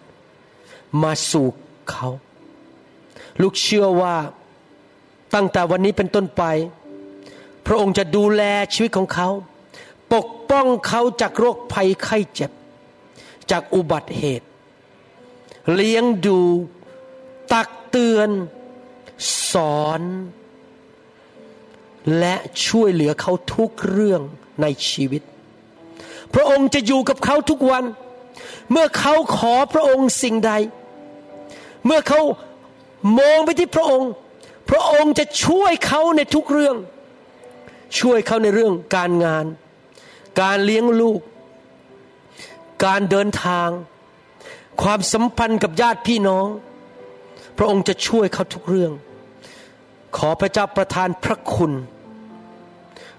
[1.02, 1.48] มาสู่
[1.90, 2.08] เขา
[3.40, 4.16] ลูกเชื่อว่า
[5.34, 6.42] ตั้งแต่วันนี้เป็นต้นไป
[7.66, 8.42] พระองค์จะดูแล
[8.74, 9.28] ชีวิตของเขา
[10.14, 12.52] ปกป้องเขาจากโรคภัยไข้เจ็บ
[13.50, 14.46] จากอุบัติเหตุ
[15.74, 16.40] เลี้ยงดู
[17.52, 18.30] ตักเตือน
[19.50, 20.02] สอน
[22.18, 22.34] และ
[22.66, 24.20] ช่วยเหลือเขาทุกเรื่อง
[24.62, 25.22] ในชีวิต
[26.34, 27.84] พระองค์จะอยู่กับเขาทุกวัน
[28.70, 30.52] เมื่อเขาขอพระองค์สิ่งใด
[31.86, 32.20] เมื่อเขา
[33.18, 34.10] มองไปที่พระองค์
[34.70, 36.76] พระองค์จะช่วยเขาในทุกเรื่อง
[37.98, 39.46] ช่วยเขาในเรื่องการงาน
[40.40, 41.20] การเลี้ยงลูก
[42.84, 43.68] การเดินทาง
[44.82, 46.46] ความสัมพันธ์กับญาติพี่น้อง
[47.58, 48.92] พระองค์จะช่วยเขาทุกเรื่อง
[50.16, 51.72] ขอพระเจ้าประทานพระคุณ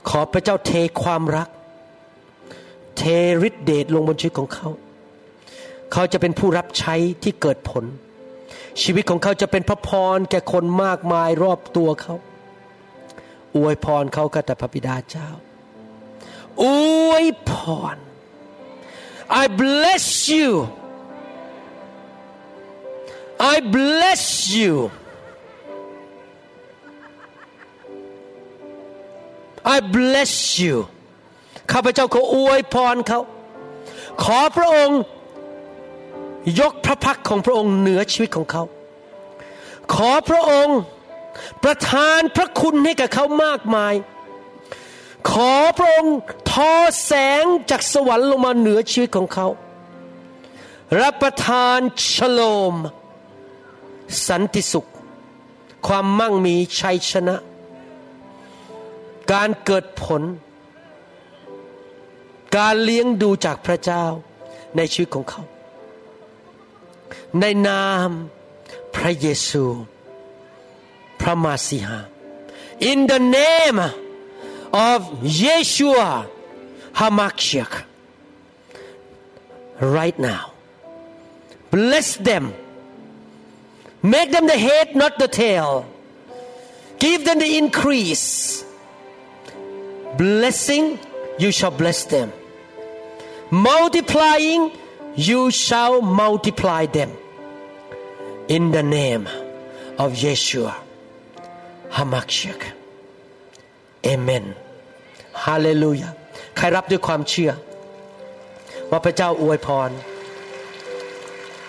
[0.10, 0.72] ขอพระเจ้าเท
[1.02, 1.49] ความรัก
[2.98, 3.03] เท
[3.48, 4.69] ฤทธิเดชลงบนชีวิตของเขา
[5.94, 7.84] เขาจะเป็นผู้รับใช้ที่เกิดผล
[8.81, 12.15] ชีวิตของเขาจะเป็นพระพรแก่คนมากมายรอบตัวเขา
[13.56, 15.30] อวยพรเขากับแต่พระบิดาเจ้า
[16.64, 16.65] อ
[17.10, 17.52] วยพ
[17.95, 17.98] ร
[19.30, 20.49] I bless you
[23.53, 24.91] I bless you
[29.76, 30.34] I bless
[30.64, 30.76] you
[31.72, 33.19] ข้าพเจ้าขออวยพรเขา
[34.23, 34.99] ขอพระองค์
[36.60, 38.64] ยกพระพักของพระองค์เหนือชีวิตของเขา
[39.93, 40.80] ขอพระองค์
[41.64, 43.93] ประทานพระคุณให้กับเขามากมาย
[45.29, 46.17] ขอพระองค์
[46.51, 46.71] ทอ
[47.05, 49.47] แสงจากสวรรค์ลงมาเหนือชีวิตของเขา
[51.01, 51.79] รับประทาน
[52.11, 52.41] ชโล
[52.73, 52.75] ม
[54.27, 54.89] สันติสุข
[55.87, 57.35] ความมั่งมีชัยชนะ
[59.31, 60.21] การเกิดผล
[62.57, 64.05] การเลี้ยงดูจากพระเจ้า
[64.75, 65.41] ในชีวิตของเขา
[67.39, 68.09] ในนาม
[68.95, 69.63] พระเยซู
[71.19, 71.99] พระมาสีหา
[72.89, 73.79] in the name
[74.73, 76.29] of Yeshua
[76.93, 77.83] Hamashiach.
[79.79, 80.53] Right now
[81.71, 82.53] bless them.
[84.01, 85.85] Make them the head not the tail.
[86.99, 88.63] Give them the increase.
[90.17, 90.99] Blessing
[91.37, 92.31] you shall bless them.
[93.51, 94.71] Multiplying
[95.15, 97.11] you shall multiply them.
[98.47, 99.27] In the name
[99.97, 100.75] of Yeshua
[101.91, 102.78] Hamashiach
[104.03, 104.45] เอเมน
[105.45, 106.09] ฮาเลลูยา
[106.57, 107.51] ใครรับด้วยความเชื่อ
[108.91, 109.89] ว่าพระเจ้าอวยพร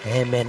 [0.06, 0.48] เอเมน